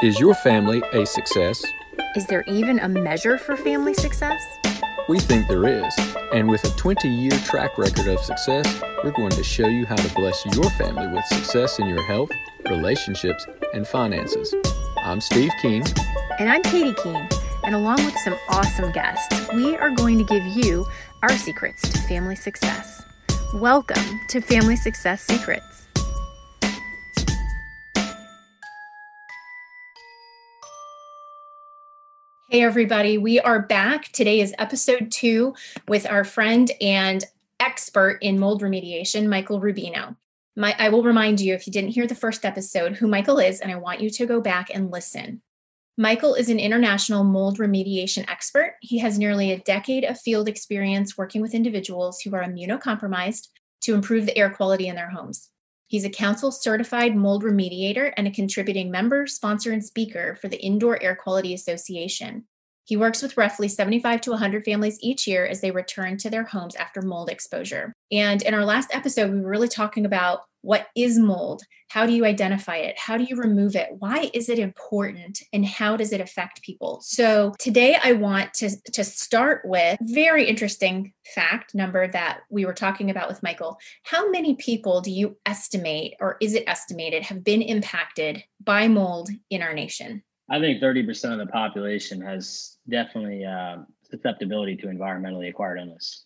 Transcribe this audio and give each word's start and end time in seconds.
Is 0.00 0.20
your 0.20 0.34
family 0.34 0.80
a 0.92 1.04
success? 1.04 1.60
Is 2.14 2.24
there 2.26 2.44
even 2.46 2.78
a 2.78 2.88
measure 2.88 3.36
for 3.36 3.56
family 3.56 3.94
success? 3.94 4.40
We 5.08 5.18
think 5.18 5.48
there 5.48 5.66
is. 5.66 5.92
And 6.32 6.48
with 6.48 6.62
a 6.62 6.70
20 6.76 7.08
year 7.08 7.32
track 7.40 7.76
record 7.76 8.06
of 8.06 8.20
success, 8.20 8.80
we're 9.02 9.10
going 9.10 9.30
to 9.30 9.42
show 9.42 9.66
you 9.66 9.86
how 9.86 9.96
to 9.96 10.14
bless 10.14 10.46
your 10.54 10.70
family 10.70 11.08
with 11.08 11.24
success 11.24 11.80
in 11.80 11.88
your 11.88 12.00
health, 12.04 12.30
relationships, 12.70 13.44
and 13.74 13.88
finances. 13.88 14.54
I'm 14.98 15.20
Steve 15.20 15.50
King. 15.60 15.82
And 16.38 16.48
I'm 16.48 16.62
Katie 16.62 16.94
King. 17.02 17.28
And 17.64 17.74
along 17.74 18.04
with 18.04 18.16
some 18.18 18.36
awesome 18.50 18.92
guests, 18.92 19.48
we 19.52 19.76
are 19.78 19.90
going 19.90 20.16
to 20.18 20.24
give 20.24 20.44
you 20.44 20.86
our 21.24 21.36
secrets 21.36 21.82
to 21.88 21.98
family 22.02 22.36
success. 22.36 23.02
Welcome 23.52 24.20
to 24.28 24.40
Family 24.40 24.76
Success 24.76 25.24
Secrets. 25.24 25.87
Hey, 32.50 32.62
everybody, 32.62 33.18
we 33.18 33.38
are 33.38 33.60
back. 33.60 34.10
Today 34.10 34.40
is 34.40 34.54
episode 34.58 35.10
two 35.10 35.54
with 35.86 36.06
our 36.06 36.24
friend 36.24 36.70
and 36.80 37.22
expert 37.60 38.16
in 38.22 38.38
mold 38.38 38.62
remediation, 38.62 39.28
Michael 39.28 39.60
Rubino. 39.60 40.16
My, 40.56 40.74
I 40.78 40.88
will 40.88 41.02
remind 41.02 41.42
you, 41.42 41.52
if 41.52 41.66
you 41.66 41.72
didn't 41.74 41.90
hear 41.90 42.06
the 42.06 42.14
first 42.14 42.46
episode, 42.46 42.96
who 42.96 43.06
Michael 43.06 43.38
is, 43.38 43.60
and 43.60 43.70
I 43.70 43.74
want 43.74 44.00
you 44.00 44.08
to 44.08 44.24
go 44.24 44.40
back 44.40 44.70
and 44.72 44.90
listen. 44.90 45.42
Michael 45.98 46.32
is 46.32 46.48
an 46.48 46.58
international 46.58 47.22
mold 47.22 47.58
remediation 47.58 48.26
expert. 48.30 48.76
He 48.80 48.96
has 48.96 49.18
nearly 49.18 49.52
a 49.52 49.58
decade 49.58 50.04
of 50.04 50.18
field 50.18 50.48
experience 50.48 51.18
working 51.18 51.42
with 51.42 51.52
individuals 51.52 52.22
who 52.22 52.34
are 52.34 52.42
immunocompromised 52.42 53.48
to 53.82 53.94
improve 53.94 54.24
the 54.24 54.38
air 54.38 54.48
quality 54.48 54.88
in 54.88 54.96
their 54.96 55.10
homes. 55.10 55.50
He's 55.88 56.04
a 56.04 56.10
council 56.10 56.52
certified 56.52 57.16
mold 57.16 57.42
remediator 57.42 58.12
and 58.16 58.28
a 58.28 58.30
contributing 58.30 58.90
member, 58.90 59.26
sponsor, 59.26 59.72
and 59.72 59.82
speaker 59.82 60.36
for 60.40 60.48
the 60.48 60.60
Indoor 60.60 61.02
Air 61.02 61.16
Quality 61.16 61.54
Association. 61.54 62.44
He 62.88 62.96
works 62.96 63.20
with 63.20 63.36
roughly 63.36 63.68
75 63.68 64.22
to 64.22 64.30
100 64.30 64.64
families 64.64 64.98
each 65.02 65.26
year 65.26 65.44
as 65.44 65.60
they 65.60 65.70
return 65.70 66.16
to 66.16 66.30
their 66.30 66.44
homes 66.44 66.74
after 66.74 67.02
mold 67.02 67.28
exposure. 67.28 67.92
And 68.10 68.40
in 68.40 68.54
our 68.54 68.64
last 68.64 68.88
episode, 68.94 69.30
we 69.30 69.42
were 69.42 69.50
really 69.50 69.68
talking 69.68 70.06
about 70.06 70.40
what 70.62 70.86
is 70.96 71.18
mold? 71.18 71.62
How 71.90 72.06
do 72.06 72.12
you 72.12 72.24
identify 72.24 72.76
it? 72.76 72.98
How 72.98 73.18
do 73.18 73.24
you 73.24 73.36
remove 73.36 73.76
it? 73.76 73.90
Why 73.98 74.30
is 74.32 74.48
it 74.48 74.58
important? 74.58 75.42
And 75.52 75.66
how 75.66 75.98
does 75.98 76.12
it 76.12 76.22
affect 76.22 76.62
people? 76.62 77.00
So 77.02 77.52
today 77.58 77.98
I 78.02 78.12
want 78.12 78.54
to, 78.54 78.70
to 78.92 79.04
start 79.04 79.62
with 79.66 79.98
very 80.00 80.46
interesting 80.46 81.12
fact 81.34 81.74
number 81.74 82.08
that 82.08 82.40
we 82.48 82.64
were 82.64 82.72
talking 82.72 83.10
about 83.10 83.28
with 83.28 83.42
Michael. 83.42 83.76
How 84.04 84.30
many 84.30 84.54
people 84.54 85.02
do 85.02 85.10
you 85.10 85.36
estimate, 85.44 86.14
or 86.20 86.38
is 86.40 86.54
it 86.54 86.64
estimated, 86.66 87.24
have 87.24 87.44
been 87.44 87.60
impacted 87.60 88.42
by 88.64 88.88
mold 88.88 89.28
in 89.50 89.60
our 89.60 89.74
nation? 89.74 90.22
I 90.50 90.58
think 90.60 90.82
30% 90.82 91.32
of 91.32 91.38
the 91.38 91.46
population 91.46 92.20
has 92.22 92.78
definitely 92.88 93.44
uh, 93.44 93.78
susceptibility 94.10 94.76
to 94.76 94.86
environmentally 94.86 95.48
acquired 95.48 95.78
illness. 95.78 96.24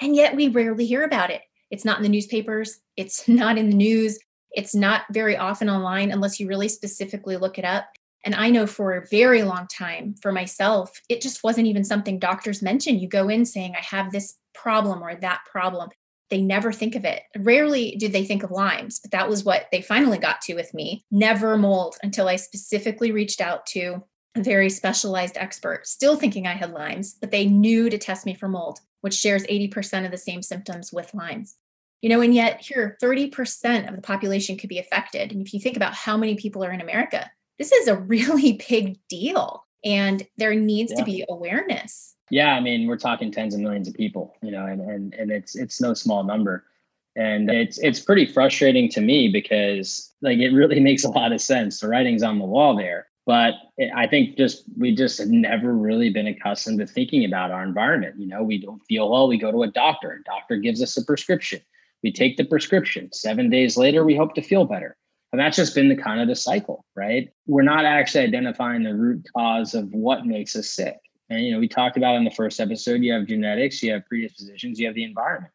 And 0.00 0.16
yet 0.16 0.34
we 0.34 0.48
rarely 0.48 0.86
hear 0.86 1.04
about 1.04 1.30
it. 1.30 1.42
It's 1.70 1.84
not 1.84 1.98
in 1.98 2.02
the 2.02 2.08
newspapers, 2.08 2.80
it's 2.96 3.28
not 3.28 3.58
in 3.58 3.70
the 3.70 3.76
news, 3.76 4.18
it's 4.52 4.74
not 4.74 5.02
very 5.12 5.36
often 5.36 5.70
online 5.70 6.10
unless 6.10 6.40
you 6.40 6.48
really 6.48 6.68
specifically 6.68 7.36
look 7.36 7.58
it 7.58 7.64
up. 7.64 7.86
And 8.24 8.34
I 8.34 8.50
know 8.50 8.66
for 8.66 8.94
a 8.94 9.06
very 9.06 9.42
long 9.42 9.66
time 9.68 10.14
for 10.20 10.32
myself, 10.32 11.00
it 11.08 11.22
just 11.22 11.42
wasn't 11.42 11.68
even 11.68 11.84
something 11.84 12.18
doctors 12.18 12.60
mention. 12.60 12.98
You 12.98 13.08
go 13.08 13.28
in 13.28 13.46
saying, 13.46 13.74
I 13.76 13.82
have 13.82 14.12
this 14.12 14.36
problem 14.52 15.02
or 15.02 15.14
that 15.14 15.40
problem. 15.50 15.90
They 16.30 16.40
never 16.40 16.72
think 16.72 16.94
of 16.94 17.04
it. 17.04 17.22
Rarely 17.36 17.96
do 17.96 18.08
they 18.08 18.24
think 18.24 18.42
of 18.42 18.50
Lyme's, 18.50 19.00
but 19.00 19.10
that 19.10 19.28
was 19.28 19.44
what 19.44 19.66
they 19.72 19.82
finally 19.82 20.18
got 20.18 20.40
to 20.42 20.54
with 20.54 20.72
me. 20.72 21.04
Never 21.10 21.58
mold 21.58 21.96
until 22.02 22.28
I 22.28 22.36
specifically 22.36 23.12
reached 23.12 23.40
out 23.40 23.66
to 23.66 24.02
a 24.36 24.42
very 24.42 24.70
specialized 24.70 25.36
expert, 25.36 25.86
still 25.86 26.16
thinking 26.16 26.46
I 26.46 26.52
had 26.52 26.72
Lyme's, 26.72 27.14
but 27.14 27.30
they 27.30 27.46
knew 27.46 27.90
to 27.90 27.98
test 27.98 28.26
me 28.26 28.34
for 28.34 28.48
mold, 28.48 28.78
which 29.00 29.14
shares 29.14 29.44
80% 29.44 30.04
of 30.04 30.12
the 30.12 30.18
same 30.18 30.42
symptoms 30.42 30.92
with 30.92 31.12
Lyme's. 31.14 31.56
You 32.00 32.08
know, 32.08 32.20
and 32.20 32.34
yet 32.34 32.60
here, 32.62 32.96
30% 33.02 33.88
of 33.88 33.96
the 33.96 34.02
population 34.02 34.56
could 34.56 34.70
be 34.70 34.78
affected. 34.78 35.32
And 35.32 35.46
if 35.46 35.52
you 35.52 35.60
think 35.60 35.76
about 35.76 35.94
how 35.94 36.16
many 36.16 36.34
people 36.34 36.64
are 36.64 36.72
in 36.72 36.80
America, 36.80 37.30
this 37.58 37.72
is 37.72 37.88
a 37.88 37.96
really 37.98 38.62
big 38.68 38.98
deal. 39.08 39.66
And 39.84 40.26
there 40.36 40.54
needs 40.54 40.92
yeah. 40.92 40.98
to 40.98 41.04
be 41.04 41.24
awareness. 41.28 42.14
Yeah, 42.30 42.54
I 42.54 42.60
mean, 42.60 42.86
we're 42.86 42.96
talking 42.96 43.30
tens 43.32 43.54
of 43.54 43.60
millions 43.60 43.88
of 43.88 43.94
people, 43.94 44.36
you 44.42 44.50
know, 44.50 44.66
and 44.66 44.80
and 44.80 45.14
and 45.14 45.30
it's 45.30 45.56
it's 45.56 45.80
no 45.80 45.94
small 45.94 46.24
number. 46.24 46.64
And 47.16 47.50
it's 47.50 47.78
it's 47.78 48.00
pretty 48.00 48.24
frustrating 48.24 48.88
to 48.90 49.00
me 49.00 49.28
because 49.28 50.12
like 50.22 50.38
it 50.38 50.50
really 50.50 50.80
makes 50.90 51.04
a 51.04 51.10
lot 51.10 51.32
of 51.32 51.40
sense. 51.40 51.80
The 51.80 51.88
writing's 51.88 52.22
on 52.22 52.38
the 52.38 52.44
wall 52.44 52.76
there 52.76 53.10
but 53.30 53.54
I 53.94 54.08
think 54.08 54.36
just 54.36 54.64
we 54.76 54.92
just 54.92 55.18
have 55.18 55.28
never 55.28 55.72
really 55.72 56.10
been 56.10 56.26
accustomed 56.26 56.80
to 56.80 56.86
thinking 56.86 57.24
about 57.24 57.52
our 57.52 57.62
environment. 57.62 58.16
You 58.18 58.26
know, 58.26 58.42
we 58.42 58.58
don't 58.58 58.82
feel 58.88 59.08
well, 59.08 59.28
we 59.28 59.38
go 59.38 59.52
to 59.52 59.62
a 59.62 59.68
doctor. 59.68 60.20
Doctor 60.26 60.56
gives 60.56 60.82
us 60.82 60.96
a 60.96 61.04
prescription. 61.04 61.60
We 62.02 62.12
take 62.12 62.36
the 62.36 62.44
prescription. 62.44 63.12
Seven 63.12 63.48
days 63.48 63.76
later, 63.76 64.04
we 64.04 64.16
hope 64.16 64.34
to 64.34 64.42
feel 64.42 64.64
better. 64.64 64.96
And 65.32 65.38
that's 65.38 65.56
just 65.56 65.76
been 65.76 65.88
the 65.88 65.96
kind 65.96 66.20
of 66.20 66.26
the 66.26 66.34
cycle, 66.34 66.84
right? 66.96 67.30
We're 67.46 67.62
not 67.62 67.84
actually 67.84 68.24
identifying 68.24 68.82
the 68.82 68.96
root 68.96 69.24
cause 69.36 69.74
of 69.74 69.92
what 69.92 70.26
makes 70.26 70.56
us 70.56 70.68
sick. 70.68 70.96
And 71.30 71.44
you 71.44 71.52
know, 71.52 71.60
we 71.60 71.68
talked 71.68 71.96
about 71.96 72.16
in 72.16 72.24
the 72.24 72.30
first 72.30 72.60
episode, 72.60 73.02
you 73.02 73.12
have 73.12 73.26
genetics, 73.26 73.82
you 73.82 73.92
have 73.92 74.04
predispositions, 74.06 74.78
you 74.78 74.86
have 74.86 74.96
the 74.96 75.04
environment. 75.04 75.52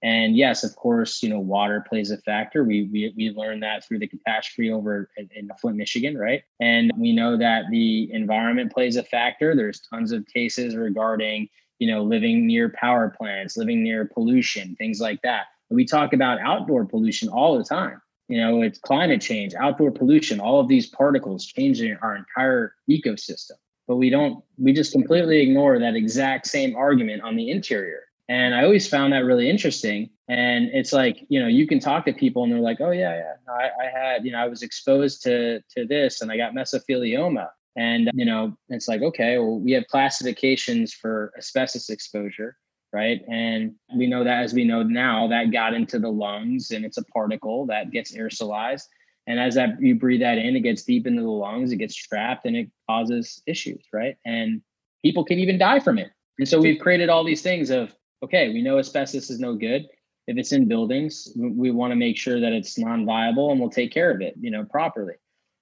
And 0.00 0.36
yes, 0.36 0.62
of 0.62 0.76
course, 0.76 1.24
you 1.24 1.28
know, 1.28 1.40
water 1.40 1.84
plays 1.88 2.12
a 2.12 2.18
factor. 2.18 2.62
We 2.62 2.84
we, 2.84 3.12
we 3.16 3.30
learned 3.30 3.64
that 3.64 3.84
through 3.84 3.98
the 3.98 4.06
catastrophe 4.06 4.70
over 4.70 5.10
in, 5.16 5.28
in 5.34 5.50
Flint, 5.60 5.76
Michigan, 5.76 6.16
right? 6.16 6.44
And 6.60 6.92
we 6.96 7.12
know 7.12 7.36
that 7.36 7.64
the 7.70 8.08
environment 8.12 8.72
plays 8.72 8.96
a 8.96 9.02
factor. 9.02 9.56
There's 9.56 9.80
tons 9.80 10.12
of 10.12 10.24
cases 10.26 10.76
regarding, 10.76 11.48
you 11.80 11.90
know, 11.90 12.04
living 12.04 12.46
near 12.46 12.68
power 12.68 13.12
plants, 13.18 13.56
living 13.56 13.82
near 13.82 14.04
pollution, 14.04 14.76
things 14.76 15.00
like 15.00 15.20
that. 15.22 15.46
we 15.68 15.84
talk 15.84 16.12
about 16.12 16.40
outdoor 16.40 16.86
pollution 16.86 17.28
all 17.28 17.58
the 17.58 17.64
time. 17.64 18.00
You 18.28 18.40
know, 18.40 18.62
it's 18.62 18.78
climate 18.78 19.20
change, 19.20 19.54
outdoor 19.54 19.90
pollution, 19.90 20.38
all 20.38 20.60
of 20.60 20.68
these 20.68 20.86
particles 20.86 21.44
changing 21.44 21.96
our 22.02 22.14
entire 22.14 22.74
ecosystem. 22.88 23.56
But 23.88 23.96
we 23.96 24.10
don't, 24.10 24.44
we 24.58 24.72
just 24.72 24.92
completely 24.92 25.40
ignore 25.40 25.78
that 25.80 25.96
exact 25.96 26.46
same 26.46 26.76
argument 26.76 27.22
on 27.22 27.34
the 27.34 27.50
interior 27.50 28.04
and 28.28 28.54
I 28.54 28.62
always 28.62 28.86
found 28.86 29.12
that 29.12 29.24
really 29.24 29.48
interesting. 29.48 30.10
And 30.28 30.68
it's 30.74 30.92
like, 30.92 31.24
you 31.28 31.40
know, 31.40 31.48
you 31.48 31.66
can 31.66 31.80
talk 31.80 32.04
to 32.04 32.12
people 32.12 32.44
and 32.44 32.52
they're 32.52 32.60
like, 32.60 32.80
oh, 32.80 32.90
yeah, 32.90 33.16
yeah, 33.16 33.52
I, 33.52 33.70
I 33.86 33.90
had, 33.90 34.24
you 34.24 34.32
know, 34.32 34.38
I 34.38 34.46
was 34.46 34.62
exposed 34.62 35.22
to, 35.22 35.60
to 35.76 35.86
this 35.86 36.20
and 36.20 36.30
I 36.30 36.36
got 36.36 36.52
mesothelioma. 36.52 37.48
And, 37.76 38.10
you 38.12 38.26
know, 38.26 38.56
it's 38.68 38.88
like, 38.88 39.00
okay, 39.00 39.38
well, 39.38 39.58
we 39.58 39.72
have 39.72 39.86
classifications 39.86 40.92
for 40.92 41.32
asbestos 41.38 41.88
exposure, 41.88 42.58
right? 42.92 43.22
And 43.30 43.74
we 43.96 44.06
know 44.06 44.24
that 44.24 44.42
as 44.42 44.52
we 44.52 44.64
know 44.64 44.82
now, 44.82 45.26
that 45.28 45.50
got 45.50 45.72
into 45.72 45.98
the 45.98 46.10
lungs 46.10 46.70
and 46.70 46.84
it's 46.84 46.98
a 46.98 47.04
particle 47.04 47.64
that 47.66 47.92
gets 47.92 48.14
aerosolized. 48.14 48.84
And 49.28 49.38
as 49.38 49.54
that 49.54 49.80
you 49.80 49.94
breathe 49.94 50.22
that 50.22 50.38
in, 50.38 50.56
it 50.56 50.60
gets 50.60 50.82
deep 50.82 51.06
into 51.06 51.22
the 51.22 51.28
lungs, 51.28 51.70
it 51.70 51.76
gets 51.76 51.94
trapped 51.94 52.46
and 52.46 52.56
it 52.56 52.70
causes 52.88 53.42
issues, 53.46 53.84
right? 53.92 54.16
And 54.24 54.62
people 55.04 55.22
can 55.22 55.38
even 55.38 55.58
die 55.58 55.80
from 55.80 55.98
it. 55.98 56.10
And 56.38 56.48
so 56.48 56.58
we've 56.58 56.80
created 56.80 57.10
all 57.10 57.24
these 57.24 57.42
things 57.42 57.70
of 57.70 57.94
okay, 58.24 58.48
we 58.48 58.62
know 58.62 58.78
asbestos 58.78 59.30
is 59.30 59.38
no 59.38 59.54
good. 59.54 59.86
If 60.26 60.36
it's 60.36 60.52
in 60.52 60.66
buildings, 60.66 61.32
we 61.36 61.70
want 61.70 61.92
to 61.92 61.96
make 61.96 62.16
sure 62.16 62.40
that 62.40 62.52
it's 62.52 62.76
non-viable 62.78 63.52
and 63.52 63.60
we'll 63.60 63.70
take 63.70 63.92
care 63.92 64.10
of 64.10 64.20
it, 64.20 64.34
you 64.40 64.50
know, 64.50 64.64
properly. 64.64 65.14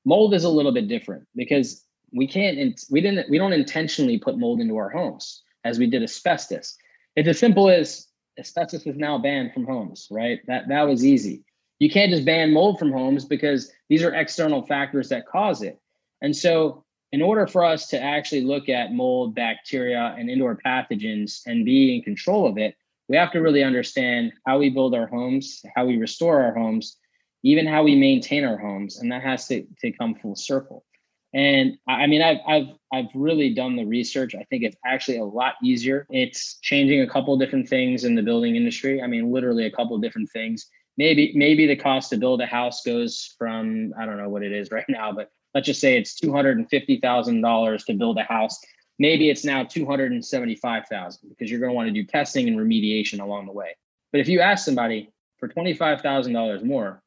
Mold 0.04 0.32
is 0.32 0.44
a 0.44 0.48
little 0.48 0.72
bit 0.72 0.88
different 0.88 1.26
because 1.36 1.84
we 2.12 2.26
can't, 2.26 2.80
we 2.90 3.00
didn't, 3.00 3.28
we 3.28 3.36
don't 3.36 3.52
intentionally 3.52 4.18
put 4.18 4.38
mold 4.38 4.60
into 4.60 4.76
our 4.76 4.88
homes 4.88 5.42
as 5.64 5.78
we 5.78 5.86
did 5.86 6.02
asbestos. 6.02 6.76
It's 7.14 7.28
as 7.28 7.38
simple 7.38 7.68
as 7.68 8.08
asbestos 8.38 8.86
is 8.86 8.96
now 8.96 9.18
banned 9.18 9.52
from 9.52 9.66
homes, 9.66 10.08
right? 10.10 10.40
That 10.46 10.68
that 10.68 10.82
was 10.82 11.04
easy. 11.04 11.44
You 11.78 11.90
can't 11.90 12.10
just 12.10 12.24
ban 12.24 12.52
mold 12.52 12.78
from 12.78 12.92
homes 12.92 13.24
because 13.24 13.70
these 13.88 14.02
are 14.02 14.14
external 14.14 14.62
factors 14.62 15.08
that 15.10 15.26
cause 15.26 15.62
it. 15.62 15.78
And 16.22 16.34
so 16.34 16.84
in 17.12 17.22
order 17.22 17.46
for 17.46 17.64
us 17.64 17.88
to 17.88 18.00
actually 18.00 18.42
look 18.42 18.68
at 18.68 18.92
mold, 18.92 19.34
bacteria, 19.34 20.14
and 20.18 20.30
indoor 20.30 20.58
pathogens 20.64 21.42
and 21.46 21.64
be 21.64 21.96
in 21.96 22.02
control 22.02 22.46
of 22.48 22.58
it, 22.58 22.76
we 23.08 23.16
have 23.16 23.32
to 23.32 23.40
really 23.40 23.62
understand 23.62 24.32
how 24.46 24.58
we 24.58 24.70
build 24.70 24.94
our 24.94 25.06
homes, 25.06 25.62
how 25.76 25.86
we 25.86 25.96
restore 25.96 26.42
our 26.42 26.54
homes, 26.54 26.96
even 27.42 27.66
how 27.66 27.82
we 27.84 27.94
maintain 27.94 28.44
our 28.44 28.56
homes, 28.56 28.98
and 28.98 29.12
that 29.12 29.22
has 29.22 29.46
to, 29.46 29.64
to 29.80 29.92
come 29.92 30.14
full 30.16 30.34
circle. 30.34 30.84
And 31.32 31.76
I 31.86 32.06
mean, 32.06 32.22
I've, 32.22 32.38
I've 32.48 32.68
I've 32.92 33.14
really 33.14 33.52
done 33.52 33.76
the 33.76 33.84
research. 33.84 34.34
I 34.34 34.44
think 34.44 34.62
it's 34.62 34.76
actually 34.86 35.18
a 35.18 35.24
lot 35.24 35.54
easier. 35.62 36.06
It's 36.08 36.58
changing 36.62 37.02
a 37.02 37.06
couple 37.06 37.36
different 37.36 37.68
things 37.68 38.04
in 38.04 38.14
the 38.14 38.22
building 38.22 38.56
industry. 38.56 39.02
I 39.02 39.06
mean, 39.06 39.30
literally 39.30 39.66
a 39.66 39.70
couple 39.70 39.98
different 39.98 40.30
things. 40.30 40.66
Maybe 40.96 41.32
maybe 41.34 41.66
the 41.66 41.76
cost 41.76 42.10
to 42.10 42.16
build 42.16 42.40
a 42.40 42.46
house 42.46 42.82
goes 42.82 43.34
from 43.38 43.92
I 43.98 44.06
don't 44.06 44.16
know 44.16 44.28
what 44.28 44.42
it 44.42 44.52
is 44.52 44.70
right 44.72 44.84
now, 44.88 45.12
but 45.12 45.30
let's 45.54 45.66
just 45.66 45.80
say 45.80 45.96
it's 45.96 46.18
$250,000 46.20 47.84
to 47.86 47.94
build 47.94 48.18
a 48.18 48.22
house. 48.22 48.58
Maybe 48.98 49.28
it's 49.28 49.44
now 49.44 49.64
275,000 49.64 51.28
because 51.28 51.50
you're 51.50 51.60
going 51.60 51.70
to 51.70 51.74
want 51.74 51.88
to 51.88 51.92
do 51.92 52.04
testing 52.04 52.48
and 52.48 52.58
remediation 52.58 53.20
along 53.20 53.46
the 53.46 53.52
way. 53.52 53.76
But 54.10 54.20
if 54.20 54.28
you 54.28 54.40
ask 54.40 54.64
somebody 54.64 55.10
for 55.38 55.48
$25,000 55.48 56.64
more, 56.64 57.02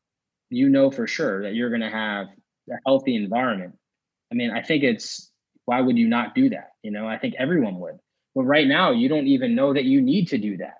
you 0.51 0.69
know 0.69 0.91
for 0.91 1.07
sure 1.07 1.43
that 1.43 1.55
you're 1.55 1.69
going 1.69 1.81
to 1.81 1.89
have 1.89 2.27
a 2.69 2.75
healthy 2.85 3.15
environment 3.15 3.75
I 4.31 4.35
mean, 4.35 4.51
I 4.51 4.61
think 4.61 4.83
it's 4.83 5.31
why 5.65 5.81
would 5.81 5.97
you 5.97 6.07
not 6.07 6.35
do 6.35 6.49
that? 6.49 6.71
You 6.83 6.91
know, 6.91 7.07
I 7.07 7.17
think 7.17 7.35
everyone 7.37 7.79
would. 7.79 7.97
But 8.35 8.43
right 8.43 8.67
now, 8.67 8.91
you 8.91 9.09
don't 9.09 9.27
even 9.27 9.55
know 9.55 9.73
that 9.73 9.85
you 9.85 10.01
need 10.01 10.29
to 10.29 10.37
do 10.37 10.57
that. 10.57 10.77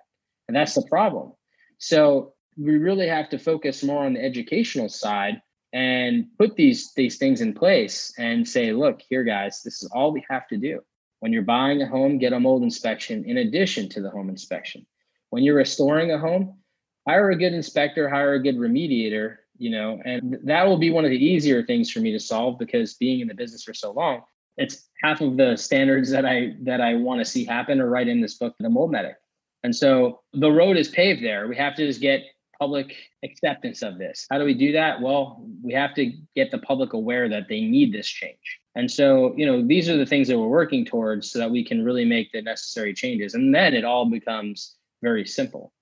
And 0.48 0.56
that's 0.56 0.74
the 0.74 0.86
problem. 0.88 1.32
So 1.78 2.34
we 2.60 2.76
really 2.76 3.08
have 3.08 3.30
to 3.30 3.38
focus 3.38 3.82
more 3.82 4.04
on 4.04 4.14
the 4.14 4.24
educational 4.24 4.88
side 4.88 5.40
and 5.72 6.26
put 6.38 6.56
these 6.56 6.92
these 6.94 7.16
things 7.16 7.40
in 7.40 7.54
place 7.54 8.12
and 8.18 8.46
say, 8.46 8.72
look, 8.72 9.00
here 9.08 9.24
guys, 9.24 9.62
this 9.64 9.82
is 9.82 9.90
all 9.92 10.12
we 10.12 10.24
have 10.28 10.46
to 10.48 10.56
do. 10.56 10.80
When 11.20 11.32
you're 11.32 11.42
buying 11.42 11.82
a 11.82 11.86
home, 11.86 12.18
get 12.18 12.32
a 12.32 12.40
mold 12.40 12.62
inspection 12.62 13.24
in 13.24 13.38
addition 13.38 13.88
to 13.90 14.00
the 14.00 14.10
home 14.10 14.28
inspection. 14.28 14.86
When 15.30 15.42
you're 15.42 15.56
restoring 15.56 16.12
a 16.12 16.18
home, 16.18 16.58
hire 17.06 17.30
a 17.30 17.36
good 17.36 17.54
inspector, 17.54 18.08
hire 18.08 18.34
a 18.34 18.42
good 18.42 18.56
remediator, 18.56 19.36
you 19.56 19.70
know, 19.70 20.00
and 20.04 20.38
that 20.44 20.66
will 20.66 20.78
be 20.78 20.90
one 20.90 21.04
of 21.04 21.10
the 21.10 21.24
easier 21.24 21.62
things 21.62 21.90
for 21.90 22.00
me 22.00 22.12
to 22.12 22.20
solve 22.20 22.58
because 22.58 22.94
being 22.94 23.20
in 23.20 23.28
the 23.28 23.34
business 23.34 23.62
for 23.62 23.74
so 23.74 23.92
long, 23.92 24.22
it's 24.56 24.88
half 25.02 25.20
of 25.20 25.36
the 25.36 25.56
standards 25.56 26.10
that 26.10 26.26
I 26.26 26.54
that 26.62 26.80
I 26.80 26.96
want 26.96 27.20
to 27.20 27.24
see 27.24 27.44
happen 27.44 27.80
are 27.80 27.88
right 27.88 28.08
in 28.08 28.20
this 28.20 28.34
book, 28.34 28.54
the 28.58 28.68
mold 28.68 28.90
medic. 28.90 29.16
And 29.62 29.74
so 29.76 30.20
the 30.32 30.50
road 30.50 30.76
is 30.76 30.88
paved 30.88 31.22
there. 31.22 31.46
We 31.46 31.56
have 31.56 31.76
to 31.76 31.86
just 31.86 32.00
get 32.00 32.24
public 32.60 32.94
acceptance 33.24 33.82
of 33.82 33.98
this. 33.98 34.26
How 34.30 34.38
do 34.38 34.44
we 34.44 34.52
do 34.54 34.70
that? 34.72 35.00
Well, 35.00 35.42
we 35.64 35.72
have 35.72 35.94
to 35.94 36.12
get 36.36 36.50
the 36.50 36.58
public 36.58 36.92
aware 36.92 37.28
that 37.28 37.48
they 37.48 37.62
need 37.62 37.92
this 37.92 38.06
change. 38.06 38.60
And 38.76 38.88
so, 38.90 39.34
you 39.36 39.46
know, 39.46 39.66
these 39.66 39.88
are 39.88 39.96
the 39.96 40.06
things 40.06 40.28
that 40.28 40.38
we're 40.38 40.46
working 40.46 40.84
towards 40.84 41.30
so 41.30 41.38
that 41.38 41.50
we 41.50 41.64
can 41.64 41.82
really 41.82 42.04
make 42.04 42.30
the 42.32 42.42
necessary 42.42 42.92
changes. 42.92 43.34
And 43.34 43.54
then 43.54 43.74
it 43.74 43.84
all 43.84 44.04
becomes 44.04 44.76
very 45.02 45.26
simple. 45.26 45.72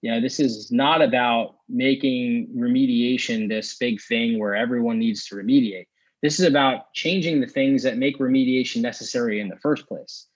You 0.00 0.12
know, 0.12 0.20
this 0.20 0.38
is 0.38 0.70
not 0.70 1.02
about 1.02 1.56
making 1.68 2.54
remediation 2.56 3.48
this 3.48 3.76
big 3.76 4.00
thing 4.00 4.38
where 4.38 4.54
everyone 4.54 5.00
needs 5.00 5.26
to 5.26 5.34
remediate. 5.34 5.86
This 6.22 6.38
is 6.38 6.46
about 6.46 6.92
changing 6.94 7.40
the 7.40 7.48
things 7.48 7.82
that 7.82 7.98
make 7.98 8.18
remediation 8.18 8.80
necessary 8.80 9.40
in 9.40 9.48
the 9.48 9.56
first 9.56 9.88
place. 9.88 10.26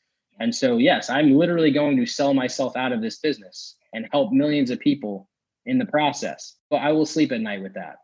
And 0.41 0.53
so, 0.53 0.79
yes, 0.79 1.11
I'm 1.11 1.37
literally 1.37 1.71
going 1.71 1.97
to 1.97 2.07
sell 2.07 2.35
myself 2.35 2.77
out 2.77 2.91
of 2.91 3.01
this 3.01 3.21
business 3.21 3.77
and 3.93 4.09
help 4.11 4.33
millions 4.33 4.71
of 4.71 4.81
people 4.81 5.29
in 5.67 5.79
the 5.79 5.87
process. 5.87 6.57
But 6.71 6.83
I 6.83 6.93
will 6.93 7.07
sleep 7.07 7.33
at 7.33 7.41
night 7.41 7.63
with 7.63 7.75
that. 7.75 7.97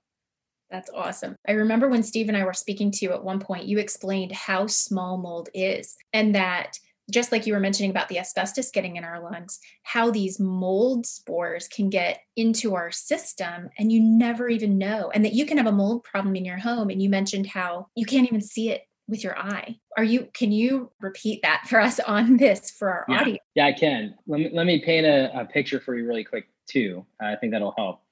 That's 0.70 0.90
awesome. 0.94 1.36
I 1.48 1.52
remember 1.52 1.88
when 1.88 2.02
Steve 2.02 2.28
and 2.28 2.36
I 2.36 2.44
were 2.44 2.52
speaking 2.52 2.90
to 2.90 3.04
you 3.04 3.12
at 3.12 3.24
one 3.24 3.40
point, 3.40 3.66
you 3.66 3.78
explained 3.78 4.32
how 4.32 4.66
small 4.66 5.16
mold 5.16 5.48
is 5.54 5.96
and 6.12 6.34
that 6.34 6.78
just 7.10 7.32
like 7.32 7.46
you 7.46 7.54
were 7.54 7.60
mentioning 7.60 7.90
about 7.90 8.08
the 8.08 8.18
asbestos 8.18 8.70
getting 8.70 8.96
in 8.96 9.04
our 9.04 9.22
lungs, 9.22 9.58
how 9.82 10.10
these 10.10 10.38
mold 10.38 11.06
spores 11.06 11.66
can 11.68 11.88
get 11.88 12.20
into 12.36 12.74
our 12.74 12.90
system 12.90 13.70
and 13.78 13.90
you 13.90 14.00
never 14.00 14.48
even 14.48 14.76
know. 14.76 15.10
And 15.14 15.24
that 15.24 15.32
you 15.32 15.46
can 15.46 15.56
have 15.56 15.66
a 15.66 15.72
mold 15.72 16.04
problem 16.04 16.36
in 16.36 16.44
your 16.44 16.58
home. 16.58 16.90
And 16.90 17.02
you 17.02 17.08
mentioned 17.08 17.46
how 17.46 17.86
you 17.94 18.04
can't 18.04 18.26
even 18.26 18.42
see 18.42 18.68
it 18.70 18.82
with 19.08 19.24
your 19.24 19.38
eye. 19.38 19.78
Are 19.96 20.04
you, 20.04 20.28
can 20.34 20.52
you 20.52 20.92
repeat 21.00 21.40
that 21.42 21.64
for 21.66 21.80
us 21.80 21.98
on 22.00 22.36
this 22.36 22.70
for 22.70 22.90
our 22.90 23.06
yeah. 23.08 23.20
audience? 23.20 23.40
Yeah, 23.54 23.66
I 23.66 23.72
can. 23.72 24.14
Let 24.26 24.40
me, 24.40 24.50
let 24.52 24.66
me 24.66 24.82
paint 24.84 25.06
a, 25.06 25.40
a 25.40 25.46
picture 25.46 25.80
for 25.80 25.96
you 25.96 26.06
really 26.06 26.24
quick 26.24 26.46
too. 26.68 27.04
I 27.20 27.36
think 27.36 27.52
that'll 27.52 27.74
help. 27.76 28.02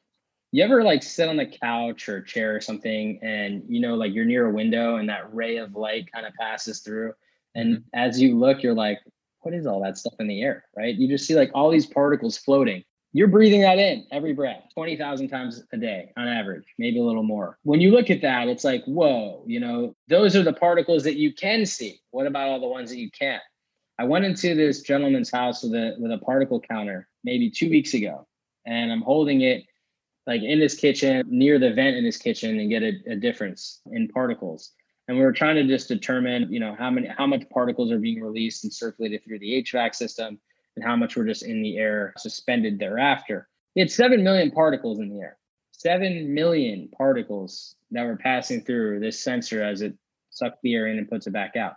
You 0.52 0.64
ever 0.64 0.82
like 0.82 1.02
sit 1.02 1.28
on 1.28 1.36
the 1.36 1.46
couch 1.46 2.08
or 2.08 2.22
chair 2.22 2.56
or 2.56 2.60
something 2.60 3.18
and 3.22 3.62
you 3.68 3.80
know, 3.80 3.94
like 3.94 4.14
you're 4.14 4.24
near 4.24 4.46
a 4.46 4.52
window 4.52 4.96
and 4.96 5.08
that 5.08 5.34
ray 5.34 5.58
of 5.58 5.74
light 5.74 6.10
kind 6.12 6.26
of 6.26 6.34
passes 6.34 6.80
through 6.80 7.12
and 7.56 7.78
mm-hmm. 7.78 7.88
as 7.94 8.20
you 8.20 8.38
look, 8.38 8.62
you're 8.62 8.74
like, 8.74 9.00
what 9.40 9.54
is 9.54 9.66
all 9.66 9.82
that 9.82 9.98
stuff 9.98 10.14
in 10.20 10.28
the 10.28 10.42
air? 10.42 10.64
Right. 10.76 10.94
You 10.94 11.08
just 11.08 11.26
see 11.26 11.34
like 11.34 11.50
all 11.54 11.70
these 11.70 11.86
particles 11.86 12.36
floating. 12.36 12.84
You're 13.12 13.28
breathing 13.28 13.62
that 13.62 13.78
in 13.78 14.06
every 14.12 14.34
breath 14.34 14.64
20,000 14.74 15.28
times 15.28 15.62
a 15.72 15.78
day 15.78 16.12
on 16.18 16.28
average, 16.28 16.64
maybe 16.78 16.98
a 16.98 17.02
little 17.02 17.22
more. 17.22 17.58
When 17.62 17.80
you 17.80 17.90
look 17.90 18.10
at 18.10 18.20
that, 18.20 18.48
it's 18.48 18.64
like, 18.64 18.84
whoa, 18.84 19.42
you 19.46 19.58
know, 19.58 19.94
those 20.08 20.36
are 20.36 20.42
the 20.42 20.52
particles 20.52 21.02
that 21.04 21.16
you 21.16 21.32
can 21.32 21.64
see. 21.64 22.00
What 22.10 22.26
about 22.26 22.48
all 22.48 22.60
the 22.60 22.66
ones 22.66 22.90
that 22.90 22.98
you 22.98 23.10
can't? 23.10 23.42
I 23.98 24.04
went 24.04 24.26
into 24.26 24.54
this 24.54 24.82
gentleman's 24.82 25.30
house 25.30 25.62
with 25.62 25.72
a 25.72 25.96
with 25.98 26.12
a 26.12 26.18
particle 26.18 26.60
counter 26.60 27.08
maybe 27.24 27.50
two 27.50 27.70
weeks 27.70 27.94
ago, 27.94 28.26
and 28.66 28.92
I'm 28.92 29.02
holding 29.02 29.42
it 29.42 29.64
like 30.26 30.42
in 30.42 30.60
his 30.60 30.74
kitchen 30.74 31.24
near 31.28 31.58
the 31.58 31.72
vent 31.72 31.96
in 31.96 32.04
his 32.04 32.16
kitchen 32.16 32.58
and 32.58 32.68
get 32.68 32.82
a, 32.82 32.92
a 33.12 33.16
difference 33.16 33.80
in 33.92 34.08
particles. 34.08 34.72
And 35.08 35.16
we 35.16 35.22
were 35.22 35.32
trying 35.32 35.54
to 35.54 35.66
just 35.66 35.88
determine 35.88 36.52
you 36.52 36.60
know 36.60 36.74
how 36.76 36.90
many 36.90 37.06
how 37.06 37.26
much 37.26 37.48
particles 37.50 37.92
are 37.92 37.98
being 37.98 38.20
released 38.20 38.64
and 38.64 38.72
circulated 38.72 39.24
through 39.24 39.38
the 39.38 39.62
hvac 39.62 39.94
system 39.94 40.40
and 40.74 40.84
how 40.84 40.96
much 40.96 41.16
were 41.16 41.24
just 41.24 41.44
in 41.44 41.62
the 41.62 41.78
air 41.78 42.12
suspended 42.18 42.78
thereafter. 42.78 43.48
Had 43.78 43.90
7 43.90 44.22
million 44.24 44.50
particles 44.50 44.98
in 44.98 45.08
the 45.08 45.20
air. 45.20 45.38
7 45.72 46.32
million 46.32 46.88
particles 46.96 47.76
that 47.90 48.04
were 48.04 48.16
passing 48.16 48.62
through 48.62 49.00
this 49.00 49.20
sensor 49.20 49.62
as 49.62 49.82
it 49.82 49.94
sucked 50.30 50.62
the 50.62 50.74
air 50.74 50.86
in 50.86 50.98
and 50.98 51.08
puts 51.08 51.26
it 51.26 51.32
back 51.32 51.56
out. 51.56 51.74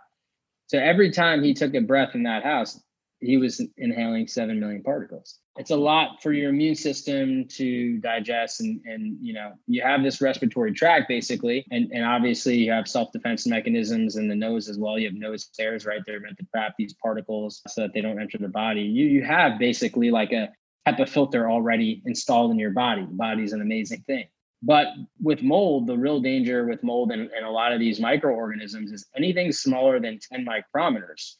So 0.66 0.78
every 0.78 1.10
time 1.10 1.42
he 1.42 1.52
took 1.52 1.74
a 1.74 1.80
breath 1.80 2.14
in 2.14 2.22
that 2.24 2.42
house 2.42 2.80
he 3.20 3.36
was 3.36 3.62
inhaling 3.76 4.26
7 4.26 4.58
million 4.58 4.82
particles. 4.82 5.38
It's 5.56 5.70
a 5.70 5.74
mm-hmm. 5.74 5.82
lot 5.82 6.22
for 6.22 6.32
your 6.32 6.50
immune 6.50 6.74
system 6.74 7.46
to 7.48 7.98
digest 7.98 8.60
and 8.60 8.80
and 8.84 9.18
you 9.20 9.34
know 9.34 9.52
you 9.66 9.82
have 9.82 10.02
this 10.02 10.20
respiratory 10.20 10.72
tract 10.72 11.08
basically 11.08 11.66
and 11.70 11.90
and 11.92 12.04
obviously 12.04 12.56
you 12.56 12.72
have 12.72 12.88
self-defense 12.88 13.46
mechanisms 13.46 14.16
in 14.16 14.28
the 14.28 14.34
nose 14.34 14.68
as 14.68 14.78
well. 14.78 14.98
You 14.98 15.08
have 15.08 15.14
nose 15.14 15.50
hairs 15.58 15.84
right 15.84 16.00
there 16.06 16.20
meant 16.20 16.38
to 16.38 16.46
trap 16.46 16.74
these 16.78 16.94
particles 16.94 17.60
so 17.68 17.82
that 17.82 17.92
they 17.92 18.00
don't 18.00 18.20
enter 18.20 18.38
the 18.38 18.48
body. 18.48 18.82
You 18.82 19.06
you 19.06 19.22
have 19.24 19.58
basically 19.58 20.10
like 20.10 20.32
a 20.32 20.50
HEPA 20.88 21.08
filter 21.08 21.50
already 21.50 22.02
installed 22.06 22.50
in 22.52 22.58
your 22.58 22.70
body. 22.70 23.02
The 23.02 23.12
body's 23.12 23.52
an 23.52 23.60
amazing 23.60 24.02
thing. 24.06 24.24
But 24.62 24.88
with 25.20 25.42
mold 25.42 25.88
the 25.88 25.96
real 25.96 26.20
danger 26.20 26.64
with 26.64 26.82
mold 26.82 27.12
and, 27.12 27.30
and 27.36 27.44
a 27.44 27.50
lot 27.50 27.72
of 27.72 27.80
these 27.80 28.00
microorganisms 28.00 28.92
is 28.92 29.06
anything 29.16 29.52
smaller 29.52 30.00
than 30.00 30.18
10 30.32 30.46
micrometers 30.46 31.36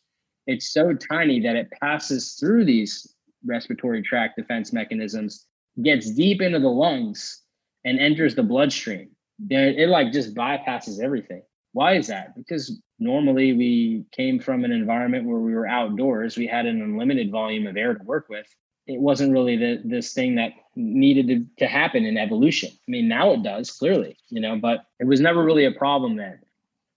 it's 0.51 0.73
so 0.73 0.93
tiny 0.93 1.41
that 1.41 1.55
it 1.55 1.71
passes 1.81 2.33
through 2.33 2.65
these 2.65 3.15
respiratory 3.47 4.03
tract 4.03 4.37
defense 4.37 4.73
mechanisms, 4.73 5.47
gets 5.81 6.11
deep 6.11 6.43
into 6.43 6.59
the 6.59 6.69
lungs 6.69 7.43
and 7.85 8.01
enters 8.01 8.35
the 8.35 8.43
bloodstream. 8.43 9.11
It, 9.49 9.79
it 9.79 9.89
like 9.89 10.13
just 10.13 10.35
bypasses 10.35 11.01
everything. 11.01 11.43
Why 11.73 11.95
is 11.95 12.09
that? 12.09 12.35
Because 12.35 12.83
normally 12.99 13.53
we 13.53 14.05
came 14.11 14.41
from 14.41 14.65
an 14.65 14.73
environment 14.73 15.25
where 15.25 15.39
we 15.39 15.55
were 15.55 15.69
outdoors, 15.69 16.37
we 16.37 16.49
had 16.49 16.67
an 16.67 16.83
unlimited 16.83 17.31
volume 17.31 17.69
of 17.69 17.77
air 17.77 17.95
to 17.95 18.05
work 18.05 18.27
with. 18.29 18.47
It 18.89 19.01
wasn't 19.01 19.33
really 19.33 19.57
the, 19.57 19.81
this 19.85 20.13
thing 20.13 20.35
that 20.35 20.51
needed 20.75 21.29
to, 21.29 21.65
to 21.65 21.71
happen 21.71 22.05
in 22.05 22.19
evolution. 22.19 22.71
I 22.73 22.91
mean, 22.91 23.07
now 23.07 23.31
it 23.35 23.45
does 23.45 23.71
clearly, 23.71 24.17
you 24.31 24.41
know, 24.41 24.57
but 24.57 24.85
it 24.99 25.07
was 25.07 25.21
never 25.21 25.45
really 25.45 25.67
a 25.67 25.73
problem 25.73 26.17
then. 26.17 26.41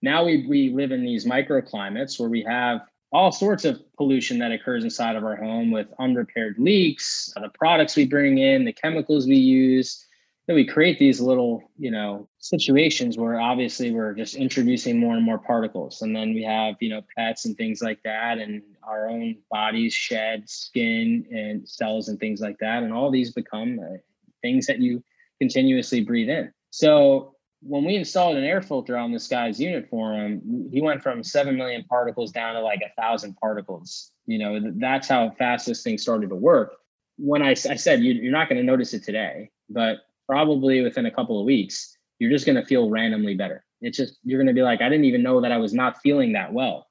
Now 0.01 0.25
we, 0.25 0.47
we 0.47 0.69
live 0.69 0.91
in 0.91 1.03
these 1.03 1.27
microclimates 1.27 2.19
where 2.19 2.29
we 2.29 2.41
have 2.41 2.81
all 3.13 3.31
sorts 3.31 3.63
of 3.63 3.79
pollution 3.95 4.39
that 4.39 4.51
occurs 4.51 4.83
inside 4.83 5.15
of 5.15 5.23
our 5.23 5.35
home 5.35 5.69
with 5.69 5.87
unrepaired 5.99 6.55
leaks, 6.57 7.31
the 7.35 7.49
products 7.49 7.95
we 7.95 8.05
bring 8.05 8.39
in, 8.39 8.65
the 8.65 8.73
chemicals 8.73 9.27
we 9.27 9.35
use. 9.35 10.05
Then 10.47 10.55
we 10.55 10.65
create 10.65 10.99
these 10.99 11.21
little, 11.21 11.63
you 11.77 11.91
know, 11.91 12.27
situations 12.39 13.17
where 13.17 13.39
obviously 13.39 13.91
we're 13.91 14.13
just 14.13 14.35
introducing 14.35 14.99
more 14.99 15.13
and 15.13 15.23
more 15.23 15.37
particles. 15.37 16.01
And 16.01 16.13
then 16.13 16.33
we 16.33 16.43
have, 16.43 16.75
you 16.81 16.89
know, 16.89 17.01
pets 17.15 17.45
and 17.45 17.55
things 17.55 17.81
like 17.81 18.01
that, 18.03 18.39
and 18.39 18.61
our 18.81 19.07
own 19.07 19.37
bodies 19.49 19.93
shed 19.93 20.49
skin 20.49 21.25
and 21.31 21.69
cells 21.69 22.09
and 22.09 22.19
things 22.19 22.41
like 22.41 22.57
that. 22.59 22.83
And 22.83 22.91
all 22.91 23.09
these 23.09 23.31
become 23.31 23.79
uh, 23.79 23.97
things 24.41 24.65
that 24.65 24.79
you 24.79 25.01
continuously 25.39 26.01
breathe 26.01 26.29
in. 26.29 26.51
So 26.71 27.32
when 27.65 27.85
we 27.85 27.95
installed 27.95 28.35
an 28.37 28.43
air 28.43 28.61
filter 28.61 28.97
on 28.97 29.11
this 29.11 29.27
guy's 29.27 29.59
unit 29.59 29.87
for 29.89 30.13
him, 30.13 30.69
he 30.71 30.81
went 30.81 31.01
from 31.01 31.23
7 31.23 31.55
million 31.55 31.83
particles 31.85 32.31
down 32.31 32.55
to 32.55 32.61
like 32.61 32.81
a 32.81 33.01
thousand 33.01 33.35
particles. 33.35 34.11
You 34.25 34.39
know, 34.39 34.73
that's 34.79 35.07
how 35.07 35.31
fast 35.31 35.65
this 35.65 35.81
thing 35.81 35.97
started 35.97 36.29
to 36.29 36.35
work. 36.35 36.75
When 37.17 37.41
I, 37.41 37.51
I 37.51 37.53
said, 37.53 38.01
you, 38.01 38.29
are 38.29 38.31
not 38.31 38.49
going 38.49 38.59
to 38.59 38.65
notice 38.65 38.93
it 38.93 39.03
today, 39.03 39.49
but 39.69 39.99
probably 40.27 40.81
within 40.81 41.05
a 41.05 41.11
couple 41.11 41.39
of 41.39 41.45
weeks, 41.45 41.97
you're 42.19 42.31
just 42.31 42.45
going 42.45 42.55
to 42.55 42.65
feel 42.65 42.89
randomly 42.89 43.35
better. 43.35 43.63
It's 43.81 43.97
just, 43.97 44.17
you're 44.23 44.39
going 44.39 44.47
to 44.47 44.53
be 44.53 44.61
like, 44.61 44.81
I 44.81 44.89
didn't 44.89 45.05
even 45.05 45.23
know 45.23 45.41
that 45.41 45.51
I 45.51 45.57
was 45.57 45.73
not 45.73 46.01
feeling 46.01 46.33
that 46.33 46.51
well 46.51 46.87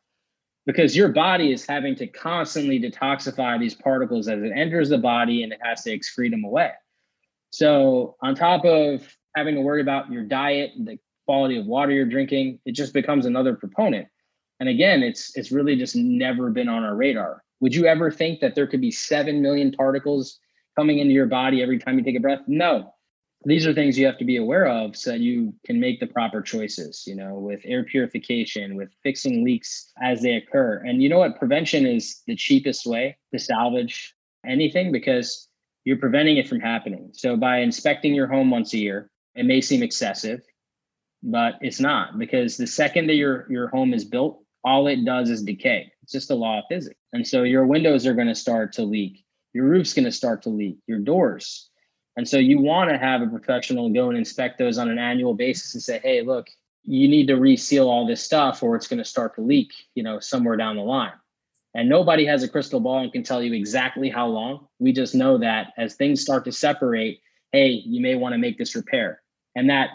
because 0.67 0.97
your 0.97 1.09
body 1.09 1.53
is 1.53 1.67
having 1.67 1.97
to 1.97 2.07
constantly 2.07 2.81
detoxify 2.81 3.59
these 3.59 3.75
particles 3.75 4.29
as 4.29 4.43
it 4.43 4.53
enters 4.55 4.91
the 4.91 4.99
body 4.99 5.43
and 5.43 5.53
it 5.53 5.59
has 5.63 5.83
to 5.83 5.99
excrete 5.99 6.31
them 6.31 6.45
away. 6.45 6.71
So, 7.51 8.17
on 8.23 8.35
top 8.35 8.65
of 8.65 9.07
having 9.35 9.55
to 9.55 9.61
worry 9.61 9.81
about 9.81 10.11
your 10.11 10.25
diet, 10.25 10.73
the 10.77 10.99
quality 11.27 11.59
of 11.59 11.67
water 11.67 11.93
you're 11.93 12.05
drinking, 12.05 12.59
it 12.65 12.73
just 12.73 12.93
becomes 12.93 13.27
another 13.27 13.55
proponent. 13.55 14.09
And 14.61 14.69
again, 14.69 15.03
it's 15.03 15.37
it's 15.37 15.51
really 15.51 15.77
just 15.77 15.97
never 15.97 16.51
been 16.51 16.69
on 16.69 16.85
our 16.85 16.95
radar. 16.95 17.43
Would 17.61 17.75
you 17.75 17.87
ever 17.87 18.11
think 18.11 18.41
that 18.41 18.55
there 18.55 18.67
could 18.67 18.81
be 18.81 18.91
7 18.91 19.41
million 19.41 19.73
particles 19.73 20.39
coming 20.77 20.99
into 20.99 21.13
your 21.13 21.27
body 21.27 21.63
every 21.63 21.79
time 21.79 21.99
you 21.99 22.05
take 22.05 22.17
a 22.17 22.21
breath? 22.21 22.43
No. 22.47 22.93
These 23.45 23.67
are 23.67 23.75
things 23.75 23.99
you 23.99 24.07
have 24.07 24.19
to 24.19 24.25
be 24.25 24.37
aware 24.37 24.67
of 24.67 24.97
so 24.97 25.11
that 25.11 25.21
you 25.21 25.53
can 25.67 25.81
make 25.81 25.99
the 25.99 26.07
proper 26.07 26.43
choices, 26.43 27.05
you 27.07 27.17
know, 27.17 27.35
with 27.35 27.61
air 27.65 27.83
purification, 27.83 28.77
with 28.77 28.91
fixing 29.03 29.45
leaks 29.45 29.91
as 30.01 30.23
they 30.23 30.35
occur. 30.35 30.83
And 30.87 31.03
you 31.03 31.09
know 31.09 31.19
what? 31.19 31.39
Prevention 31.39 31.85
is 31.85 32.23
the 32.27 32.37
cheapest 32.37 32.87
way 32.87 33.17
to 33.33 33.41
salvage 33.41 34.15
anything 34.47 34.93
because 34.93 35.49
you're 35.85 35.97
preventing 35.97 36.37
it 36.37 36.49
from 36.49 36.61
happening. 36.61 37.11
So 37.13 37.37
by 37.37 37.59
inspecting 37.59 38.15
your 38.15 38.29
home 38.29 38.51
once 38.51 38.75
a 38.75 38.79
year, 38.79 39.11
it 39.35 39.45
may 39.45 39.61
seem 39.61 39.83
excessive, 39.83 40.43
but 41.23 41.55
it's 41.61 41.81
not 41.81 42.19
because 42.19 42.57
the 42.57 42.67
second 42.67 43.07
that 43.09 43.15
your 43.15 43.51
your 43.51 43.69
home 43.69 43.95
is 43.95 44.05
built, 44.05 44.43
all 44.65 44.87
it 44.89 45.05
does 45.05 45.31
is 45.31 45.43
decay. 45.43 45.91
It's 46.03 46.13
just 46.13 46.31
a 46.31 46.35
law 46.35 46.59
of 46.59 46.65
physics. 46.69 46.99
And 47.13 47.27
so 47.27 47.43
your 47.43 47.67
windows 47.67 48.07
are 48.07 48.15
going 48.15 48.29
to 48.29 48.35
start 48.35 48.73
to 48.75 48.83
leak. 48.83 49.25
Your 49.53 49.67
roof's 49.67 49.95
going 49.95 50.05
to 50.05 50.13
start 50.13 50.43
to 50.43 50.49
leak. 50.51 50.79
Your 50.87 50.99
doors. 50.99 51.69
And 52.17 52.29
so 52.29 52.39
you 52.39 52.61
want 52.61 52.91
to 52.91 52.99
have 52.99 53.23
a 53.23 53.27
professional 53.27 53.89
go 53.91 54.09
and 54.09 54.19
inspect 54.19 54.59
those 54.59 54.79
on 54.79 54.91
an 54.91 54.99
annual 54.99 55.35
basis 55.35 55.75
and 55.75 55.83
say, 55.83 56.01
"Hey, 56.03 56.23
look, 56.23 56.49
you 56.85 57.09
need 57.09 57.27
to 57.29 57.37
reseal 57.37 57.89
all 57.89 58.07
this 58.07 58.23
stuff 58.23 58.63
or 58.63 58.77
it's 58.77 58.89
going 58.89 58.99
to 58.99 59.05
start 59.05 59.35
to 59.37 59.41
leak, 59.41 59.73
you 59.95 60.03
know, 60.03 60.21
somewhere 60.21 60.57
down 60.57 60.77
the 60.77 60.83
line." 60.83 61.13
And 61.75 61.89
nobody 61.89 62.27
has 62.27 62.43
a 62.43 62.49
crystal 62.49 62.81
ball 62.81 62.99
and 62.99 63.13
can 63.13 63.23
tell 63.23 63.43
you 63.43 63.55
exactly 63.55 64.11
how 64.11 64.27
long. 64.27 64.67
We 64.79 64.93
just 64.93 65.15
know 65.15 65.39
that 65.39 65.73
as 65.79 65.95
things 65.95 66.21
start 66.21 66.45
to 66.45 66.53
separate, 66.53 67.21
hey, 67.53 67.69
you 67.69 68.01
may 68.03 68.15
want 68.15 68.35
to 68.35 68.39
make 68.39 68.59
this 68.59 68.75
repair. 68.77 69.22
And 69.55 69.69
that 69.71 69.91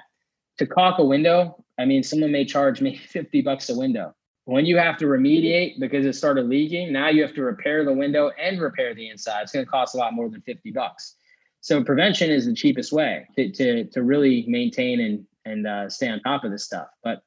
to 0.60 0.66
caulk 0.66 1.00
a 1.00 1.06
window, 1.06 1.64
I 1.80 1.86
mean, 1.86 2.04
someone 2.04 2.32
may 2.32 2.46
charge 2.46 2.82
me 2.82 2.96
50 3.10 3.42
bucks 3.42 3.70
a 3.70 3.78
window. 3.78 4.14
When 4.46 4.66
you 4.66 4.78
have 4.78 4.98
to 4.98 5.06
remediate 5.06 5.80
because 5.80 6.06
it 6.06 6.14
started 6.14 6.48
leaking, 6.48 6.94
now 6.94 7.10
you 7.10 7.22
have 7.22 7.34
to 7.36 7.44
repair 7.44 7.84
the 7.84 7.92
window 7.92 8.32
and 8.40 8.62
repair 8.62 8.96
the 8.96 9.10
inside. 9.10 9.42
It's 9.42 9.52
going 9.52 9.66
to 9.66 9.70
cost 9.70 9.94
a 9.94 9.98
lot 9.98 10.14
more 10.14 10.30
than 10.30 10.42
50 10.42 10.72
bucks. 10.72 11.16
So 11.60 11.84
prevention 11.84 12.32
is 12.32 12.46
the 12.46 12.54
cheapest 12.54 12.94
way 12.94 13.28
to, 13.36 13.52
to, 13.52 13.84
to 13.86 14.04
really 14.04 14.46
maintain 14.48 15.02
and, 15.02 15.26
and 15.44 15.68
uh, 15.68 15.90
stay 15.90 16.08
on 16.08 16.22
top 16.22 16.46
of 16.46 16.52
this 16.52 16.64
stuff. 16.64 16.88
But 17.04 17.24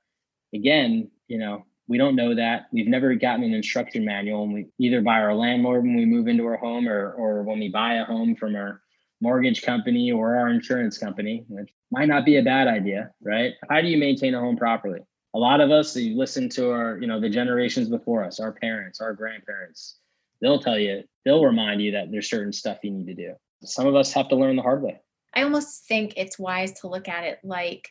again, 0.54 1.10
you 1.28 1.37
know, 1.37 1.66
we 1.90 1.99
don't 1.99 2.16
know 2.16 2.34
that. 2.37 2.66
We've 2.72 2.87
never 2.87 3.14
gotten 3.16 3.44
an 3.44 3.52
instruction 3.52 4.04
manual, 4.04 4.44
and 4.44 4.54
we 4.54 4.68
either 4.78 5.02
by 5.02 5.20
our 5.20 5.34
landlord 5.34 5.82
when 5.82 5.96
we 5.96 6.04
move 6.04 6.28
into 6.28 6.46
our 6.46 6.56
home, 6.56 6.88
or 6.88 7.12
or 7.12 7.42
when 7.42 7.58
we 7.58 7.68
buy 7.68 7.94
a 7.94 8.04
home 8.04 8.37
from 8.37 8.54
our 8.54 8.80
mortgage 9.20 9.62
company 9.62 10.12
or 10.12 10.36
our 10.36 10.48
insurance 10.48 10.98
company, 10.98 11.44
which 11.48 11.70
might 11.90 12.08
not 12.08 12.24
be 12.24 12.38
a 12.38 12.42
bad 12.42 12.68
idea, 12.68 13.10
right? 13.22 13.54
How 13.68 13.80
do 13.80 13.88
you 13.88 13.98
maintain 13.98 14.34
a 14.34 14.40
home 14.40 14.56
properly? 14.56 15.00
A 15.34 15.38
lot 15.38 15.60
of 15.60 15.70
us, 15.70 15.94
you 15.96 16.16
listen 16.16 16.48
to 16.50 16.70
our, 16.70 16.98
you 16.98 17.06
know, 17.06 17.20
the 17.20 17.28
generations 17.28 17.88
before 17.88 18.24
us, 18.24 18.40
our 18.40 18.52
parents, 18.52 19.00
our 19.00 19.12
grandparents, 19.12 19.98
they'll 20.40 20.60
tell 20.60 20.78
you, 20.78 21.04
they'll 21.24 21.44
remind 21.44 21.80
you 21.82 21.92
that 21.92 22.10
there's 22.10 22.28
certain 22.28 22.52
stuff 22.52 22.78
you 22.82 22.90
need 22.90 23.06
to 23.06 23.14
do. 23.14 23.34
Some 23.62 23.86
of 23.86 23.94
us 23.94 24.12
have 24.12 24.28
to 24.30 24.36
learn 24.36 24.56
the 24.56 24.62
hard 24.62 24.82
way. 24.82 25.00
I 25.34 25.42
almost 25.42 25.86
think 25.86 26.14
it's 26.16 26.38
wise 26.38 26.72
to 26.80 26.88
look 26.88 27.08
at 27.08 27.24
it 27.24 27.38
like 27.44 27.88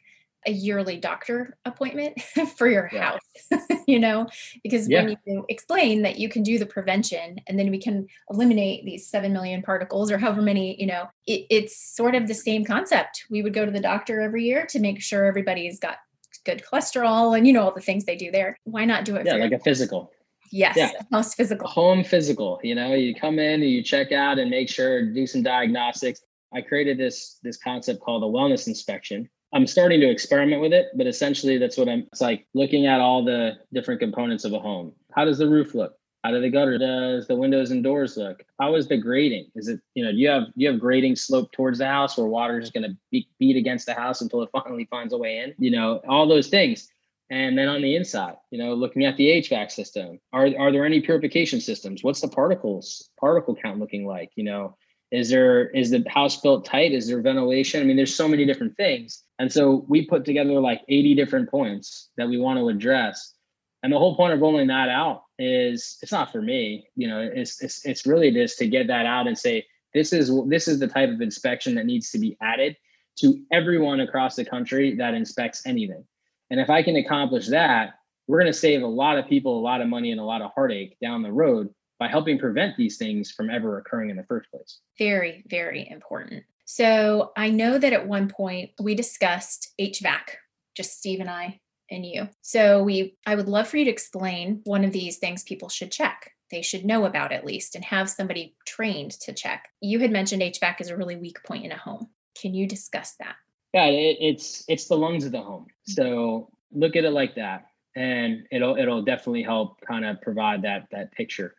a 0.47 0.51
yearly 0.51 0.97
doctor 0.97 1.57
appointment 1.65 2.19
for 2.57 2.67
your 2.67 2.89
yeah. 2.93 3.11
house, 3.11 3.61
you 3.87 3.99
know, 3.99 4.27
because 4.63 4.87
yeah. 4.87 5.03
when 5.03 5.17
you 5.25 5.45
explain 5.49 6.01
that 6.03 6.17
you 6.17 6.29
can 6.29 6.43
do 6.43 6.57
the 6.57 6.65
prevention 6.65 7.39
and 7.47 7.59
then 7.59 7.69
we 7.69 7.79
can 7.79 8.07
eliminate 8.29 8.85
these 8.85 9.07
7 9.07 9.33
million 9.33 9.61
particles 9.61 10.11
or 10.11 10.17
however 10.17 10.41
many, 10.41 10.79
you 10.79 10.87
know, 10.87 11.07
it, 11.27 11.45
it's 11.49 11.95
sort 11.95 12.15
of 12.15 12.27
the 12.27 12.33
same 12.33 12.63
concept. 12.63 13.25
We 13.29 13.41
would 13.41 13.53
go 13.53 13.65
to 13.65 13.71
the 13.71 13.79
doctor 13.79 14.21
every 14.21 14.45
year 14.45 14.65
to 14.67 14.79
make 14.79 15.01
sure 15.01 15.25
everybody's 15.25 15.79
got 15.79 15.97
good 16.45 16.63
cholesterol 16.63 17.37
and, 17.37 17.45
you 17.45 17.53
know, 17.53 17.63
all 17.63 17.73
the 17.73 17.81
things 17.81 18.05
they 18.05 18.15
do 18.15 18.31
there. 18.31 18.57
Why 18.63 18.85
not 18.85 19.05
do 19.05 19.15
it? 19.17 19.25
Yeah, 19.25 19.35
like 19.35 19.51
a 19.51 19.59
physical. 19.59 20.11
Yes, 20.51 20.77
yeah. 20.77 20.91
most 21.11 21.35
physical. 21.35 21.67
Home 21.67 22.03
physical. 22.03 22.59
You 22.63 22.73
know, 22.73 22.93
you 22.93 23.13
come 23.13 23.37
in 23.37 23.61
and 23.61 23.69
you 23.69 23.83
check 23.83 24.11
out 24.11 24.39
and 24.39 24.49
make 24.49 24.67
sure, 24.67 25.05
do 25.05 25.27
some 25.27 25.43
diagnostics. 25.43 26.21
I 26.51 26.61
created 26.61 26.97
this 26.97 27.37
this 27.43 27.57
concept 27.57 27.99
called 27.99 28.23
a 28.23 28.25
wellness 28.25 28.67
inspection 28.67 29.29
I'm 29.53 29.65
starting 29.65 29.99
to 30.01 30.09
experiment 30.09 30.61
with 30.61 30.73
it, 30.73 30.87
but 30.95 31.07
essentially 31.07 31.57
that's 31.57 31.77
what 31.77 31.89
I'm 31.89 32.07
it's 32.11 32.21
like 32.21 32.45
looking 32.53 32.85
at 32.85 32.99
all 32.99 33.23
the 33.23 33.57
different 33.73 33.99
components 33.99 34.45
of 34.45 34.53
a 34.53 34.59
home. 34.59 34.93
How 35.11 35.25
does 35.25 35.39
the 35.39 35.49
roof 35.49 35.73
look? 35.73 35.95
How 36.23 36.31
do 36.31 36.41
the 36.41 36.49
gutter 36.49 36.77
does 36.77 37.27
the 37.27 37.35
windows 37.35 37.71
and 37.71 37.83
doors 37.83 38.17
look? 38.17 38.43
How 38.59 38.75
is 38.75 38.87
the 38.87 38.97
grading? 38.97 39.51
Is 39.55 39.69
it, 39.69 39.79
you 39.95 40.03
know, 40.03 40.11
do 40.11 40.17
you 40.17 40.29
have 40.29 40.43
you 40.55 40.69
have 40.69 40.79
grading 40.79 41.15
slope 41.15 41.51
towards 41.51 41.79
the 41.79 41.87
house 41.87 42.17
where 42.17 42.27
water 42.27 42.59
is 42.59 42.71
going 42.71 42.83
to 42.83 42.97
be, 43.09 43.27
beat 43.39 43.55
against 43.55 43.85
the 43.85 43.93
house 43.93 44.21
until 44.21 44.43
it 44.43 44.49
finally 44.63 44.85
finds 44.91 45.13
a 45.13 45.17
way 45.17 45.39
in? 45.39 45.55
You 45.57 45.71
know, 45.71 46.01
all 46.07 46.27
those 46.27 46.47
things. 46.47 46.89
And 47.31 47.57
then 47.57 47.67
on 47.67 47.81
the 47.81 47.95
inside, 47.95 48.35
you 48.49 48.57
know, 48.57 48.73
looking 48.73 49.05
at 49.05 49.15
the 49.15 49.27
HVAC 49.27 49.71
system, 49.71 50.19
are 50.33 50.49
are 50.59 50.71
there 50.71 50.85
any 50.85 50.99
purification 50.99 51.61
systems? 51.61 52.03
What's 52.03 52.21
the 52.21 52.27
particles 52.27 53.09
particle 53.19 53.55
count 53.55 53.79
looking 53.79 54.05
like? 54.05 54.31
You 54.35 54.43
know, 54.43 54.77
is 55.11 55.29
there 55.29 55.69
is 55.69 55.89
the 55.89 56.03
house 56.07 56.39
built 56.39 56.65
tight? 56.65 56.91
Is 56.91 57.07
there 57.07 57.21
ventilation? 57.21 57.81
I 57.81 57.83
mean, 57.83 57.97
there's 57.97 58.13
so 58.13 58.27
many 58.27 58.45
different 58.45 58.75
things. 58.77 59.23
And 59.39 59.51
so 59.51 59.85
we 59.87 60.05
put 60.05 60.25
together 60.25 60.59
like 60.59 60.81
80 60.87 61.15
different 61.15 61.49
points 61.49 62.09
that 62.17 62.27
we 62.27 62.37
want 62.37 62.59
to 62.59 62.69
address. 62.69 63.33
And 63.81 63.91
the 63.91 63.97
whole 63.97 64.15
point 64.15 64.33
of 64.33 64.41
rolling 64.41 64.67
that 64.67 64.89
out 64.89 65.23
is 65.39 65.97
it's 66.01 66.11
not 66.11 66.31
for 66.31 66.41
me, 66.41 66.87
you 66.95 67.07
know, 67.07 67.19
it's 67.21 67.61
it's 67.63 67.85
it's 67.85 68.05
really 68.05 68.31
just 68.31 68.57
to 68.59 68.67
get 68.67 68.87
that 68.87 69.05
out 69.05 69.27
and 69.27 69.37
say 69.37 69.65
this 69.93 70.13
is 70.13 70.31
this 70.47 70.67
is 70.67 70.79
the 70.79 70.87
type 70.87 71.09
of 71.09 71.21
inspection 71.21 71.75
that 71.75 71.85
needs 71.85 72.11
to 72.11 72.19
be 72.19 72.37
added 72.41 72.75
to 73.19 73.41
everyone 73.51 74.01
across 74.01 74.35
the 74.35 74.45
country 74.45 74.95
that 74.95 75.13
inspects 75.13 75.65
anything. 75.65 76.03
And 76.51 76.59
if 76.59 76.69
I 76.69 76.83
can 76.83 76.95
accomplish 76.97 77.47
that, 77.47 77.95
we're 78.27 78.39
going 78.39 78.51
to 78.51 78.57
save 78.57 78.83
a 78.83 78.87
lot 78.87 79.17
of 79.17 79.27
people 79.27 79.57
a 79.57 79.61
lot 79.61 79.81
of 79.81 79.87
money 79.87 80.11
and 80.11 80.19
a 80.19 80.25
lot 80.25 80.41
of 80.41 80.51
heartache 80.53 80.97
down 81.01 81.23
the 81.23 81.31
road 81.31 81.73
by 81.99 82.07
helping 82.07 82.39
prevent 82.39 82.77
these 82.77 82.97
things 82.97 83.29
from 83.29 83.49
ever 83.49 83.77
occurring 83.77 84.09
in 84.09 84.15
the 84.15 84.23
first 84.23 84.49
place. 84.49 84.79
Very, 84.97 85.43
very 85.47 85.87
important. 85.89 86.43
So 86.65 87.31
I 87.35 87.49
know 87.49 87.77
that 87.77 87.93
at 87.93 88.07
one 88.07 88.29
point 88.29 88.71
we 88.81 88.95
discussed 88.95 89.73
HVAC, 89.79 90.35
just 90.75 90.97
Steve 90.97 91.19
and 91.19 91.29
I 91.29 91.59
and 91.91 92.05
you. 92.05 92.29
So 92.41 92.83
we 92.83 93.17
I 93.25 93.35
would 93.35 93.49
love 93.49 93.67
for 93.67 93.77
you 93.77 93.85
to 93.85 93.91
explain 93.91 94.61
one 94.63 94.85
of 94.85 94.93
these 94.93 95.17
things 95.17 95.43
people 95.43 95.67
should 95.67 95.91
check. 95.91 96.31
They 96.51 96.61
should 96.61 96.85
know 96.85 97.05
about 97.05 97.31
at 97.31 97.45
least 97.45 97.75
and 97.75 97.83
have 97.85 98.09
somebody 98.09 98.55
trained 98.65 99.11
to 99.21 99.33
check. 99.33 99.67
You 99.81 99.99
had 99.99 100.11
mentioned 100.11 100.41
HVAC 100.41 100.81
is 100.81 100.89
a 100.89 100.97
really 100.97 101.15
weak 101.15 101.43
point 101.43 101.65
in 101.65 101.71
a 101.71 101.77
home. 101.77 102.09
Can 102.39 102.53
you 102.53 102.67
discuss 102.67 103.15
that? 103.19 103.35
Yeah, 103.73 103.85
it, 103.85 104.17
it's 104.19 104.63
it's 104.67 104.87
the 104.87 104.97
lungs 104.97 105.25
of 105.25 105.31
the 105.31 105.41
home. 105.41 105.67
So 105.85 106.49
look 106.71 106.95
at 106.95 107.03
it 107.03 107.11
like 107.11 107.35
that 107.35 107.65
and 107.95 108.47
it'll 108.51 108.77
it'll 108.77 109.01
definitely 109.01 109.43
help 109.43 109.81
kind 109.81 110.05
of 110.05 110.21
provide 110.21 110.61
that 110.61 110.87
that 110.91 111.11
picture 111.11 111.55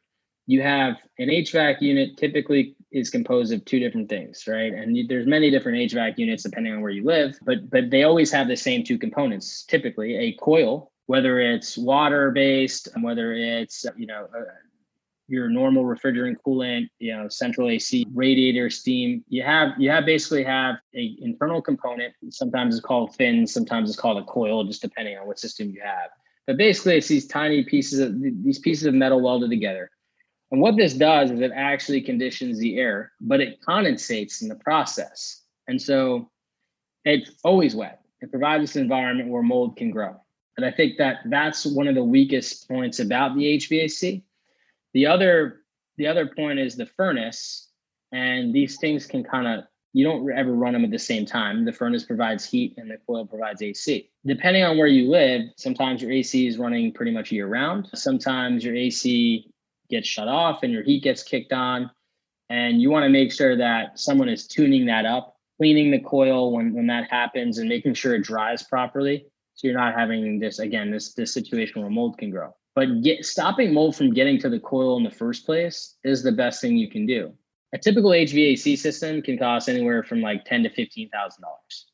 you 0.51 0.61
have 0.63 0.97
an 1.21 1.29
HVAC 1.29 1.81
unit 1.81 2.17
typically 2.17 2.75
is 2.91 3.09
composed 3.09 3.53
of 3.53 3.65
two 3.65 3.79
different 3.79 4.09
things, 4.09 4.49
right? 4.49 4.73
And 4.73 5.09
there's 5.09 5.27
many 5.27 5.49
different 5.49 5.79
HVAC 5.79 6.19
units 6.19 6.43
depending 6.43 6.73
on 6.73 6.81
where 6.81 6.91
you 6.91 7.05
live, 7.05 7.39
but 7.45 7.71
but 7.71 7.89
they 7.91 8.03
always 8.03 8.33
have 8.33 8.49
the 8.49 8.57
same 8.57 8.83
two 8.83 8.99
components. 8.99 9.65
Typically, 9.65 10.17
a 10.17 10.33
coil, 10.43 10.91
whether 11.07 11.39
it's 11.39 11.79
water 11.79 12.33
based, 12.33 12.89
whether 13.01 13.33
it's 13.33 13.87
you 13.97 14.09
know 14.09 14.27
uh, 14.37 14.41
your 15.29 15.49
normal 15.49 15.85
refrigerant 15.85 16.35
coolant, 16.45 16.89
you 16.99 17.17
know 17.17 17.29
central 17.29 17.71
AC, 17.71 18.05
radiator, 18.13 18.71
steam. 18.71 19.25
You 19.29 19.45
have 19.45 19.69
you 19.79 19.89
have 19.91 20.05
basically 20.05 20.43
have 20.43 20.77
a 20.97 21.17
internal 21.21 21.63
component. 21.63 22.13
Sometimes 22.31 22.75
it's 22.75 22.85
called 22.85 23.15
fins, 23.15 23.55
sometimes 23.55 23.89
it's 23.89 24.01
called 24.01 24.19
a 24.19 24.25
coil, 24.25 24.65
just 24.65 24.83
depending 24.83 25.17
on 25.17 25.29
what 25.29 25.39
system 25.39 25.71
you 25.71 25.81
have. 25.85 26.11
But 26.49 26.57
basically, 26.57 26.97
it's 26.97 27.07
these 27.07 27.29
tiny 27.29 27.63
pieces 27.63 28.01
of 28.01 28.21
these 28.21 28.59
pieces 28.59 28.87
of 28.87 28.95
metal 28.95 29.21
welded 29.21 29.51
together 29.51 29.93
and 30.51 30.61
what 30.61 30.77
this 30.77 30.95
does 30.95 31.31
is 31.31 31.41
it 31.41 31.53
actually 31.55 32.01
conditions 32.01 32.59
the 32.59 32.79
air, 32.79 33.13
but 33.21 33.41
it 33.41 33.61
condensates 33.63 34.43
in 34.43 34.49
the 34.49 34.57
process. 34.57 35.43
And 35.69 35.81
so 35.81 36.31
it's 37.05 37.31
always 37.45 37.75
wet. 37.75 38.03
It 38.21 38.31
provides 38.31 38.63
this 38.65 38.77
environment 38.77 39.31
where 39.31 39.43
mold 39.43 39.77
can 39.77 39.91
grow. 39.91 40.21
And 40.57 40.67
I 40.67 40.73
think 40.73 40.99
that 40.99 41.19
that's 41.27 41.65
one 41.65 41.89
of 41.89 41.95
the 41.95 42.05
weakest 42.05 42.69
points 42.69 42.99
about 42.99 43.37
the 43.37 43.57
HVAC. 43.59 44.23
The 44.93 45.07
other 45.07 45.63
the 45.97 46.07
other 46.07 46.27
point 46.27 46.59
is 46.59 46.77
the 46.77 46.87
furnace, 46.87 47.69
and 48.11 48.55
these 48.55 48.79
things 48.79 49.07
can 49.07 49.23
kind 49.23 49.47
of 49.47 49.65
you 49.93 50.05
don't 50.05 50.31
ever 50.33 50.53
run 50.53 50.73
them 50.73 50.85
at 50.85 50.91
the 50.91 50.99
same 50.99 51.27
time. 51.27 51.65
The 51.65 51.73
furnace 51.73 52.05
provides 52.05 52.45
heat 52.45 52.75
and 52.77 52.91
the 52.91 52.97
coil 53.07 53.27
provides 53.27 53.61
AC. 53.63 54.09
Depending 54.25 54.63
on 54.63 54.79
where 54.79 54.87
you 54.87 55.11
live, 55.11 55.43
sometimes 55.57 56.01
your 56.03 56.13
AC 56.13 56.47
is 56.47 56.59
running 56.59 56.93
pretty 56.93 57.11
much 57.11 57.33
year 57.33 57.49
round. 57.49 57.89
Sometimes 57.95 58.65
your 58.65 58.77
AC 58.77 59.51
gets 59.91 60.09
shut 60.09 60.29
off 60.29 60.63
and 60.63 60.73
your 60.73 60.83
heat 60.83 61.03
gets 61.03 61.23
kicked 61.23 61.53
on. 61.53 61.91
And 62.49 62.81
you 62.81 62.91
want 62.91 63.05
to 63.05 63.11
make 63.11 63.33
sure 63.33 63.57
that 63.57 63.99
someone 63.99 64.29
is 64.29 64.47
tuning 64.47 64.87
that 64.87 65.07
up, 65.07 65.37
cleaning 65.59 65.91
the 65.91 66.01
coil 66.01 66.53
when, 66.53 66.75
when 66.75 66.87
that 66.89 67.11
happens 67.11 67.59
and 67.59 67.69
making 67.69 67.95
sure 67.95 68.15
it 68.15 68.23
dries 68.23 68.63
properly. 68.63 69.27
So 69.55 69.69
you're 69.69 69.77
not 69.77 69.95
having 69.95 70.39
this, 70.41 70.59
again, 70.59 70.91
this, 70.91 71.15
this 71.15 71.35
situation 71.35 71.81
where 71.81 71.91
mold 71.91 72.19
can 72.19 72.31
grow. 72.31 72.55
But 72.75 73.03
get, 73.03 73.25
stopping 73.25 73.75
mold 73.75 73.97
from 73.97 74.15
getting 74.15 74.39
to 74.41 74.49
the 74.49 74.61
coil 74.61 74.97
in 74.97 75.05
the 75.05 75.11
first 75.11 75.45
place 75.45 75.97
is 76.03 76.23
the 76.23 76.33
best 76.33 76.61
thing 76.61 76.77
you 76.77 76.89
can 76.89 77.05
do. 77.07 77.33
A 77.73 77.79
typical 77.79 78.11
HVAC 78.11 78.79
system 78.79 79.23
can 79.23 79.39
cost 79.39 79.69
anywhere 79.69 80.03
from 80.03 80.21
like 80.21 80.45
ten 80.45 80.63
to 80.65 80.71
fifteen 80.71 81.09
thousand 81.11 81.43
dollars. 81.43 81.87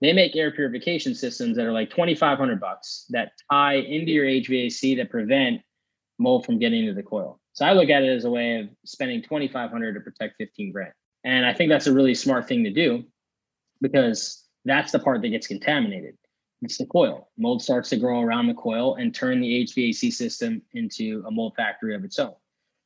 They 0.00 0.12
make 0.12 0.36
air 0.36 0.50
purification 0.50 1.14
systems 1.14 1.56
that 1.56 1.64
are 1.64 1.72
like 1.72 1.90
twenty 1.90 2.14
five 2.14 2.38
hundred 2.38 2.60
bucks 2.60 3.06
that 3.10 3.32
tie 3.50 3.76
into 3.76 4.12
your 4.12 4.26
HVAC 4.26 4.96
that 4.98 5.10
prevent 5.10 5.62
mold 6.18 6.44
from 6.44 6.58
getting 6.58 6.80
into 6.80 6.94
the 6.94 7.02
coil. 7.02 7.40
So 7.52 7.66
I 7.66 7.72
look 7.72 7.90
at 7.90 8.02
it 8.02 8.08
as 8.08 8.24
a 8.24 8.30
way 8.30 8.60
of 8.60 8.68
spending 8.84 9.22
2,500 9.22 9.94
to 9.94 10.00
protect 10.00 10.36
15 10.38 10.72
grand. 10.72 10.92
And 11.24 11.46
I 11.46 11.52
think 11.52 11.70
that's 11.70 11.86
a 11.86 11.92
really 11.92 12.14
smart 12.14 12.48
thing 12.48 12.64
to 12.64 12.70
do 12.70 13.04
because 13.80 14.44
that's 14.64 14.92
the 14.92 14.98
part 14.98 15.22
that 15.22 15.28
gets 15.28 15.46
contaminated. 15.46 16.16
It's 16.62 16.78
the 16.78 16.86
coil. 16.86 17.28
Mold 17.36 17.62
starts 17.62 17.90
to 17.90 17.96
grow 17.96 18.20
around 18.20 18.46
the 18.46 18.54
coil 18.54 18.94
and 18.94 19.14
turn 19.14 19.40
the 19.40 19.64
HVAC 19.64 20.12
system 20.12 20.62
into 20.72 21.24
a 21.26 21.30
mold 21.30 21.54
factory 21.56 21.94
of 21.94 22.04
its 22.04 22.18
own. 22.18 22.34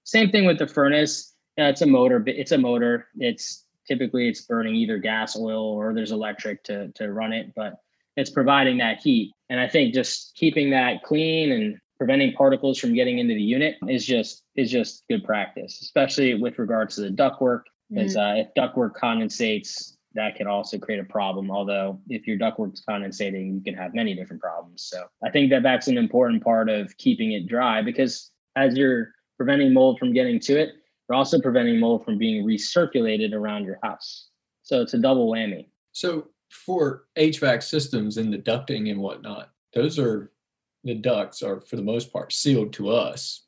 Same 0.04 0.30
thing 0.30 0.46
with 0.46 0.58
the 0.58 0.66
furnace. 0.66 1.34
Yeah, 1.58 1.68
it's 1.68 1.82
a 1.82 1.86
motor. 1.86 2.22
It's 2.26 2.52
a 2.52 2.58
motor. 2.58 3.08
It's 3.18 3.64
typically 3.86 4.28
it's 4.28 4.40
burning 4.42 4.74
either 4.74 4.98
gas, 4.98 5.36
oil, 5.36 5.62
or 5.62 5.94
there's 5.94 6.12
electric 6.12 6.64
to 6.64 6.88
to 6.92 7.12
run 7.12 7.32
it. 7.32 7.54
But 7.54 7.80
it's 8.16 8.30
providing 8.30 8.78
that 8.78 9.00
heat. 9.00 9.32
And 9.50 9.60
I 9.60 9.68
think 9.68 9.94
just 9.94 10.34
keeping 10.34 10.70
that 10.70 11.02
clean 11.02 11.52
and 11.52 11.80
preventing 11.98 12.32
particles 12.34 12.78
from 12.78 12.94
getting 12.94 13.18
into 13.18 13.34
the 13.34 13.42
unit 13.42 13.76
is 13.88 14.04
just 14.04 14.44
is 14.54 14.70
just 14.70 15.04
good 15.08 15.24
practice, 15.24 15.80
especially 15.82 16.34
with 16.34 16.58
regards 16.58 16.96
to 16.96 17.02
the 17.02 17.10
ductwork. 17.10 17.62
Because 17.90 18.16
mm-hmm. 18.16 18.38
uh, 18.38 18.42
if 18.42 18.48
ductwork 18.56 18.92
condensates, 19.00 19.96
that 20.14 20.34
can 20.34 20.46
also 20.46 20.78
create 20.78 20.98
a 20.98 21.04
problem. 21.04 21.50
Although 21.50 22.00
if 22.08 22.26
your 22.26 22.36
ductwork's 22.36 22.82
condensating, 22.88 23.54
you 23.54 23.60
can 23.64 23.74
have 23.74 23.94
many 23.94 24.14
different 24.14 24.42
problems. 24.42 24.84
So 24.90 25.06
I 25.24 25.30
think 25.30 25.50
that 25.50 25.62
that's 25.62 25.86
an 25.86 25.96
important 25.96 26.42
part 26.42 26.68
of 26.68 26.96
keeping 26.96 27.32
it 27.32 27.46
dry 27.46 27.82
because 27.82 28.30
as 28.56 28.76
you're 28.76 29.10
preventing 29.36 29.72
mold 29.72 29.98
from 29.98 30.12
getting 30.12 30.40
to 30.40 30.58
it, 30.58 30.70
you're 31.08 31.16
also 31.16 31.40
preventing 31.40 31.78
mold 31.78 32.04
from 32.04 32.18
being 32.18 32.44
recirculated 32.44 33.32
around 33.32 33.64
your 33.64 33.78
house. 33.82 34.28
So 34.62 34.80
it's 34.80 34.94
a 34.94 34.98
double 34.98 35.30
whammy. 35.30 35.68
So 35.92 36.28
for 36.50 37.04
HVAC 37.16 37.62
systems 37.62 38.16
and 38.16 38.32
the 38.32 38.38
ducting 38.38 38.90
and 38.90 39.00
whatnot, 39.00 39.50
those 39.74 39.98
are 39.98 40.32
the 40.86 40.94
ducts 40.94 41.42
are 41.42 41.60
for 41.60 41.76
the 41.76 41.82
most 41.82 42.12
part 42.12 42.32
sealed 42.32 42.72
to 42.74 42.90
us 42.90 43.46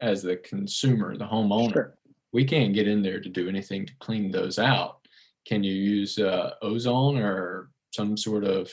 as 0.00 0.22
the 0.22 0.36
consumer, 0.36 1.16
the 1.16 1.26
homeowner. 1.26 1.72
Sure. 1.72 1.94
We 2.32 2.44
can't 2.44 2.74
get 2.74 2.88
in 2.88 3.02
there 3.02 3.20
to 3.20 3.28
do 3.28 3.48
anything 3.48 3.86
to 3.86 3.92
clean 4.00 4.30
those 4.30 4.58
out. 4.58 5.06
Can 5.46 5.64
you 5.64 5.72
use 5.72 6.18
uh, 6.18 6.52
ozone 6.62 7.18
or 7.18 7.70
some 7.92 8.16
sort 8.16 8.44
of 8.44 8.70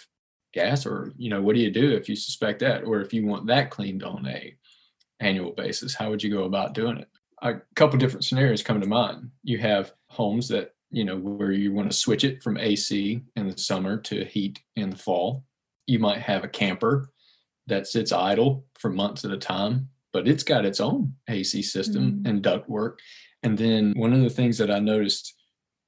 gas, 0.54 0.86
or 0.86 1.14
you 1.18 1.30
know, 1.30 1.42
what 1.42 1.56
do 1.56 1.62
you 1.62 1.72
do 1.72 1.92
if 1.92 2.10
you 2.10 2.16
suspect 2.16 2.60
that, 2.60 2.84
or 2.84 3.02
if 3.02 3.14
you 3.14 3.26
want 3.26 3.48
that 3.48 3.70
cleaned 3.70 4.04
on 4.04 4.26
a 4.28 4.56
annual 5.20 5.52
basis? 5.52 5.96
How 5.96 6.10
would 6.10 6.24
you 6.24 6.32
go 6.32 6.44
about 6.44 6.74
doing 6.74 6.98
it? 6.98 7.10
A 7.42 7.56
couple 7.76 7.98
different 7.98 8.26
scenarios 8.26 8.64
come 8.64 8.82
to 8.82 8.88
mind. 8.88 9.30
You 9.44 9.58
have 9.60 9.94
homes 10.10 10.48
that 10.50 10.74
you 10.92 11.06
know 11.06 11.18
where 11.18 11.52
you 11.52 11.74
want 11.74 11.90
to 11.92 11.98
switch 11.98 12.24
it 12.24 12.44
from 12.44 12.58
AC 12.58 13.22
in 13.36 13.48
the 13.50 13.58
summer 13.58 13.98
to 13.98 14.26
heat 14.26 14.60
in 14.76 14.90
the 14.90 14.98
fall. 14.98 15.44
You 15.88 16.00
might 16.00 16.20
have 16.20 16.44
a 16.44 16.50
camper 16.50 17.10
that 17.68 17.88
sits 17.88 18.12
idle 18.12 18.66
for 18.78 18.90
months 18.90 19.26
at 19.26 19.32
a 19.32 19.38
time, 19.38 19.90
but 20.14 20.28
it's 20.28 20.44
got 20.44 20.66
its 20.66 20.80
own 20.80 21.14
AC 21.28 21.62
system 21.62 22.12
mm-hmm. 22.12 22.28
and 22.28 22.42
duct 22.42 22.70
work. 22.70 23.00
And 23.44 23.58
then 23.58 23.94
one 23.96 24.14
of 24.14 24.22
the 24.22 24.30
things 24.30 24.58
that 24.58 24.72
I 24.72 24.80
noticed 24.80 25.34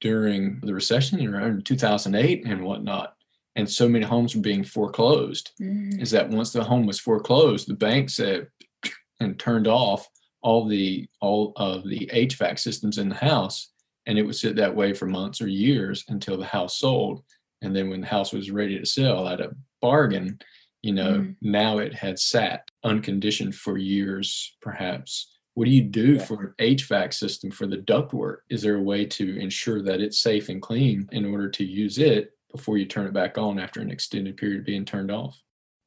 during 0.00 0.60
the 0.62 0.74
recession 0.74 1.26
around 1.26 1.64
2008 1.66 2.46
and 2.46 2.62
whatnot, 2.62 3.14
and 3.56 3.68
so 3.68 3.88
many 3.88 4.04
homes 4.04 4.34
were 4.34 4.42
being 4.42 4.64
foreclosed, 4.64 5.50
mm-hmm. 5.60 6.00
is 6.00 6.10
that 6.12 6.30
once 6.30 6.52
the 6.52 6.62
home 6.62 6.86
was 6.86 7.00
foreclosed, 7.00 7.68
the 7.68 7.74
bank 7.74 8.10
said 8.10 8.48
and 9.20 9.38
turned 9.38 9.66
off 9.66 10.08
all 10.40 10.66
the 10.66 11.08
all 11.20 11.52
of 11.56 11.88
the 11.88 12.08
HVAC 12.12 12.58
systems 12.58 12.98
in 12.98 13.08
the 13.08 13.14
house, 13.14 13.72
and 14.06 14.18
it 14.18 14.22
would 14.22 14.36
sit 14.36 14.56
that 14.56 14.74
way 14.74 14.92
for 14.94 15.06
months 15.06 15.40
or 15.40 15.48
years 15.48 16.04
until 16.08 16.36
the 16.36 16.44
house 16.44 16.78
sold. 16.78 17.24
And 17.62 17.74
then 17.74 17.90
when 17.90 18.00
the 18.00 18.06
house 18.06 18.32
was 18.32 18.50
ready 18.52 18.78
to 18.78 18.86
sell 18.86 19.26
at 19.26 19.40
a 19.40 19.50
bargain, 19.82 20.38
you 20.88 20.94
know 20.94 21.18
mm. 21.18 21.36
now 21.42 21.76
it 21.76 21.94
had 21.94 22.18
sat 22.18 22.70
unconditioned 22.82 23.54
for 23.54 23.76
years 23.76 24.56
perhaps. 24.62 25.34
What 25.52 25.66
do 25.66 25.70
you 25.70 25.82
do 25.82 26.14
yeah. 26.14 26.24
for 26.24 26.54
an 26.58 26.76
hvac 26.76 27.12
system 27.12 27.50
for 27.50 27.66
the 27.66 27.76
ductwork? 27.76 28.38
Is 28.48 28.62
there 28.62 28.76
a 28.76 28.82
way 28.82 29.04
to 29.04 29.38
ensure 29.38 29.82
that 29.82 30.00
it's 30.00 30.18
safe 30.18 30.48
and 30.48 30.62
clean 30.62 31.06
in 31.12 31.26
order 31.26 31.50
to 31.50 31.64
use 31.64 31.98
it 31.98 32.32
before 32.50 32.78
you 32.78 32.86
turn 32.86 33.06
it 33.06 33.12
back 33.12 33.36
on 33.36 33.58
after 33.58 33.82
an 33.82 33.90
extended 33.90 34.38
period 34.38 34.60
of 34.60 34.64
being 34.64 34.86
turned 34.86 35.10
off? 35.10 35.38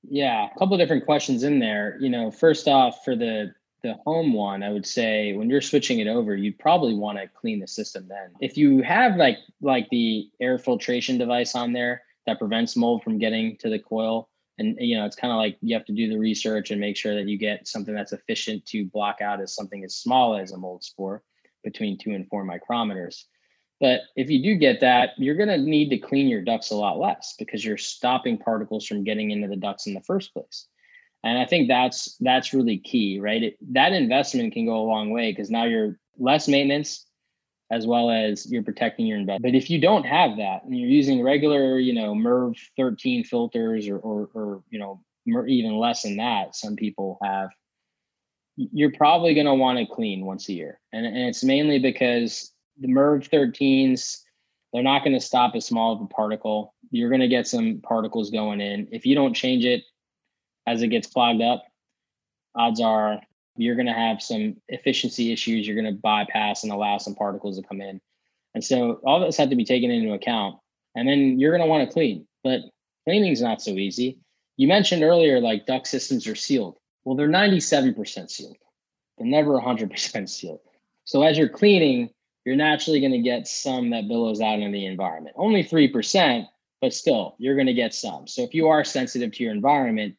Yeah 0.04 0.50
a 0.56 0.60
couple 0.60 0.76
of 0.76 0.80
different 0.80 1.06
questions 1.06 1.42
in 1.42 1.58
there. 1.58 1.98
You 2.00 2.10
know 2.10 2.30
first 2.30 2.68
off 2.68 3.04
for 3.04 3.16
the 3.16 3.56
the 3.82 3.96
home 4.06 4.32
one 4.32 4.62
i 4.62 4.70
would 4.70 4.86
say 4.86 5.34
when 5.34 5.50
you're 5.50 5.60
switching 5.60 5.98
it 6.02 6.08
over 6.08 6.36
you'd 6.36 6.60
probably 6.60 6.94
want 6.94 7.18
to 7.18 7.28
clean 7.28 7.60
the 7.60 7.68
system 7.68 8.06
then. 8.08 8.30
If 8.40 8.56
you 8.56 8.84
have 8.84 9.16
like 9.16 9.40
like 9.62 9.90
the 9.90 10.30
air 10.40 10.60
filtration 10.60 11.18
device 11.18 11.56
on 11.56 11.74
there 11.74 12.04
that 12.28 12.38
prevents 12.38 12.76
mold 12.76 13.02
from 13.02 13.18
getting 13.18 13.58
to 13.58 13.68
the 13.68 13.80
coil 13.80 14.30
and 14.62 14.78
you 14.80 14.98
know 14.98 15.06
it's 15.06 15.16
kind 15.16 15.32
of 15.32 15.38
like 15.38 15.58
you 15.62 15.76
have 15.76 15.86
to 15.86 15.94
do 15.94 16.08
the 16.08 16.18
research 16.18 16.72
and 16.72 16.80
make 16.80 16.96
sure 16.96 17.14
that 17.16 17.28
you 17.28 17.38
get 17.38 17.68
something 17.68 17.94
that's 17.94 18.14
efficient 18.14 18.66
to 18.68 18.86
block 18.86 19.22
out 19.22 19.42
as 19.42 19.54
something 19.54 19.84
as 19.84 19.96
small 19.96 20.38
as 20.38 20.52
a 20.52 20.58
mold 20.58 20.84
spore 20.84 21.22
between 21.64 21.98
two 21.98 22.12
and 22.12 22.28
four 22.28 22.46
micrometers. 22.46 23.24
But 23.80 24.02
if 24.16 24.30
you 24.30 24.42
do 24.44 24.56
get 24.56 24.80
that 24.82 25.12
you're 25.18 25.36
going 25.36 25.50
to 25.50 25.58
need 25.58 25.90
to 25.90 25.98
clean 25.98 26.28
your 26.28 26.42
ducts 26.42 26.72
a 26.72 26.76
lot 26.76 27.00
less 27.00 27.36
because 27.38 27.66
you're 27.66 27.78
stopping 27.78 28.38
particles 28.38 28.86
from 28.86 29.04
getting 29.04 29.32
into 29.32 29.48
the 29.48 29.56
ducts 29.56 29.88
in 29.88 29.94
the 29.94 30.02
first 30.02 30.34
place. 30.34 30.68
And 31.24 31.38
i 31.38 31.46
think 31.46 31.68
that's 31.68 32.16
that's 32.20 32.54
really 32.54 32.78
key 32.78 33.20
right? 33.20 33.44
It, 33.44 33.58
that 33.74 33.94
investment 33.94 34.54
can 34.54 34.66
go 34.66 34.78
a 34.80 34.90
long 34.90 35.12
way 35.12 35.32
because 35.32 35.50
now 35.50 35.66
you're 35.66 36.00
less 36.18 36.48
maintenance 36.48 37.06
as 37.72 37.88
well 37.88 38.12
as 38.12 38.52
you're 38.52 38.64
protecting 38.64 39.08
your 39.08 39.18
investment. 39.18 39.54
But 39.54 39.58
if 39.58 39.70
you 39.70 39.80
don't 39.80 40.06
have 40.06 40.38
that 40.38 40.64
and 40.66 40.78
you're 40.78 40.90
using 40.90 41.24
regular, 41.24 41.80
you 41.80 41.94
know, 41.94 42.14
MERV 42.14 42.58
13 42.76 43.24
filters 43.24 43.88
or, 43.88 43.98
or, 43.98 44.30
or 44.34 44.64
you 44.70 44.78
know, 44.78 45.02
even 45.48 45.78
less 45.78 46.02
than 46.02 46.18
that, 46.18 46.54
some 46.56 46.76
people 46.76 47.18
have, 47.24 47.50
you're 48.58 48.92
probably 48.92 49.34
going 49.34 49.46
to 49.46 49.54
want 49.54 49.80
to 49.80 49.86
clean 49.86 50.26
once 50.26 50.50
a 50.50 50.54
year. 50.54 50.80
And, 50.92 51.06
and 51.06 51.18
it's 51.18 51.46
mainly 51.46 51.80
because 51.80 52.52
the 52.78 52.90
MERV 52.90 53.30
13s, 53.30 54.18
they're 54.74 54.84
not 54.84 55.06
going 55.06 55.14
to 55.14 55.26
stop 55.26 55.56
as 55.56 55.66
small 55.66 55.94
of 55.94 56.02
a 56.02 56.08
particle. 56.08 56.74
You're 56.92 57.10
going 57.10 57.22
to 57.22 57.30
get 57.30 57.48
some 57.48 57.80
particles 57.82 58.32
going 58.32 58.60
in. 58.60 58.90
If 58.92 59.06
you 59.06 59.16
don't 59.16 59.34
change 59.34 59.64
it 59.64 59.84
as 60.68 60.82
it 60.82 60.90
gets 60.90 61.08
clogged 61.08 61.42
up, 61.42 61.64
odds 62.54 62.82
are 62.82 63.22
you're 63.56 63.76
going 63.76 63.88
to 63.88 63.94
have 63.94 64.22
some 64.22 64.56
efficiency 64.70 65.32
issues. 65.32 65.68
You're 65.68 65.82
going 65.82 65.94
to 65.94 66.02
bypass 66.02 66.64
and 66.64 66.72
allow 66.72 66.98
some 66.98 67.16
particles 67.16 67.58
to 67.58 67.68
come 67.68 67.82
in. 67.82 68.00
And 68.54 68.64
so 68.64 69.00
all 69.06 69.20
this 69.20 69.38
had 69.38 69.50
to 69.50 69.56
be 69.56 69.66
taken 69.66 69.92
into 69.92 70.14
account. 70.14 70.58
And 70.96 71.08
then 71.08 71.40
you're 71.40 71.56
going 71.56 71.62
to 71.62 71.70
want 71.70 71.88
to 71.88 71.94
clean, 71.94 72.28
but 72.44 72.62
cleaning 73.06 73.32
is 73.32 73.42
not 73.42 73.62
so 73.62 73.72
easy. 73.72 74.20
You 74.58 74.68
mentioned 74.68 75.04
earlier, 75.04 75.40
like 75.40 75.66
duct 75.66 75.88
systems 75.88 76.28
are 76.28 76.36
sealed. 76.36 76.78
Well, 77.04 77.16
they're 77.16 77.30
97% 77.30 78.30
sealed. 78.30 78.58
They're 79.18 79.28
never 79.28 79.60
100% 79.60 80.30
sealed. 80.30 80.60
So 81.06 81.24
as 81.24 81.38
you're 81.38 81.50
cleaning, 81.50 82.10
you're 82.46 82.56
naturally 82.56 83.00
going 83.00 83.14
to 83.14 83.20
get 83.20 83.48
some 83.48 83.90
that 83.92 84.08
billows 84.08 84.42
out 84.42 84.60
in 84.60 84.72
the 84.72 84.86
environment. 84.86 85.36
Only 85.38 85.64
3%, 85.64 86.46
but 86.82 86.94
still, 86.94 87.36
you're 87.38 87.56
going 87.56 87.68
to 87.68 87.74
get 87.74 87.94
some. 87.94 88.28
So 88.28 88.42
if 88.44 88.54
you 88.54 88.68
are 88.68 88.84
sensitive 88.84 89.32
to 89.34 89.44
your 89.44 89.54
environment, 89.54 90.16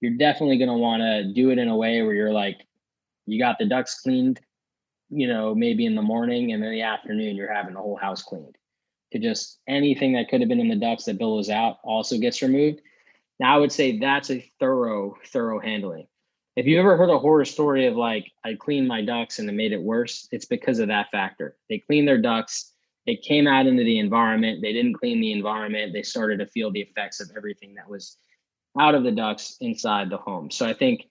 you're 0.00 0.16
definitely 0.16 0.58
going 0.58 0.70
to 0.70 0.74
want 0.74 1.02
to 1.02 1.32
do 1.32 1.50
it 1.50 1.58
in 1.58 1.68
a 1.68 1.76
way 1.76 2.02
where 2.02 2.14
you're 2.14 2.32
like 2.32 2.66
you 3.26 3.38
got 3.38 3.58
the 3.58 3.66
ducts 3.66 4.00
cleaned, 4.00 4.40
you 5.08 5.26
know, 5.26 5.54
maybe 5.54 5.86
in 5.86 5.94
the 5.94 6.02
morning 6.02 6.52
and 6.52 6.62
then 6.62 6.70
the 6.70 6.82
afternoon 6.82 7.36
you're 7.36 7.52
having 7.52 7.74
the 7.74 7.80
whole 7.80 7.96
house 7.96 8.22
cleaned. 8.22 8.56
To 9.12 9.18
just 9.18 9.58
anything 9.66 10.12
that 10.12 10.28
could 10.28 10.40
have 10.40 10.48
been 10.48 10.60
in 10.60 10.68
the 10.68 10.76
ducts 10.76 11.04
that 11.04 11.18
billows 11.18 11.50
out 11.50 11.78
also 11.82 12.16
gets 12.16 12.42
removed. 12.42 12.80
Now 13.40 13.56
I 13.56 13.58
would 13.58 13.72
say 13.72 13.98
that's 13.98 14.30
a 14.30 14.48
thorough, 14.60 15.16
thorough 15.26 15.58
handling. 15.58 16.06
If 16.56 16.66
you 16.66 16.78
ever 16.78 16.96
heard 16.96 17.10
a 17.10 17.18
horror 17.18 17.44
story 17.44 17.86
of 17.86 17.96
like 17.96 18.30
I 18.44 18.54
cleaned 18.54 18.86
my 18.86 19.02
ducts 19.02 19.38
and 19.38 19.48
it 19.48 19.54
made 19.54 19.72
it 19.72 19.82
worse, 19.82 20.28
it's 20.30 20.46
because 20.46 20.78
of 20.78 20.88
that 20.88 21.10
factor. 21.10 21.56
They 21.68 21.78
cleaned 21.78 22.06
their 22.06 22.20
ducts, 22.20 22.72
it 23.06 23.22
came 23.22 23.46
out 23.46 23.66
into 23.66 23.82
the 23.82 23.98
environment, 23.98 24.60
they 24.62 24.72
didn't 24.72 24.94
clean 24.94 25.20
the 25.20 25.32
environment, 25.32 25.92
they 25.92 26.02
started 26.02 26.38
to 26.38 26.46
feel 26.46 26.70
the 26.70 26.80
effects 26.80 27.20
of 27.20 27.30
everything 27.36 27.74
that 27.74 27.88
was 27.88 28.16
out 28.78 28.94
of 28.94 29.04
the 29.04 29.10
ducts 29.10 29.56
inside 29.60 30.10
the 30.10 30.16
home. 30.16 30.50
So 30.50 30.66
I 30.66 30.74
think 30.74 31.08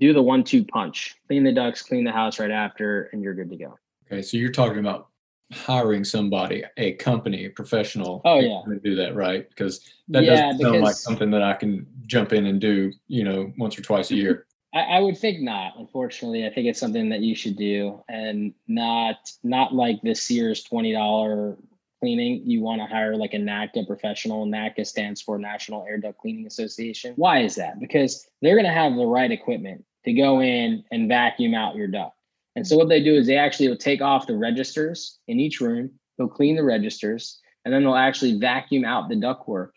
do 0.00 0.12
the 0.12 0.22
one 0.22 0.44
two 0.44 0.64
punch. 0.64 1.16
Clean 1.26 1.44
the 1.44 1.52
ducts 1.52 1.82
clean 1.82 2.04
the 2.04 2.12
house 2.12 2.38
right 2.38 2.50
after 2.50 3.04
and 3.12 3.22
you're 3.22 3.34
good 3.34 3.50
to 3.50 3.56
go. 3.56 3.78
Okay 4.10 4.22
so 4.22 4.36
you're 4.36 4.52
talking 4.52 4.78
about 4.78 5.08
hiring 5.52 6.04
somebody 6.04 6.64
a 6.78 6.92
company 6.94 7.44
a 7.44 7.50
professional 7.50 8.22
oh 8.24 8.40
yeah. 8.40 8.62
to 8.66 8.80
do 8.80 8.94
that 8.96 9.14
right? 9.14 9.48
Because 9.48 9.80
that 10.08 10.24
yeah, 10.24 10.52
doesn't 10.52 10.60
sound 10.60 10.80
like 10.82 10.94
something 10.94 11.30
that 11.30 11.42
i 11.42 11.52
can 11.52 11.86
jump 12.06 12.32
in 12.32 12.46
and 12.46 12.60
do 12.60 12.92
you 13.08 13.24
know 13.24 13.52
once 13.58 13.78
or 13.78 13.82
twice 13.82 14.10
a 14.10 14.16
year. 14.16 14.46
I, 14.74 14.80
I 14.80 15.00
would 15.00 15.16
think 15.16 15.40
not 15.40 15.74
unfortunately. 15.78 16.46
I 16.46 16.50
think 16.52 16.66
it's 16.66 16.80
something 16.80 17.08
that 17.10 17.20
you 17.20 17.34
should 17.34 17.56
do 17.56 18.02
and 18.08 18.52
not 18.66 19.30
not 19.42 19.74
like 19.74 20.02
the 20.02 20.14
sears 20.14 20.64
$20 20.64 21.56
cleaning, 22.04 22.42
you 22.44 22.60
want 22.60 22.82
to 22.82 22.86
hire 22.86 23.16
like 23.16 23.32
a 23.32 23.38
NADCA 23.38 23.86
professional. 23.86 24.46
NADCA 24.46 24.86
stands 24.86 25.22
for 25.22 25.38
National 25.38 25.86
Air 25.88 25.96
Duct 25.96 26.18
Cleaning 26.18 26.46
Association. 26.46 27.14
Why 27.16 27.40
is 27.40 27.54
that? 27.54 27.80
Because 27.80 28.26
they're 28.42 28.56
going 28.56 28.66
to 28.66 28.72
have 28.72 28.94
the 28.94 29.06
right 29.06 29.32
equipment 29.32 29.82
to 30.04 30.12
go 30.12 30.42
in 30.42 30.84
and 30.92 31.08
vacuum 31.08 31.54
out 31.54 31.76
your 31.76 31.86
duct. 31.86 32.14
And 32.56 32.66
so 32.66 32.76
what 32.76 32.90
they 32.90 33.02
do 33.02 33.14
is 33.14 33.26
they 33.26 33.38
actually 33.38 33.68
will 33.68 33.78
take 33.78 34.02
off 34.02 34.26
the 34.26 34.36
registers 34.36 35.18
in 35.28 35.40
each 35.40 35.62
room, 35.62 35.92
they'll 36.18 36.28
clean 36.28 36.56
the 36.56 36.62
registers, 36.62 37.40
and 37.64 37.72
then 37.72 37.82
they'll 37.82 37.94
actually 37.94 38.38
vacuum 38.38 38.84
out 38.84 39.08
the 39.08 39.14
ductwork 39.16 39.70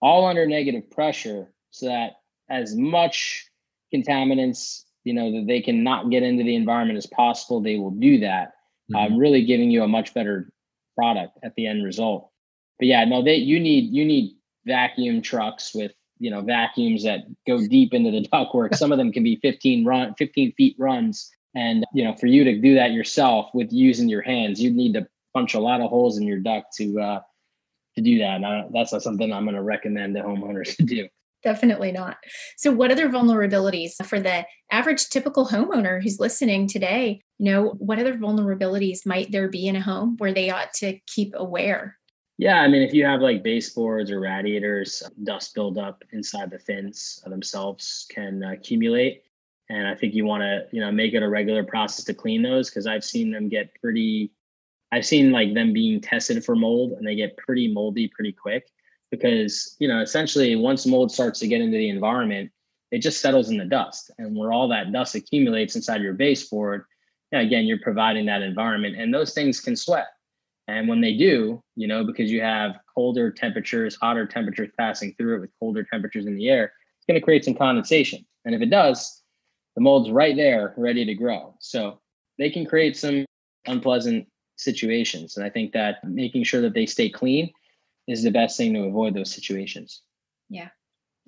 all 0.00 0.24
under 0.24 0.46
negative 0.46 0.88
pressure 0.88 1.52
so 1.72 1.86
that 1.86 2.12
as 2.48 2.76
much 2.76 3.50
contaminants, 3.92 4.84
you 5.02 5.14
know, 5.14 5.32
that 5.32 5.46
they 5.48 5.60
cannot 5.60 6.10
get 6.10 6.22
into 6.22 6.44
the 6.44 6.54
environment 6.54 6.96
as 6.96 7.06
possible, 7.06 7.60
they 7.60 7.76
will 7.76 7.90
do 7.90 8.20
that. 8.20 8.52
Mm-hmm. 8.94 9.14
Um, 9.14 9.18
really 9.18 9.44
giving 9.44 9.68
you 9.68 9.82
a 9.82 9.88
much 9.88 10.14
better 10.14 10.52
product 10.96 11.38
at 11.44 11.54
the 11.54 11.66
end 11.66 11.84
result. 11.84 12.30
But 12.78 12.88
yeah, 12.88 13.04
no, 13.04 13.22
they 13.22 13.36
you 13.36 13.60
need 13.60 13.92
you 13.92 14.04
need 14.04 14.36
vacuum 14.66 15.22
trucks 15.22 15.74
with 15.74 15.92
you 16.18 16.30
know 16.30 16.40
vacuums 16.40 17.04
that 17.04 17.20
go 17.46 17.58
deep 17.66 17.94
into 17.94 18.10
the 18.10 18.26
ductwork. 18.32 18.74
Some 18.74 18.92
of 18.92 18.98
them 18.98 19.12
can 19.12 19.22
be 19.22 19.36
15 19.42 19.84
run 19.84 20.14
15 20.14 20.52
feet 20.52 20.76
runs. 20.78 21.30
And 21.54 21.86
you 21.94 22.04
know, 22.04 22.14
for 22.14 22.26
you 22.26 22.44
to 22.44 22.60
do 22.60 22.74
that 22.74 22.92
yourself 22.92 23.50
with 23.54 23.72
using 23.72 24.08
your 24.08 24.22
hands, 24.22 24.60
you'd 24.60 24.76
need 24.76 24.92
to 24.94 25.06
punch 25.32 25.54
a 25.54 25.60
lot 25.60 25.80
of 25.80 25.90
holes 25.90 26.18
in 26.18 26.26
your 26.26 26.38
duct 26.38 26.74
to 26.76 27.00
uh, 27.00 27.20
to 27.94 28.02
do 28.02 28.18
that. 28.18 28.42
And 28.42 28.74
that's 28.74 28.92
not 28.92 29.02
something 29.02 29.32
I'm 29.32 29.44
going 29.44 29.56
to 29.56 29.62
recommend 29.62 30.14
the 30.14 30.20
homeowners 30.20 30.76
to 30.76 30.82
do. 30.82 31.08
Definitely 31.46 31.92
not. 31.92 32.16
So, 32.56 32.72
what 32.72 32.90
other 32.90 33.08
vulnerabilities 33.08 34.04
for 34.04 34.18
the 34.18 34.44
average 34.72 35.10
typical 35.10 35.46
homeowner 35.46 36.02
who's 36.02 36.18
listening 36.18 36.66
today? 36.66 37.20
You 37.38 37.52
know, 37.52 37.68
what 37.78 38.00
other 38.00 38.14
vulnerabilities 38.14 39.06
might 39.06 39.30
there 39.30 39.48
be 39.48 39.68
in 39.68 39.76
a 39.76 39.80
home 39.80 40.16
where 40.18 40.34
they 40.34 40.50
ought 40.50 40.74
to 40.74 40.98
keep 41.06 41.34
aware? 41.36 41.98
Yeah, 42.36 42.62
I 42.62 42.66
mean, 42.66 42.82
if 42.82 42.92
you 42.92 43.04
have 43.04 43.20
like 43.20 43.44
baseboards 43.44 44.10
or 44.10 44.18
radiators, 44.18 45.04
dust 45.22 45.54
buildup 45.54 46.02
inside 46.10 46.50
the 46.50 46.58
fins 46.58 47.22
themselves 47.24 48.08
can 48.10 48.42
accumulate. 48.42 49.22
And 49.70 49.86
I 49.86 49.94
think 49.94 50.14
you 50.14 50.24
want 50.24 50.42
to, 50.42 50.66
you 50.72 50.80
know, 50.80 50.90
make 50.90 51.14
it 51.14 51.22
a 51.22 51.28
regular 51.28 51.62
process 51.62 52.04
to 52.06 52.14
clean 52.14 52.42
those 52.42 52.70
because 52.70 52.88
I've 52.88 53.04
seen 53.04 53.30
them 53.30 53.48
get 53.48 53.72
pretty, 53.80 54.32
I've 54.90 55.06
seen 55.06 55.30
like 55.30 55.54
them 55.54 55.72
being 55.72 56.00
tested 56.00 56.44
for 56.44 56.56
mold 56.56 56.94
and 56.94 57.06
they 57.06 57.14
get 57.14 57.36
pretty 57.36 57.72
moldy 57.72 58.08
pretty 58.08 58.32
quick 58.32 58.66
because 59.18 59.76
you 59.78 59.88
know 59.88 60.00
essentially 60.00 60.56
once 60.56 60.86
mold 60.86 61.12
starts 61.12 61.38
to 61.40 61.48
get 61.48 61.60
into 61.60 61.76
the 61.76 61.88
environment 61.88 62.50
it 62.92 62.98
just 62.98 63.20
settles 63.20 63.50
in 63.50 63.58
the 63.58 63.64
dust. 63.64 64.12
And 64.18 64.36
where 64.36 64.52
all 64.52 64.68
that 64.68 64.92
dust 64.92 65.16
accumulates 65.16 65.76
inside 65.76 66.02
your 66.02 66.14
baseboard 66.14 66.84
again 67.32 67.64
you're 67.64 67.80
providing 67.80 68.26
that 68.26 68.42
environment 68.42 68.96
and 68.96 69.12
those 69.12 69.34
things 69.34 69.60
can 69.60 69.76
sweat. 69.76 70.06
And 70.68 70.88
when 70.88 71.00
they 71.00 71.16
do 71.16 71.60
you 71.74 71.86
know 71.86 72.04
because 72.04 72.30
you 72.30 72.40
have 72.40 72.78
colder 72.94 73.30
temperatures 73.30 73.96
hotter 74.00 74.26
temperatures 74.26 74.70
passing 74.78 75.14
through 75.14 75.36
it 75.36 75.40
with 75.40 75.50
colder 75.58 75.84
temperatures 75.84 76.26
in 76.26 76.36
the 76.36 76.48
air 76.48 76.72
it's 76.96 77.06
going 77.06 77.20
to 77.20 77.24
create 77.24 77.44
some 77.44 77.54
condensation. 77.54 78.24
And 78.44 78.54
if 78.54 78.62
it 78.62 78.70
does 78.70 79.22
the 79.74 79.82
mold's 79.82 80.10
right 80.10 80.36
there 80.36 80.72
ready 80.78 81.04
to 81.04 81.14
grow. 81.14 81.54
So 81.60 82.00
they 82.38 82.50
can 82.50 82.64
create 82.64 82.96
some 82.96 83.26
unpleasant 83.66 84.26
situations. 84.56 85.36
And 85.36 85.44
i 85.44 85.50
think 85.50 85.72
that 85.72 86.02
making 86.04 86.44
sure 86.44 86.62
that 86.62 86.74
they 86.74 86.86
stay 86.86 87.10
clean 87.10 87.52
is 88.06 88.22
the 88.22 88.30
best 88.30 88.56
thing 88.56 88.74
to 88.74 88.84
avoid 88.84 89.14
those 89.14 89.34
situations. 89.34 90.02
Yeah. 90.48 90.68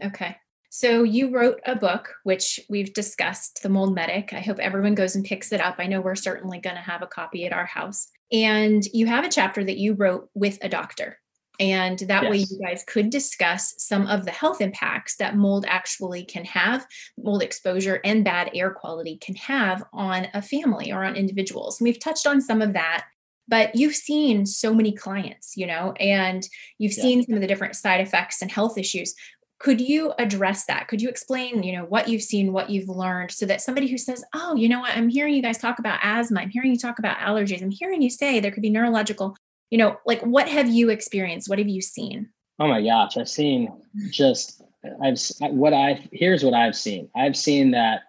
Okay. 0.02 0.36
So 0.70 1.02
you 1.02 1.30
wrote 1.30 1.60
a 1.64 1.74
book, 1.74 2.14
which 2.24 2.60
we've 2.68 2.92
discussed, 2.92 3.62
The 3.62 3.70
Mold 3.70 3.94
Medic. 3.94 4.32
I 4.32 4.40
hope 4.40 4.58
everyone 4.58 4.94
goes 4.94 5.16
and 5.16 5.24
picks 5.24 5.50
it 5.52 5.60
up. 5.60 5.76
I 5.78 5.86
know 5.86 6.00
we're 6.00 6.14
certainly 6.14 6.60
going 6.60 6.76
to 6.76 6.82
have 6.82 7.02
a 7.02 7.06
copy 7.06 7.46
at 7.46 7.54
our 7.54 7.64
house. 7.64 8.08
And 8.30 8.84
you 8.92 9.06
have 9.06 9.24
a 9.24 9.30
chapter 9.30 9.64
that 9.64 9.78
you 9.78 9.94
wrote 9.94 10.28
with 10.34 10.58
a 10.60 10.68
doctor. 10.68 11.18
And 11.60 11.98
that 12.00 12.24
yes. 12.24 12.30
way, 12.30 12.36
you 12.38 12.58
guys 12.64 12.84
could 12.86 13.10
discuss 13.10 13.74
some 13.78 14.06
of 14.06 14.24
the 14.24 14.30
health 14.30 14.60
impacts 14.60 15.16
that 15.16 15.36
mold 15.36 15.64
actually 15.66 16.24
can 16.24 16.44
have, 16.44 16.86
mold 17.16 17.42
exposure 17.42 18.00
and 18.04 18.24
bad 18.24 18.50
air 18.54 18.70
quality 18.70 19.16
can 19.16 19.34
have 19.34 19.82
on 19.92 20.28
a 20.34 20.42
family 20.42 20.92
or 20.92 21.02
on 21.02 21.16
individuals. 21.16 21.80
And 21.80 21.86
we've 21.86 21.98
touched 21.98 22.26
on 22.26 22.40
some 22.40 22.62
of 22.62 22.74
that 22.74 23.06
but 23.48 23.74
you've 23.74 23.94
seen 23.94 24.46
so 24.46 24.74
many 24.74 24.92
clients 24.92 25.56
you 25.56 25.66
know 25.66 25.92
and 25.98 26.48
you've 26.78 26.96
yeah. 26.96 27.02
seen 27.02 27.24
some 27.24 27.34
of 27.34 27.40
the 27.40 27.46
different 27.46 27.76
side 27.76 28.00
effects 28.00 28.42
and 28.42 28.50
health 28.50 28.78
issues. 28.78 29.14
Could 29.60 29.80
you 29.80 30.12
address 30.20 30.66
that? 30.66 30.86
Could 30.86 31.02
you 31.02 31.08
explain 31.08 31.62
you 31.64 31.76
know 31.76 31.84
what 31.84 32.08
you've 32.08 32.22
seen 32.22 32.52
what 32.52 32.70
you've 32.70 32.88
learned 32.88 33.32
so 33.32 33.46
that 33.46 33.60
somebody 33.60 33.88
who 33.88 33.98
says 33.98 34.24
oh 34.34 34.54
you 34.54 34.68
know 34.68 34.80
what? 34.80 34.96
I'm 34.96 35.08
hearing 35.08 35.34
you 35.34 35.42
guys 35.42 35.58
talk 35.58 35.78
about 35.78 36.00
asthma. 36.02 36.40
I'm 36.40 36.50
hearing 36.50 36.70
you 36.70 36.78
talk 36.78 36.98
about 36.98 37.18
allergies. 37.18 37.62
I'm 37.62 37.70
hearing 37.70 38.02
you 38.02 38.10
say 38.10 38.38
there 38.38 38.52
could 38.52 38.62
be 38.62 38.70
neurological 38.70 39.36
you 39.70 39.78
know 39.78 39.96
like 40.06 40.20
what 40.22 40.48
have 40.48 40.68
you 40.68 40.90
experienced? 40.90 41.48
What 41.48 41.58
have 41.58 41.68
you 41.68 41.82
seen? 41.82 42.30
Oh 42.58 42.66
my 42.66 42.82
gosh 42.82 43.16
i've 43.16 43.28
seen 43.28 43.68
mm. 43.68 44.10
just 44.10 44.62
i've 45.02 45.18
what 45.52 45.72
i 45.72 46.08
here's 46.12 46.44
what 46.44 46.54
i've 46.54 46.76
seen. 46.76 47.08
I've 47.14 47.36
seen 47.36 47.70
that 47.72 48.02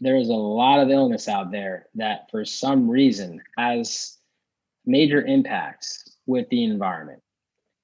there's 0.00 0.28
a 0.28 0.34
lot 0.34 0.80
of 0.80 0.90
illness 0.90 1.28
out 1.28 1.52
there 1.52 1.86
that 1.94 2.30
for 2.30 2.44
some 2.44 2.88
reason 2.88 3.40
has 3.56 4.18
major 4.84 5.24
impacts 5.24 6.16
with 6.26 6.48
the 6.50 6.64
environment. 6.64 7.22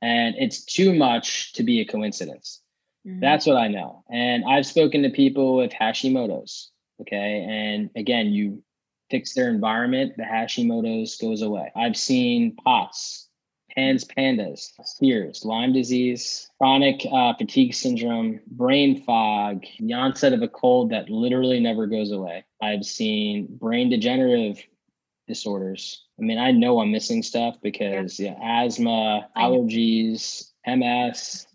And 0.00 0.36
it's 0.38 0.64
too 0.64 0.94
much 0.94 1.52
to 1.54 1.62
be 1.62 1.80
a 1.80 1.84
coincidence. 1.84 2.62
Mm-hmm. 3.06 3.20
That's 3.20 3.46
what 3.46 3.56
I 3.56 3.68
know. 3.68 4.04
And 4.10 4.44
I've 4.48 4.66
spoken 4.66 5.02
to 5.02 5.10
people 5.10 5.56
with 5.56 5.72
Hashimoto's. 5.72 6.70
Okay. 7.00 7.44
And 7.48 7.90
again, 7.96 8.28
you 8.28 8.62
fix 9.10 9.34
their 9.34 9.48
environment, 9.48 10.14
the 10.16 10.24
Hashimoto's 10.24 11.16
goes 11.16 11.42
away. 11.42 11.72
I've 11.74 11.96
seen 11.96 12.56
POTS, 12.56 13.28
PANS 13.74 14.04
PANDAS, 14.04 14.72
CIRS, 14.82 15.44
Lyme 15.44 15.72
disease, 15.72 16.50
chronic 16.58 17.06
uh, 17.10 17.32
fatigue 17.34 17.74
syndrome, 17.74 18.40
brain 18.48 19.02
fog, 19.04 19.64
the 19.78 19.94
onset 19.94 20.32
of 20.32 20.42
a 20.42 20.48
cold 20.48 20.90
that 20.90 21.08
literally 21.08 21.60
never 21.60 21.86
goes 21.86 22.10
away. 22.10 22.44
I've 22.60 22.84
seen 22.84 23.46
brain 23.50 23.88
degenerative 23.88 24.62
disorders. 25.28 26.06
I 26.18 26.22
mean, 26.22 26.38
I 26.38 26.50
know 26.50 26.80
I'm 26.80 26.90
missing 26.90 27.22
stuff 27.22 27.56
because 27.62 28.18
yeah, 28.18 28.34
asthma, 28.42 29.28
allergies, 29.36 30.50
MS. 30.66 31.46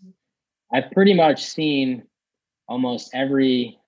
I've 0.72 0.90
pretty 0.92 1.14
much 1.14 1.44
seen 1.44 2.04
almost 2.68 3.10
every. 3.12 3.78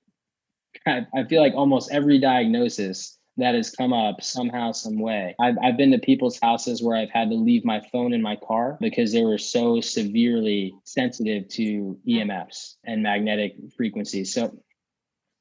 I 0.87 1.25
feel 1.29 1.41
like 1.41 1.55
almost 1.55 1.91
every 1.91 2.19
diagnosis 2.19 3.17
that 3.39 3.55
has 3.55 3.71
come 3.71 3.93
up 3.93 4.23
somehow, 4.23 4.73
some 4.73 4.99
way. 4.99 5.35
I've, 5.41 5.57
I've 5.63 5.77
been 5.77 5.91
to 5.93 5.99
people's 5.99 6.39
houses 6.41 6.83
where 6.83 6.97
I've 6.97 7.11
had 7.11 7.29
to 7.31 7.37
leave 7.37 7.65
my 7.65 7.81
phone 7.93 8.13
in 8.13 8.23
my 8.23 8.37
car 8.37 8.79
because 8.81 9.13
they 9.13 9.25
were 9.25 9.39
so 9.39 9.81
severely 9.81 10.75
sensitive 10.85 11.49
to 11.49 11.99
EMFs 12.09 12.77
and 12.85 13.03
magnetic 13.03 13.57
frequencies. 13.77 14.33
So, 14.33 14.57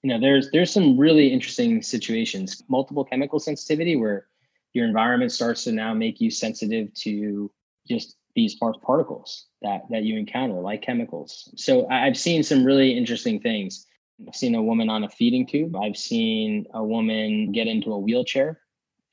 you 0.04 0.10
know, 0.10 0.20
there's 0.20 0.52
there's 0.52 0.72
some 0.72 0.98
really 0.98 1.32
interesting 1.32 1.82
situations. 1.82 2.64
Multiple 2.68 3.06
chemical 3.06 3.40
sensitivity 3.40 3.96
where 3.96 4.28
your 4.76 4.86
environment 4.86 5.32
starts 5.32 5.64
to 5.64 5.72
now 5.72 5.94
make 5.94 6.20
you 6.20 6.30
sensitive 6.30 6.94
to 6.94 7.50
just 7.88 8.18
these 8.36 8.58
harsh 8.60 8.76
particles 8.86 9.46
that 9.62 9.84
that 9.90 10.04
you 10.04 10.20
encounter 10.20 10.56
like 10.56 10.82
chemicals. 10.82 11.50
So 11.56 11.88
i've 11.90 12.18
seen 12.18 12.44
some 12.44 12.66
really 12.66 12.96
interesting 12.96 13.40
things. 13.40 13.88
I've 14.28 14.36
seen 14.36 14.54
a 14.56 14.62
woman 14.62 14.90
on 14.90 15.04
a 15.04 15.10
feeding 15.10 15.48
tube. 15.48 15.76
I've 15.76 15.98
seen 15.98 16.66
a 16.74 16.84
woman 16.84 17.52
get 17.52 17.68
into 17.68 17.94
a 17.94 18.00
wheelchair. 18.00 18.60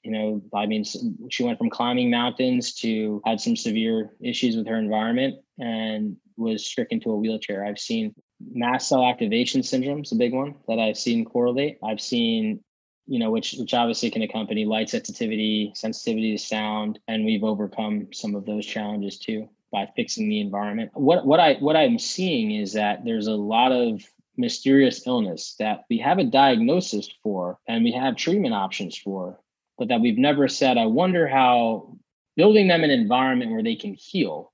You 0.03 0.11
know 0.11 0.43
i 0.53 0.67
mean 0.67 0.85
she 1.31 1.45
went 1.45 1.59
from 1.59 1.71
climbing 1.71 2.11
mountains 2.11 2.75
to 2.83 3.23
had 3.25 3.41
some 3.41 3.55
severe 3.55 4.17
issues 4.21 4.57
with 4.57 4.67
her 4.67 4.77
environment 4.77 5.37
and 5.61 6.17
was 6.37 6.67
stricken 6.67 6.99
to 7.01 7.11
a 7.11 7.17
wheelchair. 7.17 7.65
I've 7.65 7.79
seen 7.79 8.13
mast 8.53 8.89
cell 8.89 9.05
activation 9.07 9.63
syndrome 9.63 10.01
is 10.01 10.11
a 10.11 10.17
big 10.17 10.35
one 10.35 10.57
that 10.67 10.81
i've 10.81 10.99
seen 10.99 11.25
correlate. 11.25 11.79
I've 11.85 12.01
seen 12.01 12.65
you 13.07 13.19
know, 13.19 13.31
which 13.31 13.55
which 13.59 13.75
obviously 13.75 14.11
can 14.11 14.23
accompany 14.23 14.65
light 14.65 14.91
sensitivity, 14.91 15.73
sensitivity 15.75 16.33
to 16.37 16.43
sound, 16.43 16.99
and 17.09 17.25
we've 17.25 17.45
overcome 17.45 18.09
some 18.13 18.35
of 18.35 18.47
those 18.47 18.65
challenges 18.65 19.19
too 19.19 19.49
by 19.73 19.89
fixing 19.97 20.29
the 20.29 20.41
environment. 20.41 20.91
What 20.95 21.27
what 21.27 21.41
I 21.41 21.55
what 21.55 21.77
I'm 21.77 21.99
seeing 21.99 22.53
is 22.53 22.75
that 22.75 23.05
there's 23.05 23.27
a 23.27 23.35
lot 23.35 23.73
of 23.73 24.03
mysterious 24.37 25.07
illness 25.07 25.57
that 25.59 25.85
we 25.91 25.99
have 25.99 26.19
a 26.19 26.25
diagnosis 26.25 27.09
for 27.23 27.59
and 27.69 27.85
we 27.85 27.93
have 27.93 28.17
treatment 28.17 28.55
options 28.55 28.97
for, 28.97 29.39
but 29.79 29.89
that 29.89 30.01
we've 30.01 30.19
never 30.19 30.49
said, 30.49 30.79
I 30.79 30.87
wonder 30.87 31.29
how 31.29 31.97
building 32.37 32.69
them 32.69 32.83
an 32.83 32.91
environment 32.91 33.51
where 33.51 33.63
they 33.63 33.77
can 33.77 33.95
heal, 33.95 34.53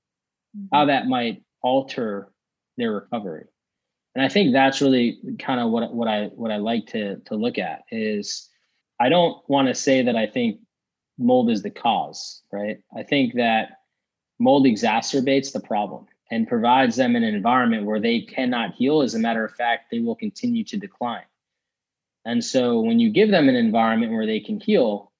mm-hmm. 0.57 0.75
how 0.75 0.85
that 0.85 1.07
might 1.07 1.43
alter 1.61 2.29
their 2.77 2.91
recovery 2.91 3.45
and 4.19 4.25
I 4.25 4.27
think 4.27 4.51
that's 4.51 4.81
really 4.81 5.17
kind 5.39 5.61
of 5.61 5.71
what 5.71 5.93
what 5.93 6.09
I 6.09 6.25
what 6.35 6.51
I 6.51 6.57
like 6.57 6.87
to 6.87 7.21
to 7.27 7.35
look 7.35 7.57
at 7.57 7.83
is 7.89 8.49
I 8.99 9.07
don't 9.07 9.37
want 9.47 9.69
to 9.69 9.73
say 9.73 10.01
that 10.01 10.17
I 10.17 10.27
think 10.27 10.59
mold 11.17 11.49
is 11.49 11.61
the 11.63 11.69
cause, 11.69 12.41
right? 12.51 12.79
I 12.93 13.03
think 13.03 13.35
that 13.35 13.77
mold 14.37 14.65
exacerbates 14.65 15.53
the 15.53 15.61
problem 15.61 16.07
and 16.29 16.49
provides 16.49 16.97
them 16.97 17.15
an 17.15 17.23
environment 17.23 17.85
where 17.85 18.01
they 18.01 18.19
cannot 18.19 18.73
heal. 18.73 19.03
As 19.03 19.15
a 19.15 19.19
matter 19.19 19.45
of 19.45 19.55
fact, 19.55 19.85
they 19.89 19.99
will 19.99 20.17
continue 20.17 20.65
to 20.65 20.75
decline. 20.75 21.23
And 22.25 22.43
so 22.43 22.81
when 22.81 22.99
you 22.99 23.11
give 23.11 23.31
them 23.31 23.47
an 23.47 23.55
environment 23.55 24.11
where 24.11 24.25
they 24.25 24.41
can 24.41 24.59
heal, 24.59 25.13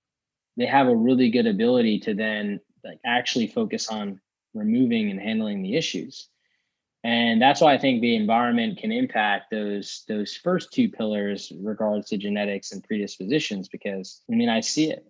they 0.57 0.65
have 0.65 0.89
a 0.89 0.95
really 0.95 1.29
good 1.29 1.47
ability 1.47 1.99
to 2.01 2.13
then 2.13 2.59
like 2.83 2.99
actually 3.05 3.47
focus 3.47 3.87
on 3.87 4.19
removing 4.53 5.09
and 5.09 5.21
handling 5.21 5.63
the 5.63 5.77
issues 5.77 6.28
and 7.03 7.41
that's 7.41 7.61
why 7.61 7.73
i 7.73 7.77
think 7.77 8.01
the 8.01 8.15
environment 8.15 8.77
can 8.77 8.91
impact 8.91 9.51
those 9.51 10.03
those 10.07 10.35
first 10.35 10.73
two 10.73 10.89
pillars 10.89 11.51
regards 11.61 12.09
to 12.09 12.17
genetics 12.17 12.71
and 12.71 12.83
predispositions 12.83 13.67
because 13.69 14.21
i 14.31 14.35
mean 14.35 14.49
i 14.49 14.59
see 14.59 14.91
it. 14.91 15.05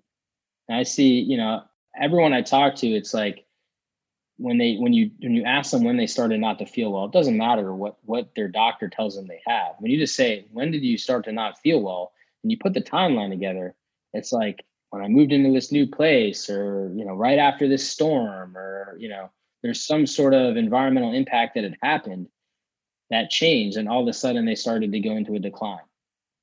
I 0.69 0.83
see 0.83 1.19
you 1.19 1.37
know 1.37 1.63
everyone 1.99 2.33
i 2.33 2.41
talk 2.41 2.75
to 2.75 2.87
it's 2.87 3.13
like 3.13 3.45
when 4.37 4.57
they 4.57 4.77
when 4.77 4.93
you 4.93 5.11
when 5.19 5.33
you 5.35 5.43
ask 5.43 5.71
them 5.71 5.83
when 5.83 5.97
they 5.97 6.07
started 6.07 6.39
not 6.39 6.59
to 6.59 6.65
feel 6.65 6.91
well 6.91 7.05
it 7.05 7.11
doesn't 7.11 7.37
matter 7.37 7.73
what 7.73 7.97
what 8.03 8.29
their 8.35 8.47
doctor 8.47 8.87
tells 8.87 9.15
them 9.15 9.27
they 9.27 9.41
have. 9.45 9.75
When 9.79 9.91
you 9.91 9.97
just 9.99 10.15
say 10.15 10.45
when 10.51 10.71
did 10.71 10.83
you 10.83 10.97
start 10.97 11.25
to 11.25 11.31
not 11.31 11.59
feel 11.59 11.81
well? 11.81 12.13
and 12.43 12.51
you 12.51 12.57
put 12.57 12.73
the 12.73 12.81
timeline 12.81 13.29
together 13.29 13.75
it's 14.13 14.31
like 14.31 14.63
when 14.91 15.03
i 15.03 15.07
moved 15.07 15.31
into 15.31 15.51
this 15.51 15.71
new 15.71 15.85
place 15.85 16.49
or 16.49 16.89
you 16.95 17.03
know 17.03 17.13
right 17.13 17.37
after 17.37 17.67
this 17.67 17.89
storm 17.89 18.57
or 18.57 18.95
you 18.97 19.09
know 19.09 19.29
there's 19.63 19.85
some 19.85 20.05
sort 20.05 20.33
of 20.33 20.57
environmental 20.57 21.13
impact 21.13 21.55
that 21.55 21.63
had 21.63 21.77
happened 21.81 22.27
that 23.09 23.29
changed 23.29 23.77
and 23.77 23.89
all 23.89 24.01
of 24.01 24.07
a 24.07 24.13
sudden 24.13 24.45
they 24.45 24.55
started 24.55 24.91
to 24.91 24.99
go 24.99 25.11
into 25.11 25.35
a 25.35 25.39
decline 25.39 25.79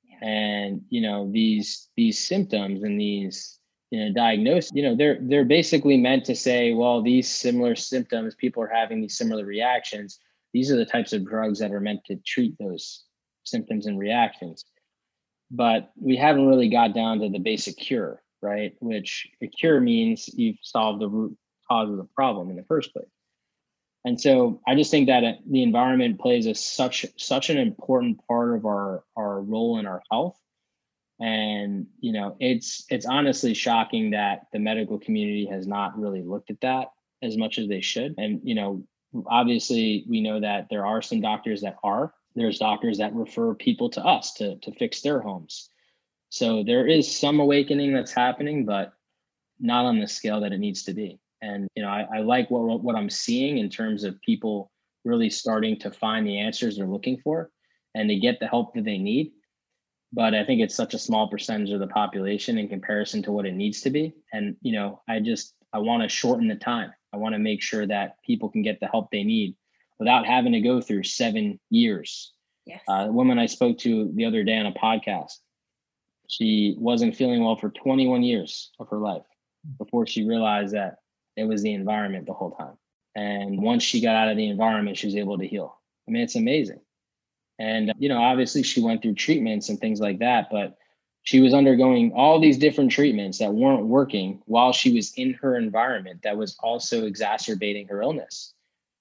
yeah. 0.04 0.28
and 0.28 0.82
you 0.88 1.00
know 1.00 1.30
these 1.30 1.88
these 1.96 2.26
symptoms 2.26 2.82
and 2.82 3.00
these 3.00 3.56
you 3.90 4.04
know 4.04 4.12
diagnosis, 4.12 4.72
you 4.74 4.82
know, 4.82 4.96
they're 4.96 5.18
they're 5.20 5.44
basically 5.44 5.96
meant 5.96 6.24
to 6.24 6.34
say, 6.34 6.72
well, 6.72 7.02
these 7.02 7.30
similar 7.30 7.74
symptoms, 7.74 8.34
people 8.34 8.62
are 8.62 8.68
having 8.72 9.00
these 9.00 9.16
similar 9.16 9.44
reactions. 9.44 10.18
These 10.52 10.70
are 10.70 10.76
the 10.76 10.86
types 10.86 11.12
of 11.12 11.26
drugs 11.26 11.58
that 11.58 11.72
are 11.72 11.80
meant 11.80 12.04
to 12.06 12.16
treat 12.16 12.56
those 12.58 13.04
symptoms 13.44 13.86
and 13.86 13.98
reactions. 13.98 14.64
But 15.50 15.92
we 16.00 16.16
haven't 16.16 16.48
really 16.48 16.68
got 16.68 16.94
down 16.94 17.20
to 17.20 17.28
the 17.28 17.38
basic 17.38 17.76
cure, 17.76 18.22
right? 18.42 18.74
Which 18.80 19.28
a 19.40 19.46
cure 19.46 19.80
means 19.80 20.28
you've 20.34 20.58
solved 20.62 21.00
the 21.00 21.08
root 21.08 21.36
cause 21.68 21.90
of 21.90 21.96
the 21.96 22.04
problem 22.04 22.50
in 22.50 22.56
the 22.56 22.64
first 22.64 22.92
place. 22.92 23.06
And 24.06 24.20
so 24.20 24.60
I 24.68 24.76
just 24.76 24.92
think 24.92 25.08
that 25.08 25.24
uh, 25.24 25.32
the 25.50 25.64
environment 25.64 26.20
plays 26.20 26.46
a 26.46 26.54
such 26.54 27.04
such 27.16 27.50
an 27.50 27.58
important 27.58 28.24
part 28.28 28.54
of 28.54 28.64
our 28.64 29.02
our 29.16 29.40
role 29.40 29.78
in 29.80 29.86
our 29.86 30.00
health. 30.10 30.38
And 31.20 31.88
you 31.98 32.12
know 32.12 32.36
it's 32.38 32.86
it's 32.88 33.04
honestly 33.04 33.52
shocking 33.52 34.10
that 34.10 34.46
the 34.52 34.60
medical 34.60 35.00
community 35.00 35.46
has 35.46 35.66
not 35.66 35.98
really 35.98 36.22
looked 36.22 36.50
at 36.50 36.60
that 36.60 36.92
as 37.20 37.36
much 37.36 37.58
as 37.58 37.66
they 37.66 37.80
should. 37.80 38.14
And 38.16 38.40
you 38.44 38.54
know 38.54 38.84
obviously 39.26 40.04
we 40.08 40.20
know 40.20 40.38
that 40.38 40.68
there 40.70 40.86
are 40.86 41.02
some 41.02 41.20
doctors 41.20 41.62
that 41.62 41.76
are. 41.82 42.14
There's 42.36 42.60
doctors 42.60 42.98
that 42.98 43.12
refer 43.12 43.54
people 43.54 43.90
to 43.90 44.04
us 44.04 44.34
to 44.34 44.54
to 44.58 44.70
fix 44.70 45.00
their 45.00 45.20
homes. 45.20 45.68
So 46.28 46.62
there 46.62 46.86
is 46.86 47.16
some 47.16 47.40
awakening 47.40 47.92
that's 47.92 48.12
happening 48.12 48.66
but 48.66 48.92
not 49.58 49.84
on 49.84 49.98
the 49.98 50.06
scale 50.06 50.42
that 50.42 50.52
it 50.52 50.58
needs 50.58 50.84
to 50.84 50.94
be 50.94 51.18
and 51.42 51.68
you 51.74 51.82
know 51.82 51.88
i, 51.88 52.06
I 52.16 52.20
like 52.20 52.50
what 52.50 52.82
what 52.82 52.96
i'm 52.96 53.10
seeing 53.10 53.58
in 53.58 53.68
terms 53.68 54.04
of 54.04 54.20
people 54.22 54.70
really 55.04 55.30
starting 55.30 55.78
to 55.80 55.90
find 55.90 56.26
the 56.26 56.38
answers 56.38 56.76
they're 56.76 56.86
looking 56.86 57.20
for 57.22 57.50
and 57.94 58.08
to 58.08 58.16
get 58.16 58.40
the 58.40 58.48
help 58.48 58.74
that 58.74 58.84
they 58.84 58.98
need 58.98 59.32
but 60.12 60.34
I 60.34 60.44
think 60.44 60.60
it's 60.60 60.74
such 60.74 60.94
a 60.94 60.98
small 60.98 61.28
percentage 61.28 61.70
of 61.70 61.80
the 61.80 61.86
population 61.86 62.58
in 62.58 62.68
comparison 62.68 63.22
to 63.24 63.32
what 63.32 63.46
it 63.46 63.54
needs 63.54 63.80
to 63.82 63.90
be. 63.90 64.14
And, 64.32 64.56
you 64.62 64.72
know, 64.72 65.02
I 65.08 65.20
just, 65.20 65.54
I 65.72 65.78
want 65.78 66.02
to 66.02 66.08
shorten 66.08 66.48
the 66.48 66.56
time. 66.56 66.92
I 67.12 67.16
want 67.16 67.34
to 67.34 67.38
make 67.38 67.62
sure 67.62 67.86
that 67.86 68.16
people 68.24 68.48
can 68.48 68.62
get 68.62 68.80
the 68.80 68.86
help 68.86 69.10
they 69.10 69.24
need 69.24 69.56
without 69.98 70.26
having 70.26 70.52
to 70.52 70.60
go 70.60 70.80
through 70.80 71.02
seven 71.02 71.58
years. 71.70 72.32
Yes. 72.66 72.80
Uh, 72.88 73.06
the 73.06 73.12
woman 73.12 73.38
I 73.38 73.46
spoke 73.46 73.78
to 73.78 74.10
the 74.14 74.24
other 74.24 74.42
day 74.44 74.56
on 74.56 74.66
a 74.66 74.72
podcast, 74.72 75.34
she 76.28 76.76
wasn't 76.78 77.16
feeling 77.16 77.44
well 77.44 77.56
for 77.56 77.70
21 77.70 78.22
years 78.22 78.70
of 78.78 78.88
her 78.88 78.98
life 78.98 79.26
before 79.78 80.06
she 80.06 80.26
realized 80.26 80.74
that 80.74 80.96
it 81.36 81.44
was 81.44 81.62
the 81.62 81.74
environment 81.74 82.26
the 82.26 82.32
whole 82.32 82.52
time. 82.52 82.76
And 83.14 83.62
once 83.62 83.82
she 83.82 84.00
got 84.00 84.16
out 84.16 84.28
of 84.28 84.36
the 84.36 84.48
environment, 84.48 84.98
she 84.98 85.06
was 85.06 85.16
able 85.16 85.38
to 85.38 85.46
heal. 85.46 85.78
I 86.06 86.10
mean, 86.10 86.22
it's 86.22 86.36
amazing. 86.36 86.80
And, 87.58 87.92
you 87.98 88.08
know, 88.08 88.20
obviously 88.20 88.62
she 88.62 88.82
went 88.82 89.02
through 89.02 89.14
treatments 89.14 89.68
and 89.68 89.78
things 89.78 90.00
like 90.00 90.18
that, 90.18 90.48
but 90.50 90.76
she 91.22 91.40
was 91.40 91.54
undergoing 91.54 92.12
all 92.12 92.38
these 92.38 92.58
different 92.58 92.92
treatments 92.92 93.38
that 93.38 93.52
weren't 93.52 93.86
working 93.86 94.42
while 94.46 94.72
she 94.72 94.92
was 94.92 95.12
in 95.16 95.32
her 95.34 95.56
environment 95.56 96.22
that 96.22 96.36
was 96.36 96.56
also 96.60 97.06
exacerbating 97.06 97.88
her 97.88 98.02
illness. 98.02 98.52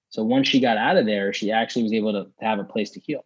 So 0.10 0.24
once 0.24 0.48
she 0.48 0.60
got 0.60 0.78
out 0.78 0.98
of 0.98 1.06
there, 1.06 1.34
she 1.34 1.52
actually 1.52 1.84
was 1.84 1.94
able 1.94 2.14
to 2.14 2.32
have 2.40 2.60
a 2.60 2.64
place 2.64 2.90
to 2.92 3.00
heal. 3.00 3.26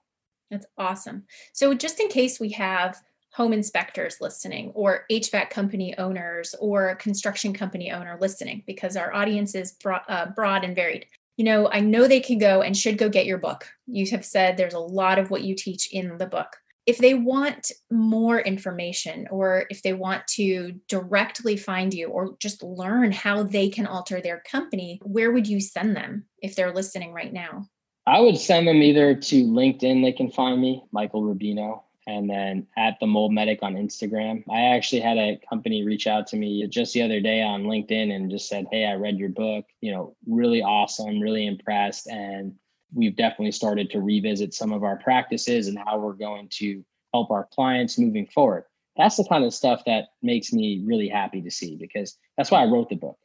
That's 0.50 0.66
awesome. 0.78 1.26
So, 1.54 1.76
just 1.76 2.00
in 2.00 2.08
case 2.08 2.40
we 2.40 2.50
have 2.54 3.00
home 3.40 3.54
inspectors 3.54 4.18
listening, 4.20 4.72
or 4.76 5.06
HVAC 5.10 5.50
company 5.50 5.98
owners, 5.98 6.54
or 6.60 6.96
construction 6.96 7.54
company 7.54 7.92
owner 7.92 8.18
listening, 8.20 8.64
because 8.68 8.98
our 8.98 9.14
audience 9.14 9.56
is 9.56 9.72
broad, 9.72 10.02
uh, 10.10 10.26
broad 10.36 10.64
and 10.66 10.76
varied 10.76 11.06
you 11.40 11.46
know, 11.46 11.70
I 11.72 11.80
know 11.80 12.06
they 12.06 12.20
can 12.20 12.38
go 12.38 12.62
and 12.62 12.76
should 12.76 12.98
go 12.98 13.08
get 13.08 13.26
your 13.26 13.38
book. 13.38 13.66
You 13.88 14.06
have 14.12 14.26
said 14.26 14.58
there's 14.58 14.74
a 14.74 14.80
lot 14.80 15.18
of 15.18 15.32
what 15.32 15.42
you 15.42 15.56
teach 15.56 15.90
in 15.94 16.18
the 16.18 16.26
book. 16.26 16.58
If 16.86 16.98
they 16.98 17.14
want 17.14 17.72
more 17.90 18.42
information 18.42 19.26
or 19.32 19.66
if 19.70 19.82
they 19.82 19.94
want 19.94 20.28
to 20.36 20.74
directly 20.90 21.56
find 21.56 21.94
you 21.94 22.10
or 22.10 22.36
just 22.40 22.62
learn 22.62 23.14
how 23.14 23.44
they 23.44 23.70
can 23.70 23.88
alter 23.88 24.20
their 24.20 24.44
company, 24.52 25.00
where 25.02 25.32
would 25.32 25.48
you 25.48 25.62
send 25.62 25.96
them 25.96 26.26
if 26.40 26.58
they're 26.58 26.74
listening 26.74 27.14
right 27.14 27.32
now? 27.32 27.68
I 28.06 28.20
would 28.20 28.38
send 28.38 28.68
them 28.68 28.84
either 28.84 29.16
to 29.16 29.44
LinkedIn, 29.46 30.04
they 30.04 30.12
can 30.12 30.30
find 30.30 30.60
me, 30.60 30.84
Michael 30.92 31.22
Rubino, 31.22 31.84
and 32.10 32.28
then 32.28 32.66
at 32.76 33.00
the 33.00 33.06
mold 33.06 33.32
medic 33.32 33.60
on 33.62 33.76
Instagram. 33.76 34.44
I 34.50 34.76
actually 34.76 35.02
had 35.02 35.18
a 35.18 35.40
company 35.48 35.86
reach 35.86 36.08
out 36.08 36.26
to 36.28 36.38
me 36.38 36.66
just 36.68 36.94
the 36.94 37.04
other 37.04 37.20
day 37.20 37.44
on 37.44 37.64
LinkedIn 37.64 38.12
and 38.12 38.32
just 38.32 38.50
said, 38.50 38.66
Hey, 38.72 38.86
I 38.86 38.96
read 38.96 39.20
your 39.20 39.30
book, 39.30 39.66
you 39.80 39.92
know, 39.92 40.16
really 40.26 40.64
awesome, 40.64 41.20
really 41.20 41.46
impressed. 41.46 42.08
And 42.08 42.56
we've 42.94 43.16
definitely 43.16 43.52
started 43.52 43.92
to 43.92 44.02
revisit 44.02 44.56
some 44.56 44.74
of 44.74 44.84
our 44.84 44.98
practices 44.98 45.68
and 45.68 45.78
how 45.78 46.00
we're 46.00 46.14
going 46.14 46.50
to 46.54 46.84
help 47.14 47.30
our 47.30 47.48
clients 47.54 48.00
moving 48.00 48.26
forward. 48.26 48.64
That's 48.98 49.18
the 49.18 49.26
kind 49.26 49.44
of 49.44 49.54
stuff 49.54 49.84
that 49.86 50.06
makes 50.24 50.52
me 50.52 50.84
really 50.86 51.10
happy 51.10 51.42
to 51.44 51.52
see 51.52 51.76
because 51.76 52.18
that's 52.38 52.50
why 52.50 52.64
I 52.64 52.66
wrote 52.66 52.90
the 52.90 52.96
book. 52.96 53.20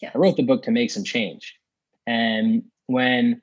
Yes. 0.00 0.12
I 0.14 0.18
wrote 0.18 0.36
the 0.36 0.42
book 0.42 0.62
to 0.64 0.70
make 0.70 0.90
some 0.90 1.04
change. 1.04 1.54
And 2.06 2.64
when 2.86 3.42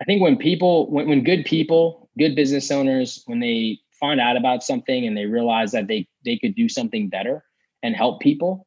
I 0.00 0.04
think 0.04 0.22
when 0.22 0.36
people, 0.36 0.90
when, 0.90 1.08
when 1.08 1.24
good 1.24 1.44
people, 1.44 2.08
good 2.16 2.36
business 2.36 2.70
owners, 2.70 3.24
when 3.26 3.40
they 3.40 3.78
find 4.02 4.20
out 4.20 4.36
about 4.36 4.64
something 4.64 5.06
and 5.06 5.16
they 5.16 5.26
realize 5.26 5.70
that 5.70 5.86
they 5.86 6.06
they 6.24 6.36
could 6.36 6.56
do 6.56 6.68
something 6.68 7.08
better 7.08 7.44
and 7.84 7.94
help 7.94 8.20
people 8.20 8.66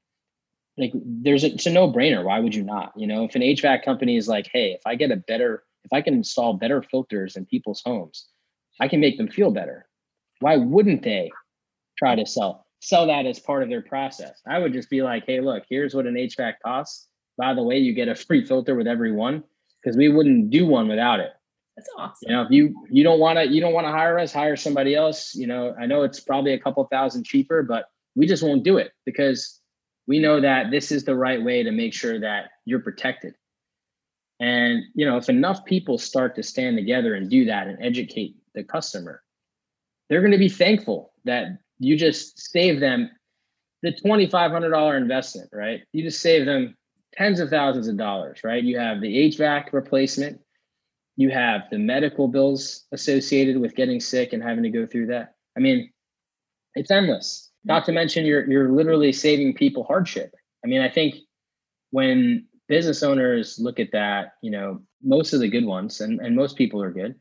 like 0.78 0.91
there's 0.95 1.43
a, 1.43 1.54
it's 1.54 1.65
a 1.65 1.71
no-brainer. 1.71 2.24
Why 2.24 2.39
would 2.39 2.56
you 2.56 2.63
not? 2.63 2.93
You 2.95 3.06
know 3.06 3.26
if 3.26 3.36
an 3.36 3.41
hvac 3.41 3.84
company 3.84 4.15
is 4.15 4.28
like 4.28 4.50
hey 4.52 4.71
if 4.71 4.82
i 4.86 4.95
get 4.95 5.12
a 5.12 5.17
better 5.17 5.63
if 5.84 5.91
i 5.93 6.02
can 6.02 6.13
install 6.13 6.54
better 6.54 6.82
filters 6.82 7.36
in 7.36 7.45
people's 7.45 7.82
homes 7.86 8.28
i 8.80 8.88
can 8.88 9.02
make 9.02 9.17
them 9.17 9.28
feel 9.28 9.52
better 9.52 9.86
why 10.39 10.56
wouldn't 10.56 11.04
they 11.04 11.30
try 12.00 12.15
to 12.15 12.26
sell 12.26 12.65
sell 12.80 13.06
that 13.08 13.26
as 13.26 13.39
part 13.39 13.63
of 13.63 13.69
their 13.69 13.82
process? 13.82 14.41
I 14.48 14.60
would 14.60 14.71
just 14.71 14.89
be 14.89 15.02
like 15.02 15.26
hey 15.28 15.41
look 15.41 15.63
here's 15.69 15.93
what 15.93 16.08
an 16.08 16.15
hvac 16.15 16.56
costs. 16.65 17.08
By 17.38 17.54
the 17.54 17.63
way 17.63 17.78
you 17.78 17.93
get 17.93 18.08
a 18.08 18.15
free 18.15 18.45
filter 18.45 18.76
with 18.76 18.88
every 18.88 19.12
one 19.12 19.43
because 19.84 19.98
we 19.98 20.08
wouldn't 20.08 20.50
do 20.50 20.65
one 20.65 20.88
without 20.88 21.19
it 21.19 21.32
that's 21.75 21.89
awesome. 21.97 22.29
You 22.29 22.35
know, 22.35 22.41
if 22.43 22.51
you 22.51 22.85
you 22.89 23.03
don't 23.03 23.19
want 23.19 23.38
to 23.38 23.47
you 23.47 23.59
don't 23.59 23.73
want 23.73 23.85
to 23.85 23.91
hire 23.91 24.17
us, 24.17 24.31
hire 24.31 24.55
somebody 24.55 24.95
else. 24.95 25.35
You 25.35 25.47
know, 25.47 25.75
I 25.79 25.85
know 25.85 26.03
it's 26.03 26.19
probably 26.19 26.53
a 26.53 26.59
couple 26.59 26.83
thousand 26.85 27.25
cheaper, 27.25 27.63
but 27.63 27.85
we 28.15 28.27
just 28.27 28.43
won't 28.43 28.63
do 28.63 28.77
it 28.77 28.91
because 29.05 29.59
we 30.07 30.19
know 30.19 30.39
that 30.39 30.71
this 30.71 30.91
is 30.91 31.03
the 31.03 31.15
right 31.15 31.43
way 31.43 31.63
to 31.63 31.71
make 31.71 31.93
sure 31.93 32.19
that 32.19 32.51
you're 32.63 32.79
protected. 32.79 33.33
And 34.39 34.83
you 34.93 35.05
know, 35.05 35.17
if 35.17 35.27
enough 35.27 35.65
people 35.65 35.97
start 35.97 36.35
to 36.35 36.43
stand 36.43 36.77
together 36.77 37.15
and 37.15 37.29
do 37.29 37.45
that 37.45 37.67
and 37.67 37.77
educate 37.83 38.35
the 38.53 38.63
customer, 38.63 39.21
they're 40.09 40.21
going 40.21 40.31
to 40.31 40.38
be 40.38 40.49
thankful 40.49 41.11
that 41.25 41.57
you 41.79 41.97
just 41.97 42.39
save 42.51 42.79
them 42.79 43.09
the 43.81 43.91
$2500 43.91 44.97
investment, 44.97 45.49
right? 45.51 45.81
You 45.91 46.03
just 46.03 46.21
save 46.21 46.45
them 46.45 46.75
tens 47.13 47.39
of 47.39 47.49
thousands 47.49 47.88
of 47.88 47.97
dollars, 47.97 48.39
right? 48.43 48.63
You 48.63 48.79
have 48.79 49.01
the 49.01 49.29
HVAC 49.29 49.73
replacement, 49.73 50.39
you 51.17 51.30
have 51.30 51.62
the 51.71 51.80
medical 51.80 52.28
bills 52.28 52.86
associated 52.91 53.60
with 53.60 53.75
getting 53.75 53.99
sick 53.99 54.34
and 54.34 54.43
having 54.43 54.63
to 54.63 54.69
go 54.69 54.86
through 54.86 55.08
that. 55.08 55.36
I 55.58 55.62
mean, 55.62 55.91
it's 56.75 56.91
endless. 56.91 57.51
Not 57.63 57.86
to 57.86 57.91
mention 57.91 58.25
you're 58.25 58.49
you're 58.49 58.71
literally 58.71 59.12
saving 59.12 59.56
people 59.56 59.84
hardship. 59.84 60.36
I 60.63 60.67
mean, 60.67 60.82
I 60.82 60.89
think 60.89 61.15
when 61.91 62.45
business 62.67 63.04
owners 63.04 63.58
look 63.60 63.80
at 63.80 63.91
that, 63.93 64.34
you 64.41 64.51
know, 64.51 64.82
most 65.04 65.34
of 65.34 65.39
the 65.39 65.47
good 65.47 65.65
ones 65.65 66.01
and, 66.01 66.19
and 66.19 66.36
most 66.36 66.58
people 66.58 66.82
are 66.82 66.91
good, 66.91 67.15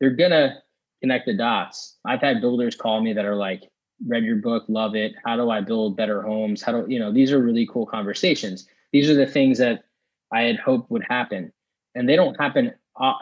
they're 0.00 0.10
gonna 0.10 0.62
connect 1.00 1.26
the 1.26 1.34
dots. 1.34 1.98
I've 2.04 2.20
had 2.20 2.40
builders 2.40 2.76
call 2.76 3.00
me 3.02 3.12
that 3.12 3.24
are 3.24 3.34
like, 3.34 3.64
read 4.06 4.24
your 4.24 4.36
book, 4.36 4.64
love 4.68 4.94
it. 4.94 5.14
How 5.24 5.36
do 5.36 5.50
I 5.50 5.60
build 5.60 5.96
better 5.96 6.22
homes? 6.22 6.62
How 6.62 6.72
do 6.72 6.92
you 6.92 6.98
know 6.98 7.12
these 7.12 7.32
are 7.32 7.42
really 7.42 7.66
cool 7.66 7.86
conversations. 7.86 8.66
These 8.92 9.10
are 9.10 9.14
the 9.14 9.26
things 9.26 9.58
that 9.58 9.84
I 10.32 10.42
had 10.42 10.58
hoped 10.58 10.90
would 10.90 11.04
happen. 11.08 11.52
And 11.94 12.08
they 12.08 12.16
don't 12.16 12.40
happen 12.40 12.72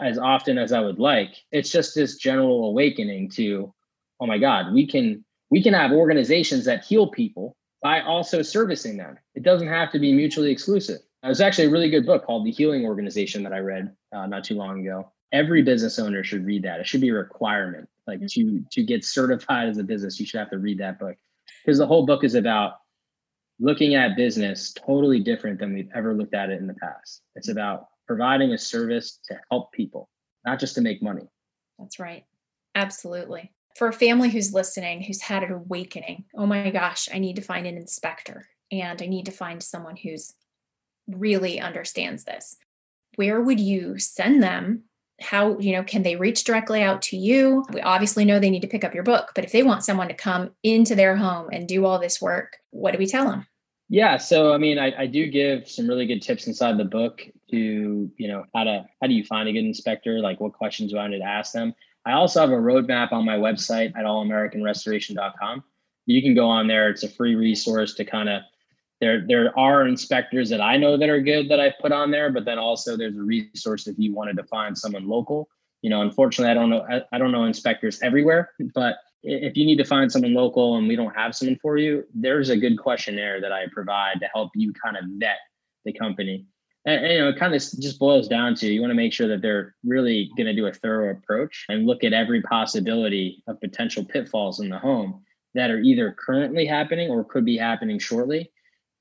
as 0.01 0.19
often 0.19 0.59
as 0.59 0.73
I 0.73 0.81
would 0.81 0.99
like. 0.99 1.35
It's 1.53 1.71
just 1.71 1.95
this 1.95 2.17
general 2.17 2.67
awakening 2.67 3.31
to, 3.31 3.73
oh 4.21 4.27
my 4.27 4.39
God, 4.39 4.73
we 4.73 4.87
can 4.87 5.25
we 5.51 5.63
can 5.63 5.75
have 5.75 5.93
organizations 5.93 6.65
that 6.67 6.85
heal 6.85 7.09
people 7.09 7.57
by 7.83 8.01
also 8.03 8.43
servicing 8.43 8.97
them. 8.97 9.19
It 9.35 9.43
doesn't 9.43 9.69
have 9.69 9.91
to 9.93 9.99
be 9.99 10.13
mutually 10.13 10.51
exclusive. 10.51 11.01
There's 11.23 11.41
actually 11.41 11.67
a 11.67 11.71
really 11.71 11.91
good 11.91 12.07
book 12.07 12.25
called 12.25 12.47
The 12.47 12.51
Healing 12.51 12.85
Organization 12.85 13.43
that 13.43 13.53
I 13.53 13.59
read 13.59 13.95
uh, 14.15 14.27
not 14.27 14.45
too 14.45 14.55
long 14.55 14.81
ago. 14.81 15.11
Every 15.33 15.63
business 15.63 15.99
owner 15.99 16.25
should 16.25 16.45
read 16.45 16.63
that. 16.65 16.81
It 16.81 16.87
should 16.87 17.01
be 17.01 17.11
a 17.11 17.15
requirement. 17.15 17.89
Like 18.07 18.27
to 18.27 18.65
to 18.71 18.83
get 18.83 19.05
certified 19.05 19.69
as 19.69 19.79
a 19.79 19.85
business, 19.85 20.19
you 20.19 20.27
should 20.27 20.41
have 20.41 20.51
to 20.51 20.59
read 20.59 20.79
that 20.79 20.99
book 20.99 21.17
because 21.65 21.79
the 21.79 21.87
whole 21.87 22.07
book 22.07 22.25
is 22.25 22.35
about 22.35 22.75
looking 23.61 23.95
at 23.95 24.17
business 24.17 24.73
totally 24.73 25.21
different 25.21 25.61
than 25.61 25.75
we've 25.75 25.91
ever 25.95 26.15
looked 26.15 26.35
at 26.35 26.51
it 26.51 26.61
in 26.61 26.67
the 26.67 26.75
past. 26.75 27.23
It's 27.37 27.49
about 27.49 27.90
providing 28.11 28.53
a 28.53 28.59
service 28.59 29.21
to 29.25 29.39
help 29.53 29.71
people, 29.71 30.09
not 30.45 30.59
just 30.59 30.75
to 30.75 30.81
make 30.81 31.01
money. 31.01 31.29
That's 31.79 32.01
right. 32.01 32.25
Absolutely. 32.75 33.53
For 33.77 33.87
a 33.87 33.93
family 33.93 34.31
who's 34.31 34.53
listening, 34.53 35.01
who's 35.01 35.21
had 35.21 35.45
an 35.45 35.53
awakening, 35.53 36.25
oh 36.37 36.45
my 36.45 36.71
gosh, 36.71 37.09
I 37.15 37.21
need 37.21 37.37
to 37.37 37.43
find 37.43 37.69
an 37.69 37.77
inspector 37.77 38.49
and 38.73 39.01
I 39.01 39.07
need 39.07 39.27
to 39.27 39.31
find 39.31 39.63
someone 39.63 39.97
who's 39.97 40.35
really 41.07 41.61
understands 41.61 42.25
this. 42.25 42.57
Where 43.15 43.41
would 43.41 43.61
you 43.61 43.97
send 44.01 44.43
them? 44.43 44.87
How, 45.21 45.57
you 45.61 45.71
know, 45.71 45.85
can 45.85 46.03
they 46.03 46.17
reach 46.17 46.43
directly 46.43 46.83
out 46.83 47.03
to 47.03 47.17
you? 47.17 47.65
We 47.73 47.81
obviously 47.81 48.25
know 48.25 48.41
they 48.41 48.51
need 48.51 48.63
to 48.63 48.69
pick 48.69 48.83
up 48.83 48.93
your 48.93 49.05
book, 49.05 49.31
but 49.37 49.45
if 49.45 49.53
they 49.53 49.63
want 49.63 49.85
someone 49.85 50.09
to 50.09 50.15
come 50.15 50.51
into 50.65 50.97
their 50.97 51.15
home 51.15 51.49
and 51.53 51.69
do 51.69 51.87
all 51.87 52.01
this 52.01 52.21
work, 52.21 52.57
what 52.71 52.91
do 52.91 52.99
we 52.99 53.07
tell 53.07 53.31
them? 53.31 53.47
Yeah, 53.89 54.19
so 54.19 54.53
I 54.53 54.59
mean, 54.59 54.81
I, 54.81 55.03
I 55.03 55.07
do 55.07 55.29
give 55.29 55.69
some 55.69 55.87
really 55.87 56.07
good 56.07 56.23
tips 56.23 56.49
inside 56.49 56.77
the 56.77 56.85
book 56.85 57.23
to 57.51 58.11
you 58.17 58.29
know 58.29 58.45
how 58.55 58.65
to 58.65 58.87
how 59.01 59.09
do 59.09 59.15
you 59.15 59.25
find 59.25 59.49
a 59.49 59.53
good 59.53 59.65
inspector, 59.65 60.21
like 60.21 60.41
what 60.41 60.53
questions 60.53 60.93
do 60.93 60.99
I 60.99 61.09
need 61.09 61.19
to 61.19 61.25
ask 61.25 61.53
them. 61.53 61.75
I 62.07 62.13
also 62.13 62.41
have 62.41 62.51
a 62.51 62.55
roadmap 62.55 63.13
on 63.13 63.25
my 63.25 63.37
website 63.37 63.97
at 63.97 64.05
allamericanrestoration.com. 64.05 65.63
You 66.07 66.23
can 66.23 66.35
go 66.35 66.47
on 66.49 66.67
there; 66.67 66.89
it's 66.89 67.03
a 67.03 67.09
free 67.09 67.35
resource 67.35 67.95
to 67.95 68.05
kind 68.05 68.29
of 68.29 68.43
there 69.01 69.27
there 69.27 69.59
are 69.59 69.87
inspectors 69.87 70.49
that 70.51 70.61
I 70.61 70.77
know 70.77 70.97
that 70.97 71.09
are 71.09 71.21
good 71.21 71.49
that 71.51 71.61
I 71.61 71.75
put 71.81 71.93
on 71.93 72.11
there, 72.11 72.31
but 72.31 72.45
then 72.45 72.59
also 72.59 72.97
there's 72.97 73.17
a 73.17 73.23
resource 73.23 73.87
if 73.87 73.99
you 73.99 74.15
wanted 74.15 74.37
to 74.37 74.45
find 74.45 74.77
someone 74.77 75.09
local. 75.09 75.49
You 75.83 75.91
know, 75.91 76.03
unfortunately, 76.03 76.51
I 76.51 76.55
don't 76.55 76.71
know 76.71 76.87
I, 76.91 77.03
I 77.13 77.19
don't 77.19 77.33
know 77.33 77.45
inspectors 77.45 78.01
everywhere, 78.03 78.51
but 78.75 78.97
if 79.23 79.57
you 79.57 79.67
need 79.67 79.77
to 79.77 79.85
find 79.85 80.11
someone 80.11 80.35
local 80.35 80.77
and 80.77 80.89
we 80.89 80.97
don't 80.97 81.15
have 81.15 81.35
someone 81.35 81.59
for 81.61 81.77
you, 81.77 82.05
there's 82.15 82.49
a 82.49 82.57
good 82.57 82.79
questionnaire 82.79 83.41
that 83.41 83.53
I 83.53 83.67
provide 83.73 84.21
to 84.21 84.29
help 84.33 84.51
you 84.55 84.73
kind 84.73 84.97
of 84.97 85.05
vet 85.19 85.39
the 85.85 85.93
company. 85.93 86.47
And, 86.87 87.05
and 87.05 87.13
you 87.13 87.19
know, 87.19 87.29
it 87.29 87.39
kind 87.39 87.55
of 87.55 87.61
just 87.61 87.99
boils 87.99 88.29
down 88.29 88.55
to 88.57 88.73
you 88.73 88.81
want 88.81 88.91
to 88.91 88.95
make 88.97 89.13
sure 89.13 89.29
that 89.29 89.43
they're 89.43 89.75
really 89.85 90.31
going 90.37 90.47
to 90.47 90.55
do 90.55 90.67
a 90.67 90.73
thorough 90.73 91.11
approach 91.11 91.67
and 91.69 91.87
look 91.87 92.05
at 92.05 92.13
every 92.13 92.43
possibility 92.43 93.43
of 93.47 93.61
potential 93.61 94.05
pitfalls 94.05 94.61
in 94.61 94.69
the 94.69 94.79
home 94.79 95.23
that 95.55 95.71
are 95.71 95.81
either 95.81 96.17
currently 96.19 96.65
happening 96.65 97.11
or 97.11 97.25
could 97.25 97.45
be 97.45 97.57
happening 97.57 97.99
shortly 97.99 98.51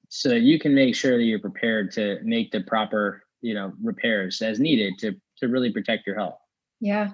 so 0.10 0.30
that 0.30 0.42
you 0.42 0.60
can 0.60 0.74
make 0.74 0.96
sure 0.96 1.18
that 1.18 1.24
you're 1.24 1.40
prepared 1.40 1.92
to 1.92 2.20
make 2.24 2.52
the 2.52 2.62
proper 2.62 3.24
you 3.42 3.54
know 3.54 3.72
repairs 3.82 4.42
as 4.42 4.60
needed 4.60 4.98
to 5.00 5.16
to 5.38 5.48
really 5.48 5.72
protect 5.72 6.06
your 6.06 6.18
health. 6.18 6.40
Yeah. 6.82 7.12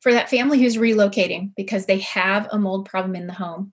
For 0.00 0.12
that 0.12 0.28
family 0.28 0.60
who's 0.60 0.76
relocating 0.76 1.52
because 1.56 1.86
they 1.86 2.00
have 2.00 2.46
a 2.52 2.58
mold 2.58 2.86
problem 2.88 3.16
in 3.16 3.26
the 3.26 3.32
home 3.32 3.72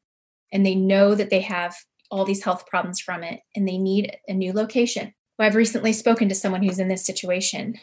and 0.52 0.66
they 0.66 0.76
know 0.76 1.14
that 1.14 1.30
they 1.30 1.42
have 1.42 1.76
all 2.10 2.26
these 2.26 2.44
health 2.44 2.66
problems 2.68 3.00
from 3.00 3.24
it 3.24 3.42
and 3.56 3.68
they 3.68 3.78
need 3.78 4.18
a 4.28 4.34
new 4.34 4.54
location 4.54 5.14
i've 5.42 5.56
recently 5.56 5.94
spoken 5.94 6.30
to 6.30 6.36
someone 6.36 6.64
who's 6.64 6.80
in 6.80 6.88
this 6.88 7.06
situation 7.06 7.76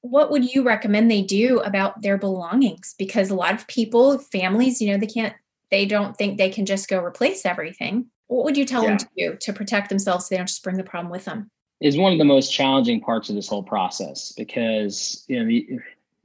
what 0.00 0.30
would 0.30 0.52
you 0.54 0.62
recommend 0.62 1.10
they 1.10 1.22
do 1.22 1.60
about 1.60 2.02
their 2.02 2.18
belongings 2.18 2.94
because 2.98 3.30
a 3.30 3.34
lot 3.34 3.54
of 3.54 3.66
people 3.68 4.18
families 4.18 4.80
you 4.80 4.90
know 4.90 4.98
they 4.98 5.06
can't 5.06 5.34
they 5.70 5.86
don't 5.86 6.16
think 6.16 6.36
they 6.36 6.50
can 6.50 6.66
just 6.66 6.88
go 6.88 7.02
replace 7.02 7.46
everything 7.46 8.06
what 8.26 8.44
would 8.44 8.56
you 8.56 8.64
tell 8.64 8.82
yeah. 8.82 8.90
them 8.90 8.98
to 8.98 9.08
do 9.16 9.36
to 9.40 9.52
protect 9.52 9.88
themselves 9.88 10.26
so 10.26 10.34
they 10.34 10.38
don't 10.38 10.48
just 10.48 10.62
bring 10.62 10.76
the 10.76 10.84
problem 10.84 11.10
with 11.10 11.24
them? 11.24 11.50
Is 11.80 11.96
one 11.96 12.12
of 12.12 12.18
the 12.18 12.24
most 12.24 12.52
challenging 12.52 13.00
parts 13.00 13.28
of 13.28 13.34
this 13.34 13.48
whole 13.48 13.62
process 13.62 14.32
because 14.32 15.24
you 15.28 15.38
know 15.38 15.46
the, 15.46 15.78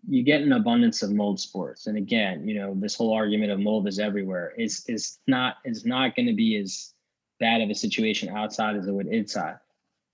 you 0.07 0.23
get 0.23 0.41
an 0.41 0.53
abundance 0.53 1.03
of 1.03 1.11
mold 1.11 1.39
spores, 1.39 1.87
and 1.87 1.97
again, 1.97 2.47
you 2.47 2.55
know 2.55 2.73
this 2.75 2.95
whole 2.95 3.13
argument 3.13 3.51
of 3.51 3.59
mold 3.59 3.87
is 3.87 3.99
everywhere 3.99 4.53
is 4.57 4.85
is 4.87 5.19
not 5.27 5.57
is 5.65 5.85
not 5.85 6.15
going 6.15 6.27
to 6.27 6.33
be 6.33 6.55
as 6.57 6.93
bad 7.39 7.61
of 7.61 7.69
a 7.69 7.75
situation 7.75 8.29
outside 8.29 8.75
as 8.75 8.87
it 8.87 8.91
would 8.91 9.07
inside. 9.07 9.57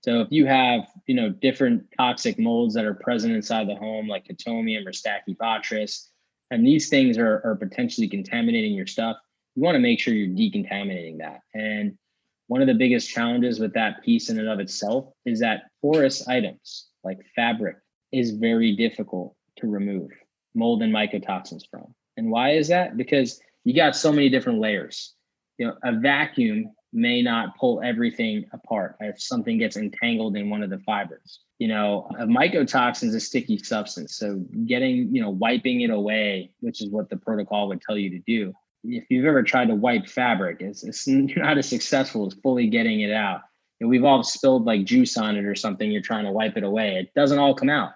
So 0.06 0.20
if 0.20 0.28
you 0.30 0.46
have 0.46 0.86
you 1.06 1.16
know 1.16 1.30
different 1.30 1.84
toxic 1.98 2.38
molds 2.38 2.74
that 2.74 2.84
are 2.84 2.94
present 2.94 3.34
inside 3.34 3.68
the 3.68 3.74
home, 3.74 4.06
like 4.06 4.28
Chaetomium 4.28 4.86
or 4.86 4.92
Stachybotrys, 4.92 6.06
and 6.52 6.64
these 6.64 6.88
things 6.88 7.18
are, 7.18 7.42
are 7.44 7.56
potentially 7.56 8.06
contaminating 8.08 8.74
your 8.74 8.86
stuff, 8.86 9.16
you 9.56 9.62
want 9.64 9.74
to 9.74 9.80
make 9.80 9.98
sure 9.98 10.14
you're 10.14 10.28
decontaminating 10.28 11.18
that. 11.18 11.40
And 11.54 11.98
one 12.46 12.60
of 12.60 12.68
the 12.68 12.74
biggest 12.74 13.10
challenges 13.10 13.58
with 13.58 13.74
that 13.74 14.04
piece 14.04 14.30
in 14.30 14.38
and 14.38 14.48
of 14.48 14.60
itself 14.60 15.12
is 15.24 15.40
that 15.40 15.64
porous 15.82 16.28
items 16.28 16.86
like 17.02 17.18
fabric 17.34 17.76
is 18.12 18.30
very 18.30 18.76
difficult 18.76 19.34
to 19.56 19.66
remove 19.66 20.10
mold 20.54 20.82
and 20.82 20.94
mycotoxins 20.94 21.62
from. 21.68 21.92
And 22.16 22.30
why 22.30 22.52
is 22.52 22.68
that? 22.68 22.96
Because 22.96 23.40
you 23.64 23.74
got 23.74 23.96
so 23.96 24.12
many 24.12 24.28
different 24.28 24.60
layers. 24.60 25.14
You 25.58 25.66
know, 25.66 25.74
a 25.82 25.98
vacuum 25.98 26.70
may 26.92 27.22
not 27.22 27.56
pull 27.58 27.82
everything 27.82 28.44
apart 28.52 28.96
if 29.00 29.20
something 29.20 29.58
gets 29.58 29.76
entangled 29.76 30.36
in 30.36 30.48
one 30.50 30.62
of 30.62 30.70
the 30.70 30.78
fibers. 30.78 31.40
You 31.58 31.68
know, 31.68 32.08
a 32.18 32.24
mycotoxin 32.24 33.04
is 33.04 33.14
a 33.14 33.20
sticky 33.20 33.58
substance. 33.58 34.16
So 34.16 34.44
getting, 34.66 35.14
you 35.14 35.22
know, 35.22 35.30
wiping 35.30 35.82
it 35.82 35.90
away, 35.90 36.50
which 36.60 36.82
is 36.82 36.90
what 36.90 37.08
the 37.10 37.16
protocol 37.16 37.68
would 37.68 37.82
tell 37.82 37.98
you 37.98 38.10
to 38.10 38.18
do, 38.26 38.54
if 38.84 39.04
you've 39.10 39.26
ever 39.26 39.42
tried 39.42 39.68
to 39.68 39.74
wipe 39.74 40.06
fabric, 40.06 40.58
it's, 40.60 40.84
it's 40.84 41.06
not 41.08 41.58
as 41.58 41.68
successful 41.68 42.26
as 42.26 42.34
fully 42.34 42.68
getting 42.68 43.00
it 43.00 43.12
out. 43.12 43.40
And 43.80 43.90
we've 43.90 44.04
all 44.04 44.22
spilled 44.22 44.64
like 44.64 44.84
juice 44.84 45.16
on 45.16 45.36
it 45.36 45.44
or 45.44 45.54
something. 45.54 45.90
You're 45.90 46.02
trying 46.02 46.24
to 46.24 46.32
wipe 46.32 46.56
it 46.56 46.64
away. 46.64 46.96
It 46.96 47.12
doesn't 47.14 47.38
all 47.38 47.54
come 47.54 47.68
out. 47.68 47.92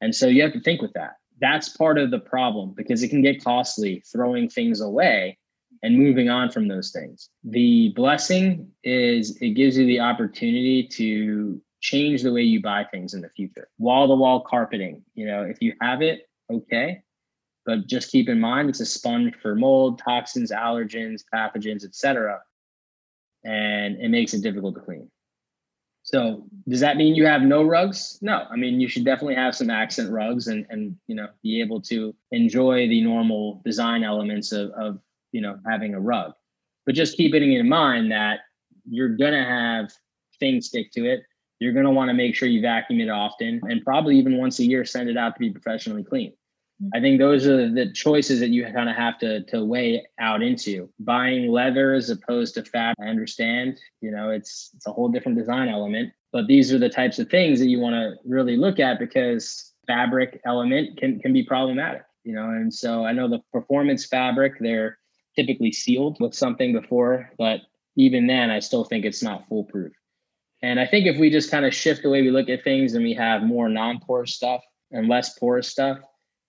And 0.00 0.14
so 0.14 0.26
you 0.26 0.42
have 0.42 0.52
to 0.52 0.60
think 0.60 0.80
with 0.80 0.92
that. 0.94 1.16
That's 1.40 1.68
part 1.68 1.98
of 1.98 2.10
the 2.10 2.18
problem 2.18 2.72
because 2.76 3.02
it 3.02 3.08
can 3.08 3.22
get 3.22 3.44
costly 3.44 4.02
throwing 4.10 4.48
things 4.48 4.80
away 4.80 5.38
and 5.82 5.98
moving 5.98 6.28
on 6.28 6.50
from 6.50 6.68
those 6.68 6.90
things. 6.90 7.30
The 7.44 7.92
blessing 7.94 8.70
is 8.84 9.36
it 9.40 9.50
gives 9.50 9.76
you 9.76 9.86
the 9.86 10.00
opportunity 10.00 10.86
to 10.88 11.60
change 11.80 12.22
the 12.22 12.32
way 12.32 12.42
you 12.42 12.60
buy 12.60 12.84
things 12.84 13.14
in 13.14 13.20
the 13.20 13.28
future. 13.30 13.68
Wall 13.78 14.08
to 14.08 14.14
wall 14.14 14.40
carpeting, 14.40 15.02
you 15.14 15.26
know, 15.26 15.42
if 15.42 15.62
you 15.62 15.74
have 15.80 16.02
it, 16.02 16.28
okay 16.50 17.02
but 17.68 17.86
just 17.86 18.10
keep 18.10 18.30
in 18.30 18.40
mind 18.40 18.70
it's 18.70 18.80
a 18.80 18.86
sponge 18.86 19.34
for 19.42 19.54
mold, 19.54 20.00
toxins, 20.02 20.50
allergens, 20.50 21.22
pathogens, 21.32 21.84
etc. 21.84 22.40
And 23.44 24.00
it 24.00 24.08
makes 24.08 24.32
it 24.32 24.42
difficult 24.42 24.74
to 24.76 24.80
clean. 24.80 25.10
So 26.02 26.46
does 26.66 26.80
that 26.80 26.96
mean 26.96 27.14
you 27.14 27.26
have 27.26 27.42
no 27.42 27.62
rugs? 27.62 28.18
No. 28.22 28.46
I 28.50 28.56
mean, 28.56 28.80
you 28.80 28.88
should 28.88 29.04
definitely 29.04 29.34
have 29.34 29.54
some 29.54 29.68
accent 29.68 30.10
rugs 30.10 30.46
and 30.46 30.64
and 30.70 30.96
you 31.08 31.14
know 31.14 31.28
be 31.42 31.60
able 31.60 31.82
to 31.82 32.14
enjoy 32.32 32.88
the 32.88 33.02
normal 33.02 33.60
design 33.66 34.02
elements 34.02 34.50
of, 34.50 34.70
of 34.70 34.98
you 35.32 35.40
know 35.40 35.58
having 35.68 35.94
a 35.94 36.00
rug. 36.00 36.32
But 36.86 36.94
just 36.94 37.16
keeping 37.16 37.52
in 37.52 37.68
mind 37.68 38.10
that 38.12 38.40
you're 38.88 39.16
gonna 39.16 39.44
have 39.44 39.90
things 40.40 40.66
stick 40.66 40.92
to 40.92 41.04
it. 41.04 41.20
You're 41.60 41.72
gonna 41.72 41.90
want 41.90 42.08
to 42.08 42.14
make 42.14 42.34
sure 42.34 42.48
you 42.48 42.60
vacuum 42.60 43.00
it 43.00 43.10
often 43.10 43.60
and 43.68 43.84
probably 43.84 44.16
even 44.16 44.38
once 44.38 44.58
a 44.58 44.64
year 44.64 44.84
send 44.84 45.08
it 45.08 45.16
out 45.16 45.34
to 45.34 45.40
be 45.40 45.50
professionally 45.50 46.04
cleaned. 46.04 46.34
Mm-hmm. 46.82 46.96
I 46.96 47.00
think 47.00 47.18
those 47.18 47.46
are 47.46 47.70
the 47.70 47.92
choices 47.92 48.40
that 48.40 48.50
you 48.50 48.64
kind 48.64 48.88
of 48.88 48.96
have 48.96 49.18
to 49.18 49.42
to 49.44 49.64
weigh 49.64 50.06
out 50.20 50.42
into 50.42 50.88
buying 51.00 51.50
leather 51.50 51.94
as 51.94 52.10
opposed 52.10 52.54
to 52.54 52.64
fat. 52.64 52.94
I 53.00 53.06
understand, 53.06 53.78
you 54.00 54.10
know, 54.10 54.30
it's 54.30 54.70
it's 54.74 54.86
a 54.86 54.92
whole 54.92 55.08
different 55.08 55.38
design 55.38 55.68
element, 55.68 56.12
but 56.32 56.46
these 56.46 56.72
are 56.72 56.78
the 56.78 56.88
types 56.88 57.18
of 57.18 57.28
things 57.28 57.58
that 57.58 57.68
you 57.68 57.80
want 57.80 57.94
to 57.94 58.14
really 58.24 58.56
look 58.56 58.78
at 58.78 58.98
because 58.98 59.72
fabric 59.86 60.40
element 60.46 60.98
can 60.98 61.18
can 61.18 61.32
be 61.32 61.42
problematic, 61.42 62.02
you 62.22 62.32
know. 62.32 62.50
And 62.50 62.72
so 62.72 63.04
I 63.04 63.12
know 63.12 63.28
the 63.28 63.42
performance 63.52 64.06
fabric 64.06 64.54
they're 64.60 64.97
typically 65.38 65.70
sealed 65.70 66.16
with 66.18 66.34
something 66.34 66.72
before, 66.72 67.30
but 67.38 67.60
even 67.96 68.26
then, 68.26 68.50
I 68.50 68.58
still 68.58 68.84
think 68.84 69.04
it's 69.04 69.22
not 69.22 69.46
foolproof. 69.48 69.92
And 70.62 70.80
I 70.80 70.86
think 70.86 71.06
if 71.06 71.16
we 71.16 71.30
just 71.30 71.50
kind 71.50 71.64
of 71.64 71.72
shift 71.72 72.02
the 72.02 72.10
way 72.10 72.22
we 72.22 72.32
look 72.32 72.48
at 72.48 72.64
things 72.64 72.94
and 72.94 73.04
we 73.04 73.14
have 73.14 73.42
more 73.44 73.68
non-porous 73.68 74.34
stuff 74.34 74.62
and 74.90 75.08
less 75.08 75.38
porous 75.38 75.68
stuff, 75.68 75.98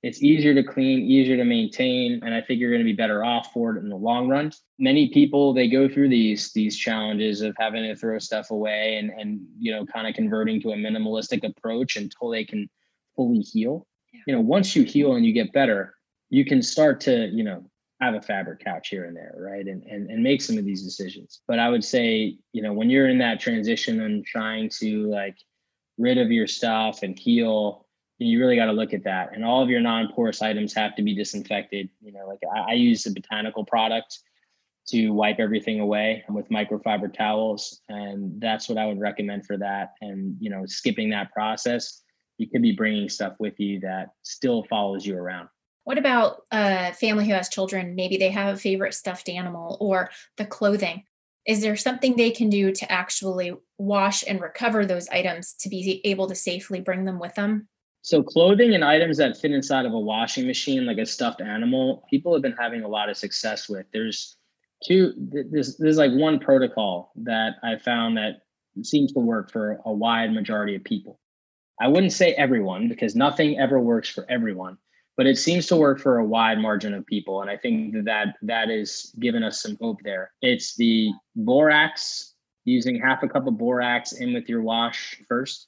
it's 0.01 0.23
easier 0.23 0.55
to 0.55 0.63
clean, 0.63 1.01
easier 1.01 1.37
to 1.37 1.43
maintain, 1.43 2.21
and 2.23 2.33
I 2.33 2.41
think 2.41 2.59
you're 2.59 2.71
going 2.71 2.81
to 2.81 2.85
be 2.85 2.93
better 2.93 3.23
off 3.23 3.51
for 3.53 3.75
it 3.75 3.79
in 3.79 3.89
the 3.89 3.95
long 3.95 4.27
run. 4.27 4.51
Many 4.79 5.09
people 5.09 5.53
they 5.53 5.67
go 5.67 5.89
through 5.89 6.09
these 6.09 6.53
these 6.53 6.77
challenges 6.77 7.41
of 7.41 7.53
having 7.59 7.83
to 7.83 7.95
throw 7.95 8.17
stuff 8.17 8.49
away 8.49 8.95
and 8.95 9.11
and 9.11 9.41
you 9.59 9.73
know 9.73 9.85
kind 9.85 10.07
of 10.07 10.15
converting 10.15 10.61
to 10.61 10.71
a 10.71 10.75
minimalistic 10.75 11.43
approach 11.43 11.97
until 11.97 12.29
they 12.29 12.45
can 12.45 12.69
fully 13.15 13.41
heal. 13.41 13.85
You 14.25 14.33
know, 14.33 14.41
once 14.41 14.73
you 14.73 14.83
heal 14.83 15.15
and 15.15 15.25
you 15.25 15.33
get 15.33 15.51
better, 15.51 15.93
you 16.29 16.45
can 16.45 16.61
start 16.61 17.01
to 17.01 17.27
you 17.27 17.43
know 17.43 17.69
have 18.01 18.15
a 18.15 18.21
fabric 18.21 18.63
couch 18.63 18.89
here 18.89 19.05
and 19.05 19.15
there, 19.15 19.35
right? 19.37 19.65
And 19.65 19.83
and 19.83 20.09
and 20.09 20.23
make 20.23 20.41
some 20.41 20.57
of 20.57 20.65
these 20.65 20.83
decisions. 20.83 21.41
But 21.47 21.59
I 21.59 21.69
would 21.69 21.83
say 21.83 22.37
you 22.53 22.61
know 22.61 22.73
when 22.73 22.89
you're 22.89 23.09
in 23.09 23.19
that 23.19 23.39
transition 23.39 24.01
and 24.01 24.25
trying 24.25 24.69
to 24.79 25.09
like 25.09 25.37
rid 25.97 26.17
of 26.17 26.31
your 26.31 26.47
stuff 26.47 27.03
and 27.03 27.17
heal 27.17 27.85
you 28.19 28.39
really 28.39 28.57
got 28.57 28.65
to 28.65 28.73
look 28.73 28.93
at 28.93 29.05
that. 29.05 29.33
And 29.33 29.45
all 29.45 29.63
of 29.63 29.69
your 29.69 29.79
non-porous 29.79 30.41
items 30.41 30.73
have 30.73 30.95
to 30.97 31.01
be 31.01 31.15
disinfected. 31.15 31.89
You 32.01 32.11
know, 32.11 32.27
like 32.27 32.39
I, 32.53 32.71
I 32.71 32.73
use 32.73 33.05
a 33.05 33.11
botanical 33.11 33.65
product 33.65 34.19
to 34.89 35.09
wipe 35.11 35.39
everything 35.39 35.79
away 35.79 36.23
with 36.29 36.49
microfiber 36.49 37.13
towels, 37.13 37.81
and 37.89 38.41
that's 38.41 38.67
what 38.67 38.77
I 38.77 38.85
would 38.87 38.99
recommend 38.99 39.45
for 39.45 39.57
that. 39.57 39.93
And 40.01 40.35
you 40.39 40.49
know, 40.49 40.65
skipping 40.65 41.09
that 41.11 41.31
process, 41.31 42.01
you 42.37 42.49
could 42.49 42.61
be 42.61 42.73
bringing 42.73 43.07
stuff 43.07 43.33
with 43.39 43.59
you 43.59 43.79
that 43.81 44.09
still 44.23 44.63
follows 44.69 45.05
you 45.05 45.15
around. 45.15 45.47
What 45.89 45.97
about 45.97 46.43
a 46.51 46.93
family 46.93 47.25
who 47.25 47.33
has 47.33 47.49
children? 47.49 47.95
Maybe 47.95 48.15
they 48.15 48.29
have 48.29 48.53
a 48.53 48.59
favorite 48.59 48.93
stuffed 48.93 49.27
animal 49.27 49.75
or 49.79 50.11
the 50.37 50.45
clothing. 50.45 51.01
Is 51.47 51.61
there 51.61 51.75
something 51.75 52.15
they 52.15 52.29
can 52.29 52.47
do 52.47 52.71
to 52.71 52.91
actually 52.91 53.53
wash 53.79 54.23
and 54.27 54.39
recover 54.39 54.85
those 54.85 55.09
items 55.09 55.55
to 55.61 55.67
be 55.67 55.99
able 56.03 56.27
to 56.27 56.35
safely 56.35 56.79
bring 56.79 57.05
them 57.05 57.17
with 57.17 57.33
them? 57.33 57.67
So 58.03 58.21
clothing 58.21 58.75
and 58.75 58.85
items 58.85 59.17
that 59.17 59.35
fit 59.35 59.49
inside 59.49 59.87
of 59.87 59.93
a 59.93 59.99
washing 59.99 60.45
machine, 60.45 60.85
like 60.85 60.99
a 60.99 61.07
stuffed 61.07 61.41
animal, 61.41 62.05
people 62.07 62.33
have 62.33 62.43
been 62.43 62.55
having 62.59 62.83
a 62.83 62.87
lot 62.87 63.09
of 63.09 63.17
success 63.17 63.67
with. 63.67 63.87
There's 63.91 64.37
two. 64.85 65.15
There's 65.17 65.75
there's 65.77 65.97
like 65.97 66.11
one 66.11 66.37
protocol 66.37 67.13
that 67.15 67.53
I 67.63 67.77
found 67.77 68.15
that 68.17 68.43
seems 68.83 69.11
to 69.13 69.19
work 69.21 69.51
for 69.51 69.79
a 69.85 69.91
wide 69.91 70.33
majority 70.33 70.75
of 70.75 70.83
people. 70.83 71.19
I 71.81 71.87
wouldn't 71.87 72.13
say 72.13 72.33
everyone 72.33 72.89
because 72.89 73.15
nothing 73.15 73.57
ever 73.57 73.79
works 73.79 74.07
for 74.07 74.27
everyone, 74.29 74.77
but 75.19 75.27
it 75.27 75.37
seems 75.37 75.67
to 75.67 75.75
work 75.75 75.99
for 75.99 76.19
a 76.19 76.23
wide 76.23 76.59
margin 76.59 76.93
of 76.93 77.05
people, 77.05 77.41
and 77.41 77.49
I 77.49 77.57
think 77.57 78.05
that 78.05 78.35
that 78.41 78.69
is 78.69 79.13
given 79.19 79.43
us 79.43 79.61
some 79.61 79.77
hope 79.81 79.97
there. 80.01 80.31
It's 80.41 80.77
the 80.77 81.11
borax, 81.35 82.35
using 82.63 82.97
half 82.97 83.21
a 83.21 83.27
cup 83.27 83.45
of 83.45 83.57
borax 83.57 84.13
in 84.13 84.33
with 84.33 84.47
your 84.47 84.61
wash 84.61 85.21
first, 85.27 85.67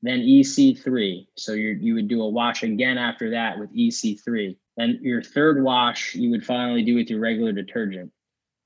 then 0.00 0.20
EC3. 0.20 1.26
So 1.36 1.52
you 1.52 1.76
you 1.78 1.96
would 1.96 2.08
do 2.08 2.22
a 2.22 2.28
wash 2.30 2.62
again 2.62 2.96
after 2.96 3.28
that 3.28 3.58
with 3.58 3.70
EC3. 3.76 4.56
Then 4.78 4.98
your 5.02 5.20
third 5.20 5.62
wash 5.62 6.14
you 6.14 6.30
would 6.30 6.46
finally 6.46 6.82
do 6.82 6.94
with 6.94 7.10
your 7.10 7.20
regular 7.20 7.52
detergent, 7.52 8.10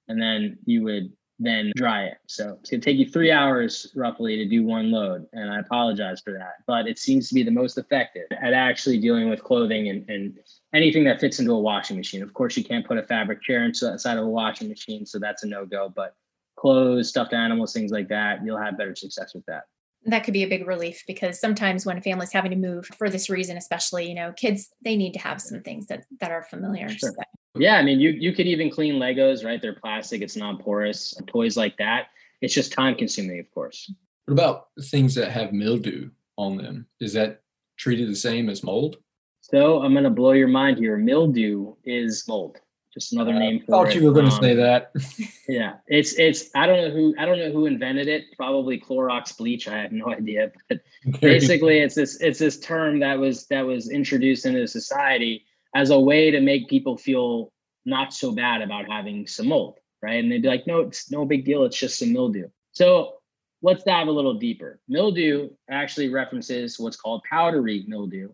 and 0.07 0.23
then 0.23 0.57
you 0.65 0.85
would 0.85 1.13
then 1.45 1.73
dry 1.77 2.05
it. 2.05 2.19
So 2.27 2.57
it's 2.61 2.71
gonna 2.71 2.83
take 2.83 2.97
you 2.97 3.07
three 3.07 3.31
hours 3.31 3.93
roughly 3.95 4.37
to 4.37 4.49
do 4.49 4.65
one 4.65 4.91
load, 4.91 5.27
and 5.33 5.51
I 5.51 5.61
apologize 5.61 6.21
for 6.21 6.33
that, 6.33 6.55
but 6.67 6.87
it 6.87 6.99
seems 6.99 7.29
to 7.29 7.35
be 7.35 7.43
the 7.43 7.51
most 7.51 7.79
effective 7.79 8.27
at 8.31 8.53
actually 8.53 8.99
dealing 8.99 9.29
with 9.29 9.43
clothing 9.43 9.89
and, 9.89 10.09
and 10.09 10.39
anything 10.75 11.05
that 11.05 11.21
fits 11.21 11.39
into 11.39 11.53
a 11.53 11.61
washing 11.61 11.97
machine. 11.97 12.23
Of 12.23 12.35
course, 12.35 12.57
you 12.57 12.65
can't 12.65 12.87
put 12.87 12.99
a 12.99 13.03
fabric 13.03 13.43
chair 13.43 13.65
inside 13.65 14.19
of 14.19 14.25
a 14.25 14.29
washing 14.29 14.69
machine, 14.69 15.07
so 15.07 15.19
that's 15.19 15.43
a 15.43 15.47
no 15.47 15.67
go. 15.67 15.93
But 15.95 16.15
clothes, 16.57 17.09
stuffed 17.09 17.33
animals, 17.33 17.73
things 17.73 17.93
like 17.93 18.09
that, 18.09 18.45
you'll 18.45 18.59
have 18.59 18.79
better 18.79 18.95
success 18.95 19.35
with 19.35 19.47
that 19.47 19.65
that 20.05 20.25
could 20.25 20.35
be 20.35 20.43
a 20.43 20.49
big 20.49 20.67
relief 20.67 21.05
because 21.07 21.39
sometimes 21.39 21.87
when 21.87 21.97
a 21.97 22.01
family's 22.01 22.33
having 22.33 22.51
to 22.51 22.57
move 22.57 22.87
for 22.87 23.09
this 23.09 23.31
reason 23.31 23.57
especially 23.57 24.09
you 24.09 24.15
know 24.15 24.33
kids 24.33 24.71
they 24.85 24.97
need 24.97 25.13
to 25.13 25.19
have 25.19 25.41
some 25.41 25.61
things 25.63 25.87
that 25.87 26.05
that 26.21 26.31
are 26.31 26.43
familiar 26.43 26.89
sure. 26.89 27.11
so. 27.11 27.23
Yeah 27.57 27.77
i 27.77 27.83
mean 27.83 28.01
you 28.01 28.11
you 28.11 28.33
could 28.33 28.47
even 28.47 28.71
clean 28.71 28.95
legos 28.95 29.45
right? 29.45 29.61
They're 29.61 29.75
plastic 29.75 30.23
it's 30.23 30.37
non-porous 30.37 31.15
toys 31.27 31.57
like 31.57 31.77
that. 31.79 32.09
It's 32.41 32.55
just 32.55 32.73
time 32.73 32.97
consuming 32.97 33.39
of 33.41 33.51
course. 33.53 33.93
What 34.27 34.35
about 34.35 34.69
things 34.85 35.15
that 35.17 35.31
have 35.31 35.53
mildew 35.53 36.11
on 36.37 36.57
them? 36.57 36.87
Is 37.01 37.13
that 37.15 37.43
treated 37.77 38.09
the 38.09 38.17
same 38.17 38.49
as 38.49 38.63
mold? 38.63 38.97
So 39.41 39.83
i'm 39.83 39.93
going 39.93 40.05
to 40.05 40.11
blow 40.11 40.33
your 40.33 40.49
mind 40.49 40.79
here. 40.79 40.97
Mildew 40.97 41.75
is 41.85 42.25
mold. 42.29 42.59
Just 42.95 43.15
another 43.15 43.33
uh, 43.33 43.39
name 43.39 43.61
for 43.61 43.65
it. 43.65 43.71
thought 43.71 43.89
it. 43.89 43.95
you 43.97 44.07
were 44.07 44.13
going 44.13 44.29
to 44.29 44.33
um, 44.33 44.43
say 44.43 44.55
that. 44.55 44.93
yeah 45.49 45.75
it's 45.89 46.15
it's 46.19 46.51
i 46.55 46.67
don't 46.67 46.83
know 46.83 46.91
who 46.91 47.15
i 47.19 47.25
don't 47.27 47.39
know 47.39 47.53
who 47.53 47.67
invented 47.67 48.09
it. 48.09 48.25
Probably 48.37 48.81
clorox 48.81 49.37
bleach 49.37 49.69
i 49.69 49.79
have 49.79 49.93
no 49.93 50.11
idea. 50.19 50.53
But 50.69 50.81
basically 51.21 51.79
it's 51.79 51.95
this 51.97 52.21
it's 52.21 52.39
this 52.39 52.59
term 52.61 53.01
that 53.01 53.19
was 53.19 53.47
that 53.49 53.63
was 53.63 53.91
introduced 53.91 54.47
into 54.47 54.67
society 54.67 55.45
as 55.75 55.91
a 55.91 55.99
way 55.99 56.31
to 56.31 56.41
make 56.41 56.69
people 56.69 56.97
feel 56.97 57.53
not 57.85 58.13
so 58.13 58.33
bad 58.33 58.63
about 58.63 58.89
having 58.89 59.27
some 59.27 59.49
mold 59.49 59.79
right 60.03 60.23
and 60.23 60.31
they'd 60.31 60.43
be 60.43 60.49
like 60.49 60.67
no 60.67 60.81
it's 60.81 61.11
no 61.11 61.25
big 61.25 61.45
deal 61.45 61.65
it's 61.65 61.79
just 61.79 61.99
some 61.99 62.13
mildew 62.13 62.49
so 62.73 63.15
let's 63.63 63.83
dive 63.85 64.09
a 64.09 64.13
little 64.13 64.35
deeper 64.35 64.81
mildew 64.89 65.51
actually 65.71 66.09
references 66.09 66.79
what's 66.79 66.97
called 66.97 67.23
powdery 67.29 67.85
mildew 67.89 68.29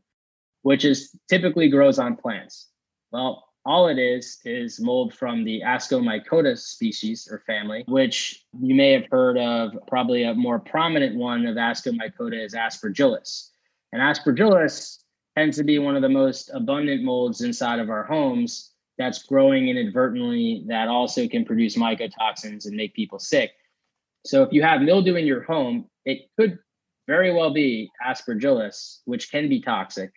which 0.62 0.84
is 0.84 1.16
typically 1.28 1.68
grows 1.68 1.98
on 1.98 2.16
plants 2.16 2.68
well 3.10 3.48
all 3.68 3.88
it 3.88 3.98
is 3.98 4.38
is 4.46 4.80
mold 4.80 5.12
from 5.12 5.44
the 5.44 5.60
Ascomycota 5.60 6.56
species 6.56 7.28
or 7.30 7.42
family, 7.46 7.84
which 7.86 8.46
you 8.58 8.74
may 8.74 8.92
have 8.92 9.04
heard 9.10 9.36
of. 9.36 9.76
Probably 9.86 10.22
a 10.22 10.32
more 10.32 10.58
prominent 10.58 11.16
one 11.16 11.44
of 11.44 11.56
Ascomycota 11.56 12.42
is 12.42 12.54
Aspergillus. 12.54 13.50
And 13.92 14.00
Aspergillus 14.00 15.00
tends 15.38 15.56
to 15.56 15.62
be 15.62 15.78
one 15.78 15.94
of 15.94 16.02
the 16.02 16.08
most 16.08 16.50
abundant 16.52 17.04
molds 17.04 17.42
inside 17.42 17.78
of 17.78 17.90
our 17.90 18.02
homes 18.02 18.72
that's 18.98 19.22
growing 19.22 19.68
inadvertently 19.68 20.64
that 20.66 20.88
also 20.88 21.28
can 21.28 21.44
produce 21.44 21.76
mycotoxins 21.76 22.66
and 22.66 22.76
make 22.76 22.92
people 22.92 23.20
sick. 23.20 23.52
So 24.26 24.42
if 24.42 24.52
you 24.52 24.62
have 24.62 24.82
mildew 24.82 25.14
in 25.14 25.26
your 25.26 25.44
home, 25.44 25.84
it 26.04 26.22
could 26.36 26.58
very 27.06 27.32
well 27.32 27.52
be 27.52 27.88
Aspergillus, 28.04 28.98
which 29.04 29.30
can 29.30 29.48
be 29.48 29.62
toxic. 29.62 30.10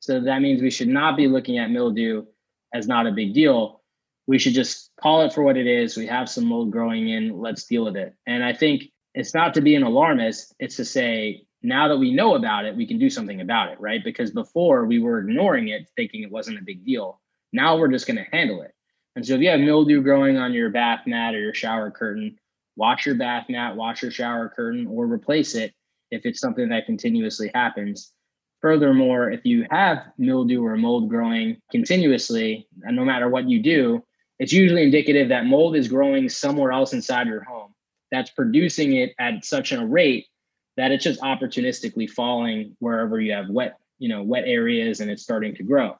So 0.00 0.20
that 0.20 0.42
means 0.42 0.60
we 0.60 0.70
should 0.70 0.88
not 0.88 1.16
be 1.16 1.26
looking 1.26 1.56
at 1.56 1.70
mildew 1.70 2.26
as 2.74 2.86
not 2.86 3.06
a 3.06 3.12
big 3.12 3.32
deal. 3.32 3.82
We 4.26 4.38
should 4.38 4.52
just 4.52 4.90
call 5.00 5.22
it 5.22 5.32
for 5.32 5.42
what 5.42 5.56
it 5.56 5.66
is. 5.66 5.96
We 5.96 6.06
have 6.06 6.28
some 6.28 6.44
mold 6.44 6.70
growing 6.70 7.08
in. 7.08 7.40
Let's 7.40 7.64
deal 7.64 7.86
with 7.86 7.96
it. 7.96 8.14
And 8.26 8.44
I 8.44 8.52
think 8.52 8.82
it's 9.14 9.32
not 9.32 9.54
to 9.54 9.62
be 9.62 9.74
an 9.74 9.84
alarmist. 9.84 10.54
It's 10.58 10.76
to 10.76 10.84
say, 10.84 11.45
now 11.66 11.88
that 11.88 11.98
we 11.98 12.12
know 12.12 12.34
about 12.34 12.64
it, 12.64 12.76
we 12.76 12.86
can 12.86 12.98
do 12.98 13.10
something 13.10 13.40
about 13.40 13.70
it, 13.70 13.80
right? 13.80 14.02
Because 14.02 14.30
before 14.30 14.84
we 14.86 15.00
were 15.00 15.18
ignoring 15.18 15.68
it, 15.68 15.88
thinking 15.96 16.22
it 16.22 16.30
wasn't 16.30 16.58
a 16.58 16.64
big 16.64 16.84
deal. 16.84 17.20
Now 17.52 17.76
we're 17.76 17.88
just 17.88 18.06
going 18.06 18.18
to 18.18 18.30
handle 18.36 18.62
it. 18.62 18.72
And 19.16 19.26
so 19.26 19.34
if 19.34 19.40
you 19.40 19.48
have 19.48 19.60
mildew 19.60 20.02
growing 20.02 20.36
on 20.36 20.52
your 20.52 20.70
bath 20.70 21.06
mat 21.06 21.34
or 21.34 21.40
your 21.40 21.54
shower 21.54 21.90
curtain, 21.90 22.38
wash 22.76 23.06
your 23.06 23.14
bath 23.16 23.46
mat, 23.48 23.76
wash 23.76 24.02
your 24.02 24.10
shower 24.10 24.48
curtain, 24.54 24.86
or 24.86 25.06
replace 25.06 25.54
it 25.54 25.74
if 26.10 26.24
it's 26.24 26.40
something 26.40 26.68
that 26.68 26.86
continuously 26.86 27.50
happens. 27.54 28.12
Furthermore, 28.60 29.30
if 29.30 29.44
you 29.44 29.66
have 29.70 30.04
mildew 30.18 30.64
or 30.64 30.76
mold 30.76 31.08
growing 31.08 31.60
continuously, 31.70 32.68
and 32.82 32.94
no 32.94 33.04
matter 33.04 33.28
what 33.28 33.48
you 33.48 33.62
do, 33.62 34.04
it's 34.38 34.52
usually 34.52 34.82
indicative 34.82 35.30
that 35.30 35.46
mold 35.46 35.76
is 35.76 35.88
growing 35.88 36.28
somewhere 36.28 36.72
else 36.72 36.92
inside 36.92 37.26
your 37.26 37.42
home 37.42 37.72
that's 38.12 38.30
producing 38.30 38.94
it 38.96 39.14
at 39.18 39.44
such 39.44 39.72
a 39.72 39.84
rate 39.84 40.26
that 40.76 40.92
it's 40.92 41.04
just 41.04 41.20
opportunistically 41.20 42.08
falling 42.08 42.76
wherever 42.78 43.20
you 43.20 43.32
have 43.32 43.48
wet, 43.48 43.78
you 43.98 44.08
know, 44.08 44.22
wet 44.22 44.44
areas 44.46 45.00
and 45.00 45.10
it's 45.10 45.22
starting 45.22 45.54
to 45.56 45.62
grow. 45.62 45.96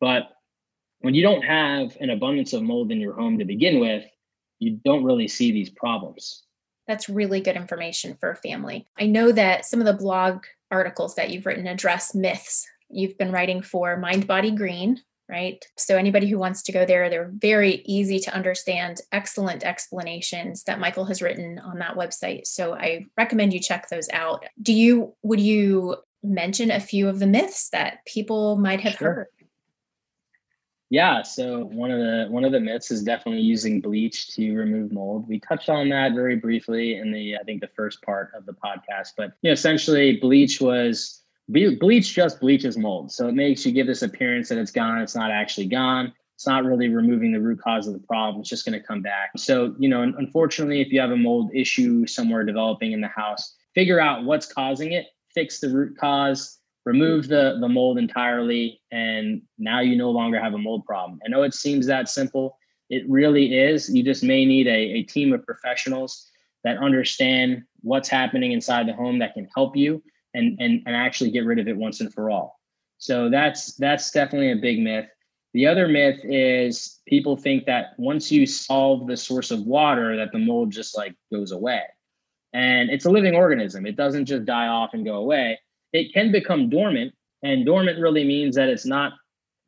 But 0.00 0.30
when 1.00 1.14
you 1.14 1.22
don't 1.22 1.42
have 1.42 1.96
an 2.00 2.10
abundance 2.10 2.52
of 2.52 2.62
mold 2.62 2.90
in 2.90 3.00
your 3.00 3.14
home 3.14 3.38
to 3.38 3.44
begin 3.44 3.80
with, 3.80 4.04
you 4.58 4.80
don't 4.84 5.04
really 5.04 5.28
see 5.28 5.52
these 5.52 5.70
problems. 5.70 6.44
That's 6.86 7.08
really 7.08 7.40
good 7.40 7.56
information 7.56 8.14
for 8.14 8.30
a 8.30 8.36
family. 8.36 8.86
I 8.98 9.06
know 9.06 9.32
that 9.32 9.66
some 9.66 9.80
of 9.80 9.86
the 9.86 9.92
blog 9.92 10.44
articles 10.70 11.14
that 11.16 11.30
you've 11.30 11.46
written 11.46 11.66
address 11.66 12.14
myths. 12.14 12.66
You've 12.88 13.18
been 13.18 13.32
writing 13.32 13.62
for 13.62 13.96
Mind 13.96 14.26
Body 14.26 14.50
Green, 14.50 15.00
right? 15.28 15.64
So 15.76 15.96
anybody 15.96 16.28
who 16.28 16.38
wants 16.38 16.62
to 16.62 16.72
go 16.72 16.84
there, 16.84 17.10
they're 17.10 17.32
very 17.34 17.82
easy 17.84 18.18
to 18.20 18.34
understand, 18.34 19.00
excellent 19.12 19.64
explanations 19.64 20.64
that 20.64 20.80
Michael 20.80 21.04
has 21.06 21.22
written 21.22 21.58
on 21.58 21.78
that 21.78 21.96
website. 21.96 22.46
So 22.46 22.74
I 22.74 23.06
recommend 23.16 23.52
you 23.52 23.60
check 23.60 23.88
those 23.88 24.08
out. 24.12 24.44
Do 24.62 24.72
you 24.72 25.14
would 25.22 25.40
you 25.40 25.96
mention 26.22 26.70
a 26.70 26.80
few 26.80 27.08
of 27.08 27.18
the 27.18 27.26
myths 27.26 27.70
that 27.70 28.04
people 28.06 28.56
might 28.56 28.80
have 28.80 28.94
sure. 28.94 29.12
heard? 29.12 29.26
Yeah, 30.88 31.22
so 31.22 31.64
one 31.64 31.90
of 31.90 31.98
the 31.98 32.26
one 32.30 32.44
of 32.44 32.52
the 32.52 32.60
myths 32.60 32.92
is 32.92 33.02
definitely 33.02 33.42
using 33.42 33.80
bleach 33.80 34.28
to 34.34 34.52
remove 34.54 34.92
mold. 34.92 35.28
We 35.28 35.40
touched 35.40 35.68
on 35.68 35.88
that 35.88 36.14
very 36.14 36.36
briefly 36.36 36.96
in 36.96 37.10
the 37.10 37.36
I 37.36 37.42
think 37.42 37.60
the 37.60 37.70
first 37.74 38.02
part 38.02 38.30
of 38.36 38.46
the 38.46 38.52
podcast, 38.52 39.14
but 39.16 39.32
you 39.42 39.50
know, 39.50 39.52
essentially 39.52 40.18
bleach 40.18 40.60
was 40.60 41.22
bleach 41.48 42.14
just 42.14 42.40
bleaches 42.40 42.76
mold. 42.76 43.12
So 43.12 43.28
it 43.28 43.34
makes 43.34 43.64
you 43.64 43.72
give 43.72 43.86
this 43.86 44.02
appearance 44.02 44.48
that 44.48 44.58
it's 44.58 44.70
gone, 44.72 45.00
it's 45.00 45.14
not 45.14 45.30
actually 45.30 45.66
gone. 45.66 46.12
It's 46.34 46.46
not 46.46 46.64
really 46.64 46.90
removing 46.90 47.32
the 47.32 47.40
root 47.40 47.60
cause 47.62 47.86
of 47.86 47.94
the 47.94 48.06
problem. 48.06 48.40
It's 48.40 48.50
just 48.50 48.66
going 48.66 48.78
to 48.78 48.86
come 48.86 49.00
back. 49.00 49.30
So, 49.38 49.74
you 49.78 49.88
know, 49.88 50.02
unfortunately, 50.02 50.82
if 50.82 50.92
you 50.92 51.00
have 51.00 51.10
a 51.10 51.16
mold 51.16 51.50
issue 51.54 52.06
somewhere 52.06 52.44
developing 52.44 52.92
in 52.92 53.00
the 53.00 53.08
house, 53.08 53.54
figure 53.74 53.98
out 54.00 54.24
what's 54.24 54.52
causing 54.52 54.92
it, 54.92 55.06
fix 55.32 55.60
the 55.60 55.70
root 55.70 55.96
cause, 55.96 56.58
remove 56.86 57.26
the 57.28 57.58
the 57.60 57.68
mold 57.68 57.98
entirely 57.98 58.80
and 58.90 59.42
now 59.58 59.80
you 59.80 59.96
no 59.96 60.10
longer 60.10 60.40
have 60.40 60.54
a 60.54 60.58
mold 60.58 60.86
problem 60.86 61.18
i 61.26 61.28
know 61.28 61.42
it 61.42 61.52
seems 61.52 61.84
that 61.84 62.08
simple 62.08 62.56
it 62.88 63.02
really 63.08 63.58
is 63.58 63.92
you 63.94 64.02
just 64.02 64.22
may 64.22 64.46
need 64.46 64.66
a, 64.68 64.70
a 64.70 65.02
team 65.02 65.34
of 65.34 65.44
professionals 65.44 66.30
that 66.64 66.78
understand 66.78 67.62
what's 67.80 68.08
happening 68.08 68.52
inside 68.52 68.88
the 68.88 68.92
home 68.92 69.18
that 69.18 69.34
can 69.34 69.46
help 69.54 69.76
you 69.76 70.02
and, 70.36 70.56
and 70.60 70.82
and 70.86 70.94
actually 70.94 71.30
get 71.30 71.44
rid 71.44 71.58
of 71.58 71.66
it 71.66 71.76
once 71.76 72.00
and 72.00 72.12
for 72.12 72.30
all. 72.30 72.60
So 72.98 73.28
that's 73.30 73.74
that's 73.74 74.10
definitely 74.10 74.52
a 74.52 74.56
big 74.56 74.80
myth. 74.80 75.06
The 75.54 75.66
other 75.66 75.88
myth 75.88 76.20
is 76.22 77.00
people 77.06 77.36
think 77.36 77.64
that 77.64 77.98
once 77.98 78.30
you 78.30 78.46
solve 78.46 79.06
the 79.06 79.16
source 79.16 79.50
of 79.50 79.60
water 79.60 80.16
that 80.16 80.32
the 80.32 80.38
mold 80.38 80.70
just 80.70 80.96
like 80.96 81.14
goes 81.32 81.52
away. 81.52 81.82
And 82.52 82.90
it's 82.90 83.06
a 83.06 83.10
living 83.10 83.34
organism. 83.34 83.86
It 83.86 83.96
doesn't 83.96 84.26
just 84.26 84.44
die 84.44 84.66
off 84.66 84.90
and 84.92 85.04
go 85.04 85.16
away. 85.16 85.58
It 85.92 86.12
can 86.12 86.32
become 86.32 86.68
dormant. 86.68 87.14
And 87.42 87.64
dormant 87.64 87.98
really 88.00 88.24
means 88.24 88.56
that 88.56 88.68
it's 88.68 88.86
not 88.86 89.12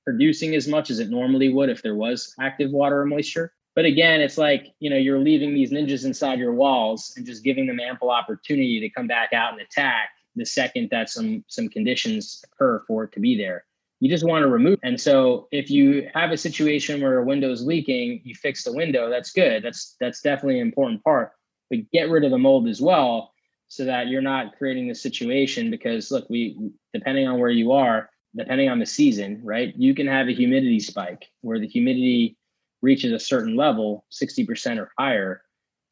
producing 0.05 0.55
as 0.55 0.69
much 0.69 0.91
as 0.91 0.99
it 0.99 1.11
normally 1.11 1.53
would 1.53 1.69
if 1.69 1.83
there 1.83 1.97
was 1.97 2.35
active 2.41 2.71
water 2.71 3.01
or 3.01 3.07
moisture. 3.07 3.53
But 3.75 3.85
again, 3.85 4.21
it's 4.21 4.39
like, 4.39 4.75
you 4.81 4.91
know, 4.91 4.97
you're 4.97 5.21
leaving 5.21 5.55
these 5.55 5.71
ninjas 5.71 6.05
inside 6.05 6.39
your 6.39 6.53
walls 6.53 7.15
and 7.17 7.25
just 7.25 7.45
giving 7.45 7.67
them 7.67 7.79
ample 7.79 8.11
opportunity 8.11 8.81
to 8.81 8.91
come 8.91 9.07
back 9.07 9.33
out 9.33 9.53
and 9.53 9.61
attack 9.61 10.11
the 10.39 10.47
second 10.47 10.89
that 10.91 11.11
some 11.11 11.45
some 11.49 11.69
conditions 11.69 12.45
occur 12.45 12.83
for 12.87 13.05
it 13.05 13.13
to 13.13 13.21
be 13.21 13.37
there. 13.37 13.65
You 14.01 14.09
just 14.09 14.25
want 14.25 14.45
to 14.45 14.49
remove. 14.49 14.79
And 14.85 15.01
so 15.01 15.49
if 15.51 15.71
you 15.71 16.09
have 16.15 16.31
a 16.31 16.37
situation 16.37 17.01
where 17.01 17.19
a 17.19 17.25
window 17.25 17.51
is 17.51 17.67
leaking, 17.67 18.21
you 18.25 18.35
fix 18.35 18.63
the 18.63 18.73
window, 18.73 19.11
that's 19.11 19.33
good. 19.33 19.65
That's 19.65 19.97
that's 20.01 20.21
definitely 20.21 20.61
an 20.61 20.67
important 20.69 21.03
part. 21.03 21.33
But 21.69 21.91
get 21.93 22.09
rid 22.09 22.25
of 22.25 22.31
the 22.31 22.39
mold 22.39 22.69
as 22.69 22.81
well 22.81 23.33
so 23.69 23.85
that 23.85 24.09
you're 24.09 24.23
not 24.23 24.57
creating 24.57 24.89
the 24.89 24.95
situation 24.95 25.71
because 25.71 26.11
look 26.11 26.29
we 26.29 26.71
depending 26.93 27.29
on 27.29 27.39
where 27.39 27.51
you 27.51 27.73
are 27.73 28.11
depending 28.37 28.69
on 28.69 28.79
the 28.79 28.87
season 28.87 29.41
right 29.45 29.75
you 29.77 29.95
can 29.95 30.07
have 30.07 30.29
a 30.29 30.35
humidity 30.35 30.81
spike 30.81 31.27
where 31.43 31.61
the 31.61 31.69
humidity 31.69 32.37
reaches 32.83 33.13
a 33.13 33.19
certain 33.19 33.57
level 33.57 34.05
60% 34.11 34.79
or 34.79 34.91
higher 34.99 35.43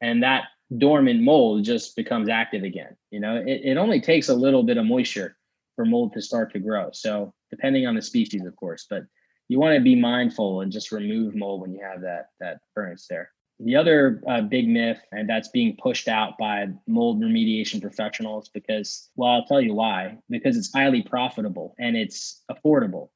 and 0.01 0.23
that 0.23 0.45
dormant 0.79 1.21
mold 1.23 1.65
just 1.65 1.95
becomes 1.97 2.29
active 2.29 2.63
again 2.65 2.97
you 3.11 3.21
know 3.21 3.37
it, 3.37 3.61
it 3.65 3.77
only 3.77 4.01
takes 4.01 4.29
a 4.29 4.35
little 4.35 4.63
bit 4.63 4.77
of 4.77 4.85
moisture 4.85 5.37
for 5.77 5.85
mold 5.85 6.13
to 6.13 6.21
start 6.21 6.53
to 6.53 6.59
grow 6.59 6.91
so 6.93 7.33
depending 7.51 7.87
on 7.87 7.95
the 7.95 8.03
species 8.03 8.45
of 8.45 8.57
course 8.57 8.87
but 8.91 9.05
you 9.49 9.61
want 9.61 9.77
to 9.77 9.81
be 9.81 9.95
mindful 9.95 10.63
and 10.63 10.73
just 10.73 10.91
remove 10.91 11.35
mold 11.37 11.61
when 11.61 11.73
you 11.73 11.81
have 11.81 12.01
that 12.01 12.31
that 12.41 12.59
occurrence 12.71 13.07
there 13.09 13.31
The 13.59 13.77
other 13.77 14.21
uh, 14.29 14.43
big 14.43 14.69
myth, 14.69 15.01
and 15.13 15.27
that's 15.29 15.49
being 15.49 15.77
pushed 15.83 16.09
out 16.09 16.37
by 16.37 16.69
mold 16.87 17.23
remediation 17.23 17.81
professionals, 17.81 18.51
because, 18.53 19.09
well, 19.17 19.31
I'll 19.31 19.47
tell 19.47 19.63
you 19.63 19.73
why. 19.73 20.19
Because 20.29 20.59
it's 20.59 20.71
highly 20.73 21.03
profitable 21.03 21.75
and 21.79 21.97
it's 21.97 22.43
affordable. 22.51 23.09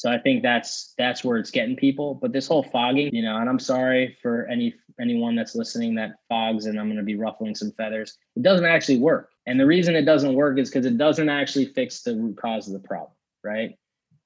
So 0.00 0.10
I 0.10 0.16
think 0.16 0.42
that's 0.42 0.94
that's 0.96 1.22
where 1.22 1.36
it's 1.36 1.50
getting 1.50 1.76
people. 1.76 2.14
But 2.14 2.32
this 2.32 2.48
whole 2.48 2.62
fogging, 2.62 3.14
you 3.14 3.22
know, 3.22 3.36
and 3.36 3.50
I'm 3.50 3.58
sorry 3.58 4.16
for 4.22 4.46
any 4.46 4.74
anyone 4.98 5.36
that's 5.36 5.54
listening 5.54 5.96
that 5.96 6.12
fogs, 6.26 6.64
and 6.64 6.80
I'm 6.80 6.86
going 6.86 6.96
to 6.96 7.02
be 7.02 7.16
ruffling 7.16 7.54
some 7.54 7.72
feathers. 7.72 8.16
It 8.34 8.42
doesn't 8.42 8.64
actually 8.64 8.98
work, 8.98 9.28
and 9.46 9.60
the 9.60 9.66
reason 9.66 9.94
it 9.94 10.06
doesn't 10.06 10.32
work 10.32 10.58
is 10.58 10.70
because 10.70 10.86
it 10.86 10.96
doesn't 10.96 11.28
actually 11.28 11.66
fix 11.66 12.00
the 12.00 12.16
root 12.16 12.38
cause 12.38 12.66
of 12.66 12.72
the 12.72 12.88
problem. 12.88 13.12
Right? 13.44 13.74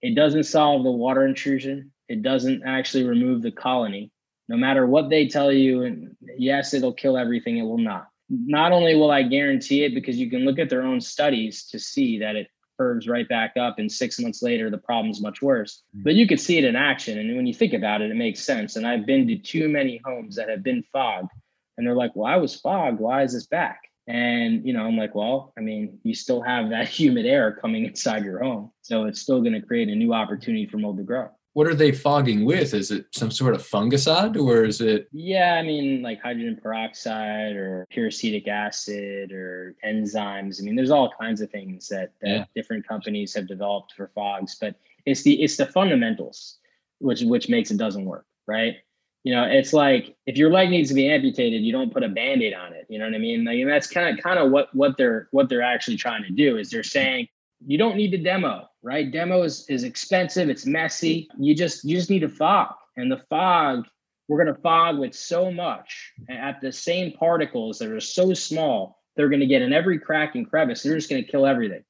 It 0.01 0.15
doesn't 0.15 0.45
solve 0.45 0.85
the 0.85 0.93
water 0.93 1.27
intrusion. 1.27 1.91
It 2.09 2.23
doesn't 2.23 2.63
actually 2.65 3.03
remove 3.03 3.43
the 3.43 3.51
colony. 3.51 4.13
No 4.49 4.57
matter 4.57 4.87
what 4.87 5.11
they 5.11 5.27
tell 5.27 5.51
you, 5.51 5.83
and 5.83 6.17
yes, 6.39 6.73
it'll 6.73 6.93
kill 6.93 7.19
everything. 7.19 7.59
It 7.59 7.63
will 7.63 7.79
not. 7.79 8.07
Not 8.31 8.71
only 8.71 8.95
will 8.95 9.11
I 9.11 9.25
guarantee 9.25 9.83
it, 9.83 9.93
because 9.93 10.19
you 10.19 10.31
can 10.31 10.45
look 10.45 10.61
at 10.61 10.71
their 10.71 10.83
own 10.83 11.01
studies 11.01 11.67
to 11.71 11.81
see 11.81 12.21
that 12.21 12.37
it 12.37 12.47
curves 12.79 13.09
right 13.09 13.29
back 13.29 13.57
up 13.57 13.79
and 13.79 13.91
six 13.91 14.19
months 14.19 14.43
later 14.43 14.71
the 14.71 14.79
problem's 14.79 15.21
much 15.21 15.43
worse. 15.43 15.83
Mm. 15.97 16.05
but 16.05 16.15
you 16.15 16.27
could 16.27 16.41
see 16.41 16.59
it 16.59 16.65
in 16.65 16.77
action. 16.77 17.19
And 17.19 17.37
when 17.37 17.47
you 17.47 17.55
think 17.55 17.73
about 17.73 18.03
it 18.03 18.11
it 18.11 18.17
makes 18.17 18.41
sense. 18.41 18.77
And 18.77 18.87
i've 18.87 19.07
been 19.07 19.27
to 19.29 19.37
too 19.37 19.69
many 19.69 20.01
homes 20.05 20.37
that 20.37 20.49
have 20.49 20.63
been 20.63 20.85
fogged 20.93 21.31
and 21.77 21.87
they're 21.87 21.95
like 21.95 22.13
well 22.15 22.33
i 22.33 22.37
was 22.37 22.55
fogged. 22.57 23.01
Why 23.01 23.23
is 23.23 23.33
this 23.33 23.47
back? 23.47 23.81
And 24.07 24.67
you 24.67 24.73
know 24.73 24.85
i'm 24.85 24.97
like 24.97 25.15
well 25.15 25.53
i 25.59 25.61
mean 25.61 25.99
you 26.03 26.15
still 26.15 26.43
have 26.43 26.71
that 26.71 26.89
humid 26.99 27.27
air 27.27 27.53
coming 27.53 27.85
inside 27.85 28.25
your 28.25 28.43
home. 28.43 28.71
So 28.83 29.05
it's 29.05 29.21
still 29.21 29.41
going 29.41 29.55
to 29.55 29.63
create 29.63 29.89
a 29.89 29.95
new 29.95 30.13
opportunity 30.13 30.67
for 30.67 30.79
mold 30.79 30.99
to 30.99 31.05
grow 31.05 31.31
what 31.55 31.69
are 31.69 31.75
they 31.75 31.93
fogging 31.93 32.45
with? 32.45 32.75
Is 32.75 32.91
it 32.91 33.07
some 33.13 33.31
sort 33.31 33.55
of 33.55 33.63
fungicide 33.63 34.37
or 34.37 34.65
is 34.65 34.81
it? 34.81 35.09
Yeah, 35.13 35.55
I 35.55 35.63
mean, 35.63 36.03
like 36.03 36.21
hydrogen 36.21 36.59
peroxide 36.61 37.55
or 37.55 37.87
pure 37.91 38.09
acetic 38.09 38.49
acid 38.49 39.33
or 39.33 39.77
enzymes. 39.87 40.61
I 40.61 40.65
mean, 40.65 40.75
there's 40.75 40.91
all 40.91 41.13
kinds 41.19 41.41
of 41.41 41.51
things 41.51 41.89
that, 41.89 42.13
that 42.23 42.29
yeah. 42.29 42.45
different 42.57 42.87
companies 42.87 43.33
have 43.35 43.47
developed 43.47 43.93
for 43.93 44.11
fogs, 44.15 44.57
but 44.61 44.75
it's 45.07 45.23
the 45.23 45.43
it's 45.43 45.57
the 45.57 45.67
fundamentals 45.67 46.59
which 46.99 47.23
which 47.23 47.49
makes 47.49 47.71
it 47.71 47.77
doesn't 47.77 48.05
work, 48.05 48.27
right? 48.47 48.77
You 49.23 49.35
know, 49.35 49.45
it's 49.45 49.73
like 49.73 50.17
if 50.27 50.37
your 50.37 50.51
leg 50.51 50.71
needs 50.71 50.89
to 50.89 50.95
be 50.95 51.09
amputated, 51.09 51.63
you 51.63 51.73
don't 51.73 51.93
put 51.93 52.03
a 52.03 52.09
band-aid 52.09 52.53
on 52.53 52.73
it. 52.73 52.87
You 52.89 52.99
know 52.99 53.07
what 53.07 53.15
I 53.15 53.19
mean? 53.19 53.45
Like 53.45 53.65
that's 53.67 53.87
kind 53.87 54.19
of 54.19 54.23
kind 54.23 54.41
of 54.41 54.51
what 54.51 54.75
what 54.75 54.97
they're 54.97 55.29
what 55.31 55.49
they're 55.49 55.63
actually 55.63 55.99
trying 55.99 56.25
to 56.25 56.31
do 56.31 56.57
is 56.57 56.69
they're 56.69 56.83
saying 56.83 57.29
you 57.67 57.79
don't 57.79 57.97
need 57.97 58.11
to 58.11 58.19
demo, 58.19 58.69
right? 58.83 59.11
Demo 59.11 59.43
is, 59.43 59.67
is 59.69 59.85
expensive, 59.85 60.49
it's 60.49 60.67
messy. 60.67 61.29
You 61.39 61.55
just 61.55 61.85
you 61.85 61.97
just 61.97 62.11
need 62.11 62.21
to 62.21 62.29
fog. 62.29 62.75
And 62.97 63.11
the 63.11 63.23
fog, 63.29 63.85
we're 64.29 64.45
gonna 64.45 64.59
fog 64.63 64.99
with 64.99 65.15
so 65.15 65.51
much 65.51 66.13
at 66.29 66.61
the 66.61 66.73
same 66.73 67.13
particles 67.13 67.79
that 67.79 67.91
are 67.91 68.01
so 68.01 68.35
small, 68.35 69.01
they're 69.17 69.29
gonna 69.29 69.47
get 69.47 69.63
in 69.63 69.73
every 69.73 69.99
crack 69.99 70.35
and 70.35 70.49
crevice. 70.49 70.83
They're 70.83 70.97
just 70.97 71.11
gonna 71.11 71.23
kill 71.23 71.47
everything. 71.47 71.85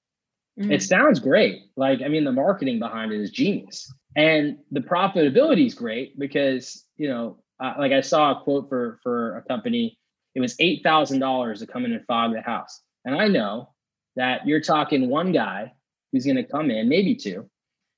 Mm. 0.59 0.73
It 0.73 0.83
sounds 0.83 1.19
great. 1.19 1.63
Like, 1.77 2.01
I 2.03 2.09
mean, 2.09 2.25
the 2.25 2.33
marketing 2.33 2.79
behind 2.79 3.13
it 3.13 3.21
is 3.21 3.31
genius. 3.31 3.93
And 4.17 4.59
the 4.71 4.81
profitability 4.81 5.67
is 5.67 5.75
great 5.75 6.19
because, 6.19 6.85
you 6.97 7.09
know, 7.09 7.39
uh, 7.61 7.75
like 7.79 7.93
I 7.93 8.01
saw 8.01 8.33
a 8.33 8.43
quote 8.43 8.69
for 8.69 8.99
for 9.03 9.37
a 9.39 9.43
company, 9.43 9.99
it 10.35 10.41
was 10.41 10.57
eight 10.61 10.83
thousand 10.83 11.19
dollars 11.21 11.61
to 11.61 11.67
come 11.67 11.85
in 11.85 11.93
and 11.93 12.05
fog 12.07 12.33
the 12.33 12.41
house. 12.41 12.81
And 13.05 13.15
I 13.15 13.29
know 13.29 13.74
that 14.17 14.47
you're 14.47 14.61
talking 14.61 15.09
one 15.09 15.33
guy 15.33 15.73
who's 16.13 16.25
going 16.25 16.37
to 16.37 16.45
come 16.45 16.71
in, 16.71 16.89
maybe 16.89 17.15
two, 17.15 17.49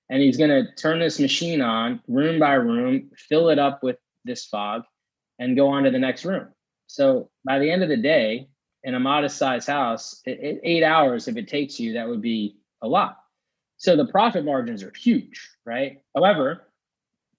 and 0.08 0.22
he's 0.22 0.36
going 0.36 0.50
to 0.50 0.74
turn 0.76 0.98
this 0.98 1.18
machine 1.18 1.60
on 1.60 2.00
room 2.08 2.38
by 2.38 2.54
room, 2.54 3.10
fill 3.16 3.50
it 3.50 3.58
up 3.58 3.82
with 3.82 3.98
this 4.24 4.46
fog, 4.46 4.82
and 5.38 5.56
go 5.56 5.68
on 5.68 5.84
to 5.84 5.90
the 5.90 5.98
next 5.98 6.24
room. 6.24 6.48
So 6.86 7.30
by 7.44 7.58
the 7.58 7.70
end 7.70 7.82
of 7.82 7.88
the 7.88 7.96
day, 7.96 8.48
in 8.84 8.94
a 8.94 9.00
modest 9.00 9.36
sized 9.36 9.66
house, 9.66 10.20
it, 10.24 10.38
it, 10.40 10.60
eight 10.62 10.84
hours, 10.84 11.26
if 11.26 11.36
it 11.36 11.48
takes 11.48 11.80
you, 11.80 11.94
that 11.94 12.08
would 12.08 12.22
be 12.22 12.56
a 12.82 12.88
lot. 12.88 13.18
So 13.78 13.96
the 13.96 14.06
profit 14.06 14.44
margins 14.44 14.82
are 14.82 14.92
huge, 14.96 15.50
right? 15.64 16.00
However, 16.14 16.72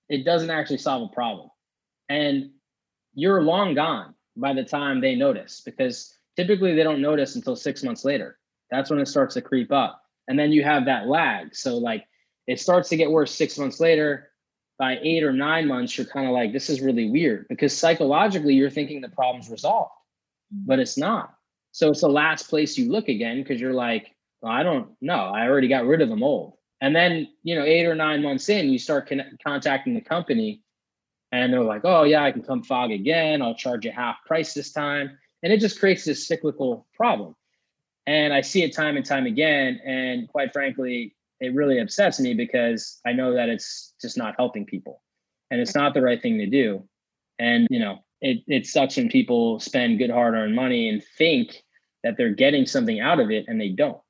it 0.10 0.26
doesn't 0.26 0.50
actually 0.50 0.78
solve 0.78 1.10
a 1.10 1.16
problem. 1.16 1.50
And 2.10 2.52
you're 3.14 3.42
long 3.42 3.76
gone 3.76 4.14
by 4.36 4.54
the 4.54 4.64
time 4.64 5.02
they 5.02 5.16
notice 5.16 5.62
because 5.66 6.14
typically 6.36 6.76
they 6.76 6.84
don't 6.84 7.02
notice 7.02 7.36
until 7.36 7.56
six 7.56 7.82
months 7.82 8.06
later. 8.06 8.38
That's 8.72 8.90
when 8.90 9.00
it 9.00 9.08
starts 9.08 9.34
to 9.36 9.42
creep 9.42 9.72
up. 9.72 10.02
And 10.28 10.38
then 10.38 10.52
you 10.52 10.64
have 10.64 10.86
that 10.86 11.08
lag. 11.08 11.56
So 11.56 11.78
like 11.78 12.06
it 12.48 12.60
starts 12.60 12.90
to 12.90 12.98
get 12.98 13.12
worse 13.12 13.34
six 13.34 13.58
months 13.58 13.80
later. 13.80 14.30
By 14.80 15.00
eight 15.02 15.24
or 15.24 15.34
nine 15.34 15.68
months, 15.68 15.98
you're 15.98 16.06
kind 16.06 16.28
of 16.28 16.34
like, 16.34 16.54
this 16.54 16.70
is 16.70 16.82
really 16.82 17.10
weird 17.10 17.48
because 17.50 17.76
psychologically 17.76 18.54
you're 18.54 18.70
thinking 18.70 19.02
the 19.02 19.10
problem's 19.10 19.50
resolved, 19.50 19.92
but 20.52 20.78
it's 20.78 21.00
not. 21.00 21.34
So 21.72 21.90
it's 21.90 22.02
the 22.02 22.10
last 22.10 22.48
place 22.48 22.78
you 22.78 22.92
look 22.92 23.08
again 23.08 23.42
because 23.42 23.60
you're 23.60 23.74
like, 23.74 24.16
well, 24.42 24.52
I 24.52 24.62
don't 24.62 24.90
know. 25.02 25.32
I 25.34 25.48
already 25.48 25.68
got 25.68 25.88
rid 25.88 26.02
of 26.02 26.10
the 26.10 26.16
mold. 26.16 26.54
And 26.80 26.96
then, 26.96 27.28
you 27.42 27.56
know, 27.56 27.64
eight 27.64 27.88
or 27.88 27.96
nine 27.96 28.22
months 28.22 28.50
in, 28.50 28.70
you 28.70 28.78
start 28.78 29.10
con- 29.10 29.38
contacting 29.44 29.96
the 29.96 30.02
company 30.02 30.62
and 31.32 31.52
they're 31.52 31.64
like, 31.64 31.82
oh, 31.84 32.04
yeah, 32.04 32.24
I 32.24 32.32
can 32.32 32.44
come 32.44 32.62
fog 32.62 32.92
again. 32.92 33.42
I'll 33.42 33.56
charge 33.56 33.84
you 33.84 33.92
half 33.92 34.18
price 34.28 34.54
this 34.54 34.72
time. 34.72 35.18
And 35.42 35.52
it 35.52 35.60
just 35.60 35.80
creates 35.80 36.06
this 36.06 36.28
cyclical 36.28 36.88
problem. 36.94 37.36
And 38.08 38.34
I 38.34 38.42
see 38.42 38.64
it 38.64 38.74
time 38.74 38.98
and 38.98 39.06
time 39.06 39.26
again. 39.26 39.80
And 39.86 40.28
quite 40.30 40.54
frankly, 40.54 41.16
it 41.40 41.54
really 41.54 41.80
upsets 41.80 42.20
me 42.20 42.34
because 42.34 43.00
I 43.06 43.14
know 43.14 43.34
that 43.34 43.50
it's 43.50 43.94
just 44.02 44.18
not 44.18 44.36
helping 44.38 44.66
people 44.66 45.04
and 45.52 45.62
it's 45.62 45.76
not 45.76 45.94
the 45.94 46.02
right 46.02 46.22
thing 46.22 46.38
to 46.40 46.48
do. 46.48 46.88
And, 47.38 47.68
you 47.70 47.80
know, 47.80 48.00
it, 48.22 48.44
it 48.48 48.66
sucks 48.66 48.98
when 48.98 49.10
people 49.10 49.60
spend 49.60 50.00
good 50.00 50.10
hard 50.10 50.34
earned 50.34 50.56
money 50.56 50.90
and 50.90 51.04
think 51.18 51.64
that 52.04 52.18
they're 52.18 52.34
getting 52.34 52.66
something 52.66 53.00
out 53.00 53.20
of 53.20 53.30
it 53.30 53.46
and 53.48 53.62
they 53.62 53.70
don't. 53.70 54.02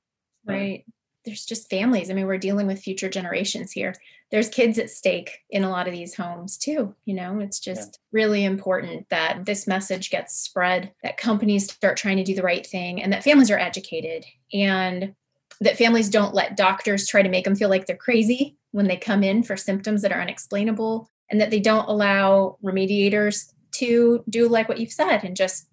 Right 0.45 0.85
there's 1.27 1.45
just 1.45 1.69
families. 1.69 2.09
I 2.09 2.13
mean, 2.13 2.25
we're 2.25 2.37
dealing 2.37 2.67
with 2.67 2.79
future 2.79 3.09
generations 3.09 3.73
here. 3.73 3.93
There's 4.31 4.47
kids 4.47 4.79
at 4.79 4.89
stake 4.89 5.41
in 5.49 5.65
a 5.65 5.69
lot 5.69 5.87
of 5.87 5.93
these 5.93 6.15
homes 6.15 6.57
too. 6.57 6.95
You 7.05 7.15
know, 7.15 7.39
it's 7.39 7.59
just 7.59 7.99
yeah. 8.01 8.19
really 8.19 8.45
important 8.45 9.09
that 9.09 9.45
this 9.45 9.67
message 9.67 10.09
gets 10.09 10.33
spread, 10.33 10.91
that 11.03 11.17
companies 11.17 11.69
start 11.69 11.97
trying 11.97 12.17
to 12.17 12.23
do 12.23 12.33
the 12.33 12.41
right 12.41 12.65
thing, 12.65 13.03
and 13.03 13.11
that 13.11 13.23
families 13.25 13.51
are 13.51 13.59
educated, 13.59 14.25
and 14.53 15.13
that 15.59 15.77
families 15.77 16.09
don't 16.09 16.33
let 16.33 16.55
doctors 16.57 17.07
try 17.07 17.21
to 17.21 17.29
make 17.29 17.43
them 17.43 17.55
feel 17.55 17.69
like 17.69 17.85
they're 17.85 17.97
crazy 17.97 18.55
when 18.71 18.87
they 18.87 18.97
come 18.97 19.23
in 19.23 19.43
for 19.43 19.57
symptoms 19.57 20.01
that 20.01 20.13
are 20.13 20.21
unexplainable, 20.21 21.11
and 21.29 21.41
that 21.41 21.51
they 21.51 21.59
don't 21.59 21.89
allow 21.89 22.57
remediators 22.63 23.51
to 23.71 24.23
do 24.29 24.47
like 24.47 24.69
what 24.69 24.79
you've 24.79 24.93
said 24.93 25.23
and 25.25 25.35
just 25.35 25.67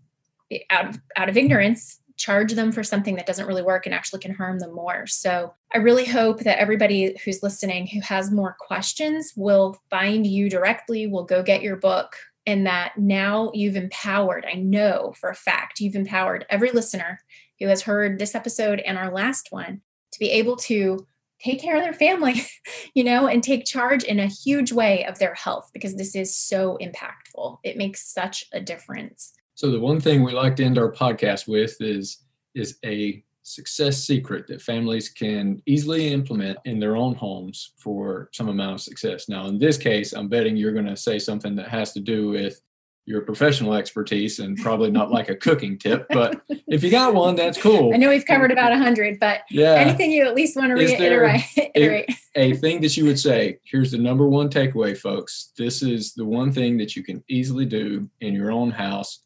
out 0.70 0.88
of 0.88 1.00
out 1.16 1.28
of 1.28 1.36
ignorance 1.36 2.00
charge 2.16 2.52
them 2.52 2.70
for 2.70 2.84
something 2.84 3.16
that 3.16 3.26
doesn't 3.26 3.46
really 3.46 3.62
work 3.62 3.86
and 3.86 3.94
actually 3.94 4.20
can 4.20 4.34
harm 4.34 4.58
them 4.58 4.74
more. 4.74 5.06
So 5.06 5.54
I 5.72 5.78
really 5.78 6.04
hope 6.04 6.40
that 6.40 6.60
everybody 6.60 7.16
who's 7.24 7.42
listening 7.42 7.86
who 7.88 8.00
has 8.00 8.30
more 8.30 8.56
questions 8.58 9.32
will 9.36 9.76
find 9.90 10.26
you 10.26 10.48
directly, 10.48 11.06
will 11.06 11.24
go 11.24 11.42
get 11.42 11.62
your 11.62 11.76
book, 11.76 12.16
and 12.46 12.66
that 12.66 12.92
now 12.96 13.50
you've 13.54 13.76
empowered, 13.76 14.46
I 14.46 14.54
know 14.54 15.14
for 15.18 15.30
a 15.30 15.34
fact, 15.34 15.80
you've 15.80 15.96
empowered 15.96 16.46
every 16.50 16.70
listener 16.70 17.20
who 17.58 17.68
has 17.68 17.82
heard 17.82 18.18
this 18.18 18.34
episode 18.34 18.80
and 18.80 18.98
our 18.98 19.10
last 19.10 19.48
one 19.50 19.80
to 20.12 20.18
be 20.18 20.30
able 20.30 20.56
to 20.56 21.06
take 21.40 21.60
care 21.60 21.76
of 21.76 21.82
their 21.82 21.92
family, 21.92 22.42
you 22.94 23.04
know, 23.04 23.26
and 23.26 23.42
take 23.42 23.64
charge 23.64 24.04
in 24.04 24.20
a 24.20 24.26
huge 24.26 24.72
way 24.72 25.04
of 25.04 25.18
their 25.18 25.34
health 25.34 25.70
because 25.72 25.94
this 25.96 26.14
is 26.14 26.36
so 26.36 26.78
impactful. 26.80 27.58
It 27.62 27.76
makes 27.76 28.06
such 28.06 28.44
a 28.52 28.60
difference. 28.60 29.34
So 29.55 29.70
the 29.70 29.80
one 29.80 30.00
thing 30.00 30.22
we 30.22 30.32
like 30.32 30.57
to 30.57 30.64
end 30.64 30.78
our 30.78 30.90
podcast 30.90 31.46
with 31.46 31.80
is 31.80 32.18
is 32.55 32.78
a 32.84 33.24
success 33.42 34.02
secret 34.02 34.46
that 34.46 34.62
families 34.62 35.09
can 35.09 35.62
easily 35.66 36.12
implement 36.12 36.59
in 36.64 36.78
their 36.80 36.96
own 36.96 37.14
homes 37.14 37.72
for 37.76 38.30
some 38.32 38.48
amount 38.48 38.74
of 38.74 38.80
success. 38.80 39.28
Now, 39.28 39.46
in 39.46 39.59
this 39.59 39.76
case, 39.76 40.12
I'm 40.12 40.28
betting 40.28 40.57
you're 40.57 40.72
going 40.72 40.86
to 40.86 40.96
say 40.96 41.18
something 41.18 41.55
that 41.57 41.68
has 41.68 41.92
to 41.92 42.00
do 42.00 42.30
with 42.30 42.61
your 43.07 43.20
professional 43.20 43.74
expertise 43.74 44.38
and 44.38 44.57
probably 44.57 44.90
not 44.90 45.11
like 45.11 45.28
a 45.28 45.36
cooking 45.36 45.76
tip, 45.76 46.07
but 46.09 46.40
if 46.66 46.82
you 46.82 46.90
got 46.90 47.14
one, 47.14 47.36
that's 47.36 47.61
cool. 47.61 47.92
I 47.92 47.98
know 47.98 48.09
we've 48.09 48.24
covered 48.24 48.50
about 48.50 48.72
a 48.72 48.78
hundred, 48.78 49.20
but 49.20 49.42
yeah. 49.50 49.74
anything 49.74 50.11
you 50.11 50.26
at 50.26 50.34
least 50.34 50.57
want 50.57 50.70
to 50.70 50.74
reiterate. 50.74 51.42
A, 51.76 52.07
a 52.34 52.55
thing 52.55 52.80
that 52.80 52.96
you 52.96 53.05
would 53.05 53.20
say, 53.20 53.59
here's 53.64 53.90
the 53.90 53.98
number 53.98 54.26
one 54.26 54.48
takeaway, 54.48 54.96
folks. 54.96 55.52
This 55.59 55.82
is 55.82 56.14
the 56.14 56.24
one 56.24 56.50
thing 56.50 56.78
that 56.78 56.96
you 56.96 57.02
can 57.02 57.22
easily 57.28 57.66
do 57.66 58.09
in 58.22 58.32
your 58.32 58.50
own 58.50 58.70
house 58.70 59.20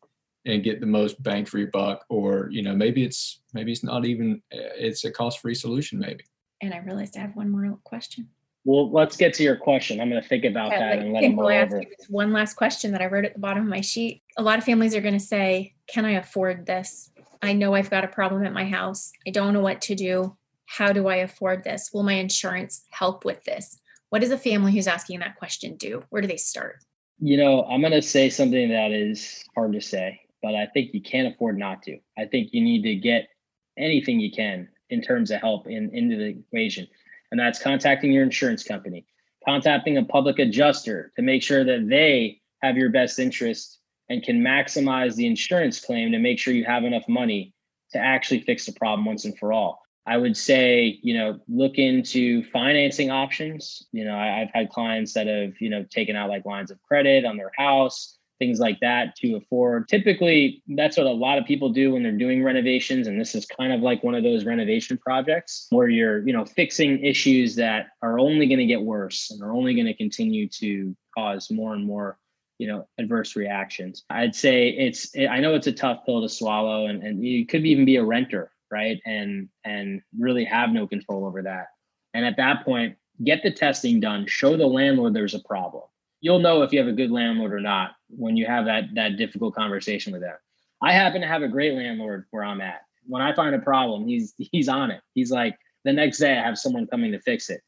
and 0.47 0.63
get 0.63 0.81
the 0.81 0.87
most 0.87 1.23
bang 1.23 1.45
for 1.45 1.59
your 1.59 1.71
buck 1.71 2.05
or 2.09 2.49
you 2.51 2.63
know 2.63 2.75
maybe 2.75 3.05
it's 3.05 3.41
maybe 3.53 3.73
it's 3.73 3.85
not 3.85 4.05
even 4.05 4.43
eh, 4.53 4.71
it's 4.77 5.05
a 5.05 5.11
cost 5.11 5.41
free 5.41 5.55
solution 5.55 5.99
maybe. 5.99 6.25
And 6.61 6.75
i 6.75 6.79
realized 6.79 7.17
i 7.17 7.21
have 7.21 7.37
one 7.37 7.51
more 7.51 7.79
question. 7.85 8.29
Well 8.65 8.91
let's 8.91 9.17
get 9.17 9.35
to 9.35 9.43
your 9.43 9.57
question. 9.57 10.01
I'm 10.01 10.11
going 10.11 10.23
to 10.23 10.29
think 10.29 10.45
about 10.45 10.69
okay, 10.69 10.79
that 10.79 10.99
and 10.99 11.13
let 11.13 11.25
him 11.25 11.39
ask 11.39 11.73
you 11.73 11.87
one 12.09 12.33
last 12.33 12.55
question 12.55 12.93
that 12.93 13.03
i 13.03 13.07
wrote 13.07 13.25
at 13.25 13.35
the 13.35 13.41
bottom 13.41 13.63
of 13.63 13.69
my 13.69 13.81
sheet. 13.81 14.23
A 14.37 14.43
lot 14.43 14.59
of 14.59 14.65
families 14.65 14.95
are 14.95 15.01
going 15.01 15.15
to 15.15 15.21
say 15.21 15.75
can 15.87 16.05
i 16.05 16.13
afford 16.13 16.67
this? 16.67 17.11
I 17.43 17.53
know 17.53 17.75
i've 17.75 17.91
got 17.91 18.05
a 18.05 18.09
problem 18.09 18.45
at 18.45 18.53
my 18.53 18.65
house. 18.65 19.13
I 19.27 19.31
don't 19.31 19.53
know 19.53 19.61
what 19.61 19.81
to 19.83 19.95
do. 19.95 20.37
How 20.67 20.93
do 20.93 21.09
i 21.09 21.17
afford 21.17 21.65
this? 21.65 21.91
Will 21.93 22.03
my 22.03 22.15
insurance 22.15 22.85
help 22.91 23.25
with 23.25 23.45
this? 23.45 23.81
What 24.11 24.23
does 24.23 24.31
a 24.31 24.39
family 24.39 24.73
who's 24.73 24.87
asking 24.87 25.21
that 25.21 25.37
question 25.37 25.77
do? 25.77 26.03
Where 26.09 26.23
do 26.23 26.29
they 26.29 26.37
start? 26.37 26.83
You 27.21 27.37
know, 27.37 27.65
I'm 27.65 27.81
going 27.81 27.93
to 27.93 28.03
say 28.03 28.31
something 28.31 28.69
that 28.71 28.93
is 28.93 29.45
hard 29.55 29.73
to 29.73 29.81
say, 29.81 30.21
but 30.43 30.55
I 30.55 30.67
think 30.67 30.95
you 30.95 31.03
can't 31.03 31.33
afford 31.35 31.59
not 31.59 31.83
to. 31.85 31.99
I 32.17 32.27
think 32.27 32.51
you 32.53 32.63
need 32.63 32.83
to 32.83 32.95
get 32.95 33.29
anything 33.77 34.21
you 34.21 34.31
can 34.33 34.69
in 34.91 35.03
terms 35.03 35.31
of 35.31 35.41
help 35.41 35.67
in 35.67 35.91
into 35.95 36.17
the 36.17 36.39
equation. 36.39 36.87
And 37.31 37.39
that's 37.39 37.63
contacting 37.63 38.13
your 38.13 38.23
insurance 38.23 38.65
company, 38.65 39.07
contacting 39.45 39.99
a 39.99 40.05
public 40.05 40.39
adjuster 40.39 41.13
to 41.17 41.23
make 41.23 41.43
sure 41.43 41.65
that 41.65 41.89
they 41.89 42.41
have 42.63 42.77
your 42.77 42.91
best 42.91 43.19
interest 43.19 43.79
and 44.09 44.23
can 44.23 44.41
maximize 44.41 45.15
the 45.15 45.27
insurance 45.27 45.81
claim 45.81 46.13
to 46.13 46.19
make 46.19 46.39
sure 46.39 46.55
you 46.55 46.65
have 46.65 46.85
enough 46.85 47.07
money 47.09 47.55
to 47.93 47.99
actually 47.99 48.41
fix 48.41 48.67
the 48.67 48.73
problem 48.73 49.05
once 49.05 49.25
and 49.25 49.39
for 49.39 49.53
all. 49.53 49.83
I 50.07 50.17
would 50.17 50.39
say, 50.39 50.99
you 51.03 51.13
know, 51.13 51.39
look 51.49 51.77
into 51.77 52.43
financing 52.45 53.11
options. 53.11 53.87
You 53.93 54.07
know, 54.07 54.17
I, 54.17 54.39
have 54.39 54.51
had 54.55 54.71
clients 54.71 55.13
that 55.13 55.27
have, 55.27 55.53
you 55.61 55.69
know, 55.69 55.85
taken 55.91 56.17
out 56.17 56.31
like 56.31 56.47
lines 56.47 56.71
of 56.71 56.81
credit 56.81 57.27
on 57.27 57.37
their 57.37 57.53
house, 57.55 58.18
things 58.39 58.61
like 58.61 58.79
that 58.81 59.17
to 59.17 59.37
afford. 59.37 59.89
Typically, 59.89 60.63
that's 60.69 60.97
what 60.97 61.07
a 61.07 61.11
lot 61.11 61.39
of 61.39 61.45
people 61.45 61.71
do 61.71 61.93
when 61.93 62.03
they're 62.03 62.13
doing 62.13 62.43
renovations. 62.43 63.07
And 63.07 63.21
this 63.21 63.35
is 63.35 63.47
kind 63.47 63.73
of 63.73 63.81
like 63.81 64.03
one 64.03 64.15
of 64.15 64.23
those 64.23 64.45
renovation 64.45 64.99
projects 64.99 65.67
where 65.71 65.89
you're, 65.89 66.27
you 66.27 66.33
know, 66.33 66.45
fixing 66.45 67.05
issues 67.05 67.57
that 67.57 67.89
are 68.03 68.19
only 68.19 68.47
going 68.47 68.59
to 68.59 68.67
get 68.67 68.83
worse 68.83 69.31
and 69.31 69.43
are 69.43 69.53
only 69.53 69.75
going 69.75 69.87
to 69.87 69.95
continue 69.95 70.49
to 70.49 70.97
cause 71.17 71.51
more 71.51 71.75
and 71.75 71.85
more 71.85 72.19
you 72.59 72.67
know 72.67 72.87
adverse 72.99 73.37
reactions 73.37 74.05
i'd 74.11 74.35
say 74.35 74.69
it's 74.69 75.13
i 75.31 75.41
know 75.41 75.55
it's 75.55 75.67
a 75.67 75.73
tough 75.73 76.05
pill 76.05 76.21
to 76.21 76.29
swallow 76.29 76.87
and, 76.87 77.03
and 77.03 77.25
you 77.25 77.47
could 77.47 77.65
even 77.65 77.85
be 77.85 77.97
a 77.97 78.05
renter 78.05 78.51
right 78.71 79.01
and 79.07 79.49
and 79.65 80.03
really 80.19 80.45
have 80.45 80.71
no 80.71 80.87
control 80.87 81.25
over 81.25 81.43
that 81.43 81.69
and 82.15 82.27
at 82.27 82.37
that 82.37 82.65
point 82.65 82.97
get 83.25 83.43
the 83.43 83.51
testing 83.51 84.01
done 84.01 84.27
show 84.27 84.57
the 84.57 84.67
landlord 84.67 85.15
there's 85.15 85.35
a 85.35 85.41
problem 85.41 85.85
you'll 86.21 86.41
know 86.41 86.63
if 86.63 86.73
you 86.73 86.79
have 86.79 86.89
a 86.89 86.93
good 86.93 87.11
landlord 87.11 87.53
or 87.53 87.61
not 87.61 87.93
when 88.09 88.37
you 88.37 88.47
have 88.47 88.65
that 88.67 88.85
that 88.95 89.17
difficult 89.17 89.55
conversation 89.55 90.13
with 90.13 90.23
them. 90.23 90.37
I 90.83 90.93
happen 90.93 91.21
to 91.21 91.27
have 91.27 91.43
a 91.43 91.49
great 91.49 91.75
landlord 91.75 92.27
where 92.31 92.45
i'm 92.45 92.61
at. 92.61 92.83
When 93.07 93.23
i 93.23 93.35
find 93.35 93.55
a 93.55 93.61
problem 93.61 94.07
he's 94.07 94.35
he's 94.39 94.69
on 94.69 94.91
it. 94.91 95.01
He's 95.15 95.31
like 95.31 95.57
the 95.85 95.93
next 95.93 96.19
day 96.19 96.37
i 96.37 96.43
have 96.43 96.59
someone 96.59 96.87
coming 96.87 97.13
to 97.13 97.21
fix 97.21 97.51
it. 97.51 97.61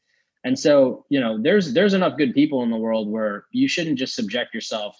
And 0.43 0.57
so, 0.57 1.05
you 1.09 1.19
know, 1.19 1.39
there's 1.41 1.73
there's 1.73 1.93
enough 1.93 2.17
good 2.17 2.33
people 2.33 2.63
in 2.63 2.71
the 2.71 2.77
world 2.77 3.09
where 3.09 3.45
you 3.51 3.67
shouldn't 3.67 3.99
just 3.99 4.15
subject 4.15 4.53
yourself 4.53 4.97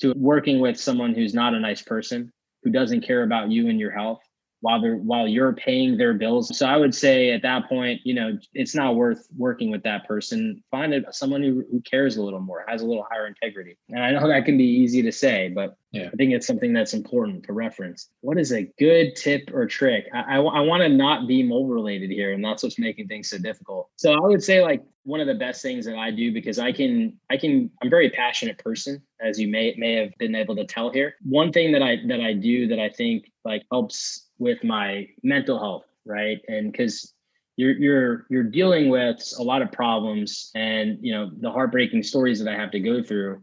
to 0.00 0.12
working 0.16 0.60
with 0.60 0.80
someone 0.80 1.14
who's 1.14 1.34
not 1.34 1.54
a 1.54 1.60
nice 1.60 1.82
person, 1.82 2.32
who 2.62 2.70
doesn't 2.70 3.06
care 3.06 3.22
about 3.22 3.50
you 3.50 3.68
and 3.68 3.78
your 3.78 3.90
health 3.90 4.20
while 4.60 4.80
they're 4.80 4.96
while 4.96 5.28
you're 5.28 5.52
paying 5.52 5.96
their 5.96 6.14
bills. 6.14 6.56
So 6.56 6.66
I 6.66 6.76
would 6.76 6.94
say 6.94 7.30
at 7.30 7.42
that 7.42 7.68
point, 7.68 8.00
you 8.04 8.14
know, 8.14 8.38
it's 8.54 8.74
not 8.74 8.96
worth 8.96 9.26
working 9.36 9.70
with 9.70 9.82
that 9.84 10.06
person. 10.06 10.62
Find 10.70 11.06
someone 11.10 11.42
who, 11.42 11.64
who 11.70 11.80
cares 11.80 12.16
a 12.16 12.22
little 12.22 12.40
more, 12.40 12.64
has 12.66 12.82
a 12.82 12.86
little 12.86 13.06
higher 13.10 13.26
integrity. 13.26 13.76
And 13.90 14.02
I 14.02 14.12
know 14.12 14.28
that 14.28 14.44
can 14.44 14.58
be 14.58 14.64
easy 14.64 15.02
to 15.02 15.12
say, 15.12 15.48
but 15.48 15.76
yeah. 15.92 16.08
I 16.12 16.16
think 16.16 16.32
it's 16.32 16.46
something 16.46 16.72
that's 16.72 16.92
important 16.92 17.44
to 17.44 17.52
reference. 17.52 18.10
What 18.20 18.38
is 18.38 18.52
a 18.52 18.70
good 18.78 19.16
tip 19.16 19.50
or 19.54 19.66
trick? 19.66 20.04
I, 20.12 20.36
I, 20.36 20.40
I 20.40 20.60
want 20.60 20.82
to 20.82 20.88
not 20.88 21.26
be 21.26 21.42
mold 21.42 21.70
related 21.70 22.10
here, 22.10 22.32
and 22.32 22.44
that's 22.44 22.62
what's 22.62 22.78
making 22.78 23.08
things 23.08 23.30
so 23.30 23.38
difficult. 23.38 23.88
So 23.96 24.12
I 24.12 24.20
would 24.20 24.42
say 24.42 24.62
like 24.62 24.82
one 25.04 25.20
of 25.20 25.26
the 25.26 25.34
best 25.34 25.62
things 25.62 25.86
that 25.86 25.96
I 25.96 26.10
do 26.10 26.32
because 26.32 26.58
I 26.58 26.72
can 26.72 27.18
I 27.30 27.38
can 27.38 27.70
I'm 27.80 27.88
a 27.88 27.90
very 27.90 28.10
passionate 28.10 28.58
person, 28.58 29.02
as 29.20 29.40
you 29.40 29.48
may 29.48 29.74
may 29.78 29.94
have 29.94 30.12
been 30.18 30.34
able 30.34 30.56
to 30.56 30.66
tell 30.66 30.90
here. 30.90 31.14
One 31.22 31.52
thing 31.52 31.72
that 31.72 31.82
I 31.82 31.96
that 32.08 32.20
I 32.20 32.34
do 32.34 32.68
that 32.68 32.78
I 32.78 32.90
think 32.90 33.30
like 33.44 33.62
helps 33.72 34.27
with 34.38 34.62
my 34.64 35.08
mental 35.22 35.58
health, 35.58 35.84
right? 36.04 36.38
And 36.48 36.72
because 36.72 37.12
you're 37.56 37.72
you're 37.72 38.26
you're 38.30 38.44
dealing 38.44 38.88
with 38.88 39.32
a 39.38 39.42
lot 39.42 39.62
of 39.62 39.72
problems 39.72 40.50
and 40.54 40.98
you 41.00 41.12
know 41.12 41.30
the 41.40 41.50
heartbreaking 41.50 42.02
stories 42.02 42.38
that 42.42 42.52
I 42.52 42.56
have 42.56 42.70
to 42.70 42.80
go 42.80 43.02
through 43.02 43.42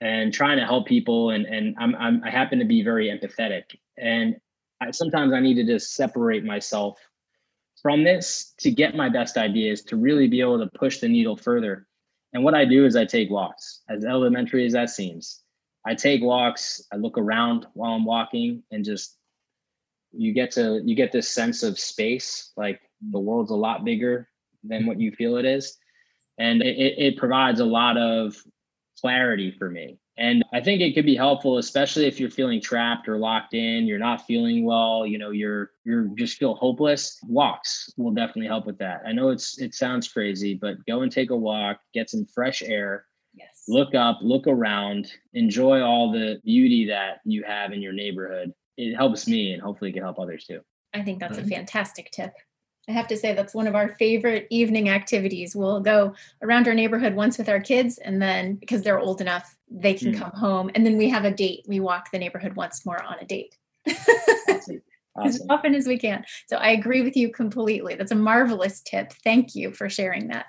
and 0.00 0.32
trying 0.32 0.58
to 0.58 0.64
help 0.64 0.86
people 0.86 1.30
and 1.30 1.44
and 1.44 1.76
I'm, 1.78 1.94
I'm 1.96 2.22
I 2.24 2.30
happen 2.30 2.58
to 2.60 2.64
be 2.64 2.82
very 2.82 3.08
empathetic 3.08 3.64
and 3.98 4.36
I, 4.80 4.90
sometimes 4.90 5.32
I 5.32 5.40
need 5.40 5.54
to 5.56 5.64
just 5.64 5.94
separate 5.94 6.44
myself 6.44 6.98
from 7.82 8.02
this 8.02 8.54
to 8.60 8.70
get 8.70 8.96
my 8.96 9.08
best 9.08 9.36
ideas 9.36 9.82
to 9.82 9.96
really 9.96 10.26
be 10.26 10.40
able 10.40 10.58
to 10.58 10.78
push 10.78 10.98
the 10.98 11.08
needle 11.08 11.36
further. 11.36 11.86
And 12.32 12.42
what 12.42 12.54
I 12.54 12.64
do 12.64 12.86
is 12.86 12.96
I 12.96 13.04
take 13.04 13.30
walks, 13.30 13.82
as 13.88 14.04
elementary 14.04 14.64
as 14.66 14.72
that 14.72 14.90
seems. 14.90 15.42
I 15.86 15.94
take 15.94 16.22
walks, 16.22 16.82
I 16.92 16.96
look 16.96 17.18
around 17.18 17.66
while 17.74 17.92
I'm 17.92 18.06
walking 18.06 18.62
and 18.70 18.84
just 18.84 19.18
you 20.16 20.32
get 20.32 20.50
to 20.52 20.80
you 20.84 20.94
get 20.94 21.12
this 21.12 21.28
sense 21.28 21.62
of 21.62 21.78
space 21.78 22.52
like 22.56 22.80
mm. 23.04 23.12
the 23.12 23.18
world's 23.18 23.50
a 23.50 23.56
lot 23.56 23.84
bigger 23.84 24.28
than 24.62 24.82
mm. 24.82 24.86
what 24.86 25.00
you 25.00 25.12
feel 25.12 25.36
it 25.36 25.44
is. 25.44 25.76
And 26.38 26.62
it, 26.62 26.98
it 26.98 27.16
provides 27.16 27.60
a 27.60 27.64
lot 27.64 27.96
of 27.96 28.36
clarity 29.00 29.54
for 29.58 29.70
me. 29.70 29.98
And 30.16 30.44
i 30.52 30.60
think 30.60 30.80
it 30.80 30.94
could 30.94 31.04
be 31.04 31.16
helpful 31.16 31.58
especially 31.58 32.06
if 32.06 32.20
you're 32.20 32.30
feeling 32.30 32.60
trapped 32.60 33.08
or 33.08 33.18
locked 33.18 33.52
in 33.52 33.84
you're 33.84 33.98
not 33.98 34.24
feeling 34.26 34.64
well 34.64 35.04
you 35.04 35.18
know 35.18 35.30
you're 35.30 35.72
you're 35.84 36.04
just 36.16 36.38
feel 36.38 36.54
hopeless. 36.54 37.18
Walks 37.26 37.92
will 37.96 38.12
definitely 38.12 38.46
help 38.46 38.64
with 38.64 38.78
that. 38.78 39.02
I 39.04 39.10
know 39.12 39.30
it's 39.30 39.58
it 39.58 39.74
sounds 39.74 40.06
crazy 40.06 40.54
but 40.54 40.84
go 40.86 41.02
and 41.02 41.10
take 41.10 41.30
a 41.30 41.36
walk 41.36 41.80
get 41.92 42.10
some 42.10 42.26
fresh 42.26 42.62
air 42.62 43.06
yes. 43.34 43.64
look 43.66 43.94
up 43.94 44.18
look 44.22 44.46
around 44.46 45.10
enjoy 45.32 45.80
all 45.82 46.12
the 46.12 46.40
beauty 46.44 46.86
that 46.86 47.20
you 47.24 47.42
have 47.42 47.72
in 47.72 47.82
your 47.82 47.92
neighborhood 47.92 48.52
it 48.76 48.94
helps 48.94 49.26
me 49.26 49.52
and 49.52 49.62
hopefully 49.62 49.90
it 49.90 49.94
can 49.94 50.02
help 50.02 50.18
others 50.18 50.44
too. 50.44 50.60
I 50.92 51.02
think 51.02 51.18
that's 51.18 51.38
a 51.38 51.44
fantastic 51.44 52.10
tip. 52.12 52.32
I 52.88 52.92
have 52.92 53.08
to 53.08 53.16
say 53.16 53.32
that's 53.32 53.54
one 53.54 53.66
of 53.66 53.74
our 53.74 53.94
favorite 53.96 54.46
evening 54.50 54.90
activities. 54.90 55.56
We'll 55.56 55.80
go 55.80 56.14
around 56.42 56.68
our 56.68 56.74
neighborhood 56.74 57.14
once 57.14 57.38
with 57.38 57.48
our 57.48 57.60
kids, 57.60 57.98
and 57.98 58.20
then 58.20 58.56
because 58.56 58.82
they're 58.82 59.00
old 59.00 59.20
enough, 59.20 59.56
they 59.70 59.94
can 59.94 60.12
mm. 60.12 60.18
come 60.18 60.32
home. 60.32 60.70
And 60.74 60.84
then 60.84 60.98
we 60.98 61.08
have 61.08 61.24
a 61.24 61.30
date. 61.30 61.64
We 61.66 61.80
walk 61.80 62.10
the 62.10 62.18
neighborhood 62.18 62.56
once 62.56 62.84
more 62.84 63.02
on 63.02 63.16
a 63.20 63.24
date. 63.24 63.56
awesome. 63.88 64.82
Awesome. 65.16 65.26
As 65.26 65.46
often 65.48 65.74
as 65.74 65.86
we 65.86 65.98
can. 65.98 66.24
So 66.48 66.56
I 66.56 66.70
agree 66.70 67.02
with 67.02 67.16
you 67.16 67.30
completely. 67.30 67.94
That's 67.94 68.12
a 68.12 68.16
marvelous 68.16 68.80
tip. 68.80 69.12
Thank 69.22 69.54
you 69.54 69.72
for 69.72 69.88
sharing 69.88 70.28
that. 70.28 70.46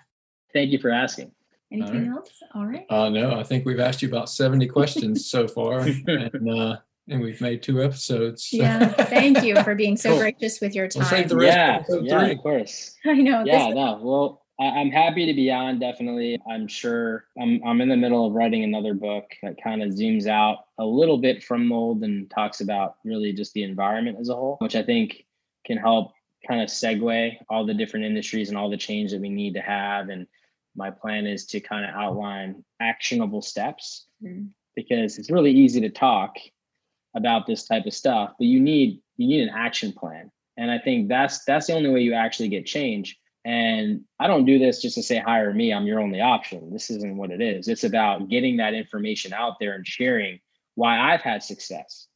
Thank 0.54 0.72
you 0.72 0.80
for 0.80 0.90
asking. 0.90 1.32
Anything 1.72 1.96
All 1.96 2.02
right. 2.02 2.18
else? 2.18 2.32
All 2.54 2.66
right. 2.66 2.86
Uh, 2.90 3.10
no, 3.10 3.40
I 3.40 3.44
think 3.44 3.66
we've 3.66 3.80
asked 3.80 4.02
you 4.02 4.08
about 4.08 4.30
70 4.30 4.68
questions 4.68 5.28
so 5.30 5.48
far. 5.48 5.80
and 6.08 6.50
uh, 6.50 6.78
and 7.10 7.22
we've 7.22 7.42
made 7.42 7.62
two 7.62 7.82
episodes. 7.82 8.50
Yeah, 8.56 8.88
thank 8.90 9.44
you 9.44 9.62
for 9.64 9.76
being 9.76 9.98
so 9.98 10.18
gracious 10.18 10.62
with 10.62 10.74
your 10.74 10.88
time. 10.88 11.28
We'll 11.30 11.44
yeah, 11.44 11.84
yeah, 11.90 12.26
of 12.28 12.38
course. 12.40 12.96
I 13.06 13.14
know. 13.14 13.44
Yeah, 13.46 13.68
this- 13.68 13.76
no. 13.76 14.00
Well, 14.02 14.42
I'm 14.60 14.90
happy 14.90 15.26
to 15.26 15.34
be 15.34 15.52
on. 15.52 15.80
Definitely, 15.80 16.40
I'm 16.50 16.68
sure. 16.68 17.26
I'm 17.40 17.62
I'm 17.66 17.82
in 17.82 17.90
the 17.90 17.98
middle 17.98 18.26
of 18.26 18.34
writing 18.34 18.64
another 18.64 18.94
book 18.94 19.26
that 19.44 19.62
kind 19.62 19.84
of 19.84 19.90
zooms 19.90 20.28
out 20.28 20.60
a 20.78 20.86
little 20.86 21.18
bit 21.18 21.44
from 21.44 21.68
mold 21.68 22.04
and 22.04 22.30
talks 22.30 22.62
about 22.62 22.96
really 23.04 23.34
just 23.34 23.54
the 23.54 23.64
environment 23.64 24.18
as 24.20 24.30
a 24.30 24.36
whole, 24.36 24.58
which 24.60 24.76
I 24.76 24.84
think 24.84 25.26
can 25.66 25.78
help 25.78 26.14
kind 26.48 26.62
of 26.62 26.70
segue 26.70 27.38
all 27.50 27.66
the 27.66 27.74
different 27.74 28.06
industries 28.06 28.50
and 28.50 28.58
all 28.58 28.70
the 28.70 28.78
change 28.78 29.12
that 29.12 29.20
we 29.20 29.30
need 29.30 29.56
to 29.56 29.62
have. 29.62 30.10
And 30.10 30.28
my 30.76 30.92
plan 30.92 31.28
is 31.28 31.46
to 31.48 31.60
kind 31.60 31.84
of 31.84 31.94
outline 31.94 32.64
actionable 32.80 33.42
steps 33.42 34.08
mm. 34.24 34.48
because 34.76 35.18
it's 35.18 35.32
really 35.32 35.52
easy 35.52 35.82
to 35.82 35.90
talk 35.90 36.36
about 37.16 37.48
this 37.48 37.66
type 37.66 37.86
of 37.86 37.94
stuff 37.94 38.34
but 38.38 38.48
you 38.48 38.60
need 38.60 39.02
you 39.18 39.28
need 39.28 39.42
an 39.42 39.54
action 39.56 39.94
plan. 39.94 40.32
And 40.58 40.72
i 40.72 40.80
think 40.80 41.10
that's 41.10 41.44
that's 41.46 41.68
the 41.68 41.74
only 41.74 41.90
way 41.90 42.02
you 42.02 42.14
actually 42.14 42.50
get 42.50 42.66
change. 42.66 43.18
And 43.44 44.02
i 44.20 44.28
don't 44.28 44.46
do 44.46 44.60
this 44.60 44.82
just 44.82 44.96
to 44.96 45.04
say 45.04 45.20
hire 45.20 45.54
me 45.54 45.74
i'm 45.74 45.86
your 45.86 46.00
only 46.00 46.22
option. 46.22 46.72
This 46.72 46.90
isn't 46.90 47.18
what 47.18 47.32
it 47.32 47.42
is. 47.42 47.68
It's 47.68 47.84
about 47.84 48.30
getting 48.30 48.58
that 48.58 48.74
information 48.74 49.34
out 49.34 49.56
there 49.60 49.74
and 49.74 49.86
sharing 49.86 50.40
why 50.76 51.00
i've 51.00 51.22
had 51.22 51.44
success. 51.44 52.08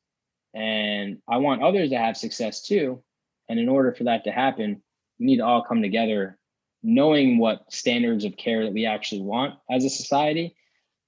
And 0.53 1.19
i 1.27 1.37
want 1.37 1.63
others 1.63 1.89
to 1.89 1.97
have 1.97 2.17
success 2.17 2.61
too. 2.61 3.03
And 3.47 3.59
in 3.59 3.69
order 3.69 3.93
for 3.93 4.05
that 4.05 4.25
to 4.25 4.31
happen 4.31 4.81
we 5.19 5.25
need 5.25 5.37
to 5.37 5.45
all 5.45 5.63
come 5.63 5.81
together 5.81 6.37
knowing 6.81 7.37
what 7.37 7.71
standards 7.71 8.23
of 8.23 8.37
care 8.37 8.63
that 8.63 8.73
we 8.73 8.85
actually 8.85 9.21
want 9.21 9.55
as 9.69 9.83
a 9.83 9.89
society 9.89 10.55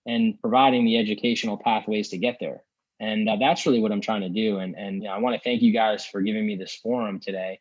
and 0.05 0.39
providing 0.41 0.83
the 0.83 0.97
educational 0.97 1.57
pathways 1.57 2.09
to 2.09 2.17
get 2.17 2.37
there 2.39 2.63
and 3.01 3.27
uh, 3.27 3.35
that's 3.37 3.65
really 3.65 3.81
what 3.81 3.91
i'm 3.91 3.99
trying 3.99 4.21
to 4.21 4.29
do 4.29 4.59
and 4.59 4.75
and 4.77 4.97
you 4.97 5.09
know, 5.09 5.13
i 5.13 5.17
want 5.17 5.35
to 5.35 5.41
thank 5.41 5.61
you 5.61 5.73
guys 5.73 6.05
for 6.05 6.21
giving 6.21 6.45
me 6.45 6.55
this 6.55 6.75
forum 6.75 7.19
today 7.19 7.59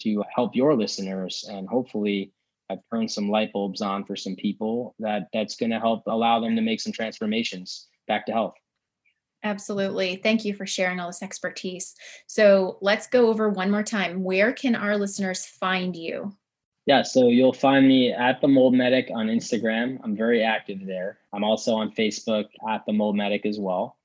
to 0.00 0.22
help 0.32 0.54
your 0.54 0.76
listeners 0.76 1.44
and 1.50 1.68
hopefully 1.68 2.32
i've 2.70 2.78
turned 2.92 3.10
some 3.10 3.28
light 3.28 3.52
bulbs 3.52 3.80
on 3.80 4.04
for 4.04 4.14
some 4.14 4.36
people 4.36 4.94
that 5.00 5.28
that's 5.32 5.56
going 5.56 5.70
to 5.70 5.80
help 5.80 6.02
allow 6.06 6.38
them 6.38 6.54
to 6.54 6.62
make 6.62 6.80
some 6.80 6.92
transformations 6.92 7.88
back 8.06 8.24
to 8.26 8.32
health 8.32 8.54
Absolutely. 9.46 10.16
Thank 10.16 10.46
you 10.46 10.54
for 10.54 10.64
sharing 10.64 10.98
all 10.98 11.08
this 11.08 11.22
expertise. 11.22 11.94
So 12.26 12.78
let's 12.80 13.06
go 13.06 13.28
over 13.28 13.50
one 13.50 13.70
more 13.70 13.82
time. 13.82 14.24
Where 14.24 14.54
can 14.54 14.74
our 14.74 14.96
listeners 14.96 15.44
find 15.44 15.94
you? 15.94 16.34
Yeah, 16.86 17.02
so 17.02 17.28
you'll 17.28 17.52
find 17.52 17.86
me 17.86 18.12
at 18.12 18.40
the 18.40 18.48
Mold 18.48 18.74
Medic 18.74 19.10
on 19.14 19.26
Instagram. 19.26 19.98
I'm 20.02 20.16
very 20.16 20.42
active 20.42 20.86
there. 20.86 21.18
I'm 21.32 21.44
also 21.44 21.74
on 21.74 21.92
Facebook 21.92 22.46
at 22.68 22.84
the 22.86 22.92
Mold 22.94 23.16
Medic 23.16 23.44
as 23.44 23.58
well. 23.58 23.96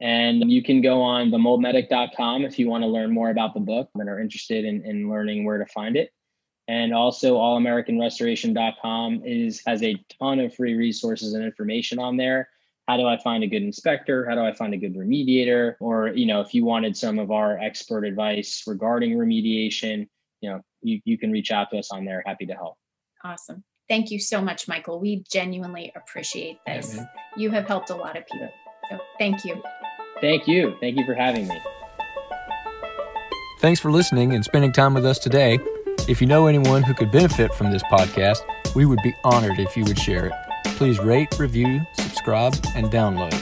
And 0.00 0.50
you 0.50 0.62
can 0.62 0.80
go 0.80 1.02
on 1.02 1.30
themoldmedic.com 1.30 2.44
if 2.44 2.58
you 2.58 2.68
want 2.68 2.82
to 2.82 2.88
learn 2.88 3.10
more 3.10 3.30
about 3.30 3.54
the 3.54 3.60
book 3.60 3.88
and 3.94 4.08
are 4.08 4.20
interested 4.20 4.64
in, 4.64 4.84
in 4.84 5.10
learning 5.10 5.44
where 5.44 5.58
to 5.58 5.66
find 5.66 5.96
it. 5.96 6.10
And 6.68 6.94
also 6.94 7.36
allamericanrestoration.com 7.36 9.22
is 9.24 9.62
has 9.66 9.82
a 9.82 9.96
ton 10.20 10.38
of 10.38 10.54
free 10.54 10.74
resources 10.74 11.32
and 11.32 11.42
information 11.42 11.98
on 11.98 12.16
there, 12.16 12.48
how 12.88 12.96
do 12.96 13.06
I 13.06 13.18
find 13.18 13.44
a 13.44 13.46
good 13.46 13.62
inspector? 13.62 14.26
How 14.26 14.34
do 14.34 14.40
I 14.40 14.54
find 14.54 14.72
a 14.72 14.78
good 14.78 14.96
remediator? 14.96 15.74
Or, 15.78 16.08
you 16.08 16.24
know, 16.24 16.40
if 16.40 16.54
you 16.54 16.64
wanted 16.64 16.96
some 16.96 17.18
of 17.18 17.30
our 17.30 17.58
expert 17.58 18.04
advice 18.04 18.64
regarding 18.66 19.12
remediation, 19.12 20.08
you 20.40 20.50
know, 20.50 20.62
you, 20.80 20.98
you 21.04 21.18
can 21.18 21.30
reach 21.30 21.50
out 21.50 21.70
to 21.70 21.78
us 21.78 21.90
on 21.92 22.06
there. 22.06 22.22
Happy 22.24 22.46
to 22.46 22.54
help. 22.54 22.78
Awesome. 23.22 23.62
Thank 23.90 24.10
you 24.10 24.18
so 24.18 24.40
much, 24.40 24.68
Michael. 24.68 25.00
We 25.00 25.22
genuinely 25.30 25.92
appreciate 25.94 26.60
this. 26.66 26.96
Yeah, 26.96 27.04
you 27.36 27.50
have 27.50 27.66
helped 27.66 27.90
a 27.90 27.94
lot 27.94 28.16
of 28.16 28.26
people. 28.26 28.48
So 28.90 28.98
thank 29.18 29.44
you. 29.44 29.62
Thank 30.20 30.48
you. 30.48 30.76
Thank 30.80 30.98
you 30.98 31.04
for 31.04 31.14
having 31.14 31.46
me. 31.48 31.60
Thanks 33.60 33.80
for 33.80 33.90
listening 33.90 34.34
and 34.34 34.44
spending 34.44 34.72
time 34.72 34.94
with 34.94 35.04
us 35.04 35.18
today. 35.18 35.58
If 36.08 36.20
you 36.20 36.26
know 36.26 36.46
anyone 36.46 36.82
who 36.82 36.94
could 36.94 37.10
benefit 37.10 37.52
from 37.54 37.72
this 37.72 37.82
podcast, 37.84 38.38
we 38.74 38.86
would 38.86 39.00
be 39.02 39.14
honored 39.24 39.58
if 39.58 39.76
you 39.76 39.84
would 39.84 39.98
share 39.98 40.26
it. 40.26 40.32
Please 40.76 40.98
rate, 41.00 41.38
review, 41.38 41.82
subscribe, 41.94 42.54
and 42.76 42.86
download. 42.86 43.34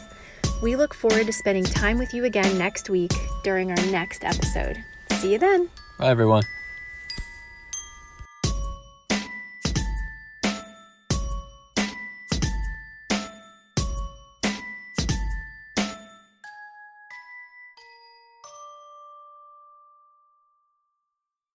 We 0.62 0.76
look 0.76 0.94
forward 0.94 1.26
to 1.26 1.32
spending 1.32 1.64
time 1.64 1.98
with 1.98 2.14
you 2.14 2.24
again 2.24 2.56
next 2.56 2.88
week 2.88 3.10
during 3.42 3.70
our 3.70 3.86
next 3.86 4.22
episode. 4.22 4.84
See 5.14 5.32
you 5.32 5.38
then. 5.38 5.68
Bye, 5.98 6.10
everyone. 6.10 6.44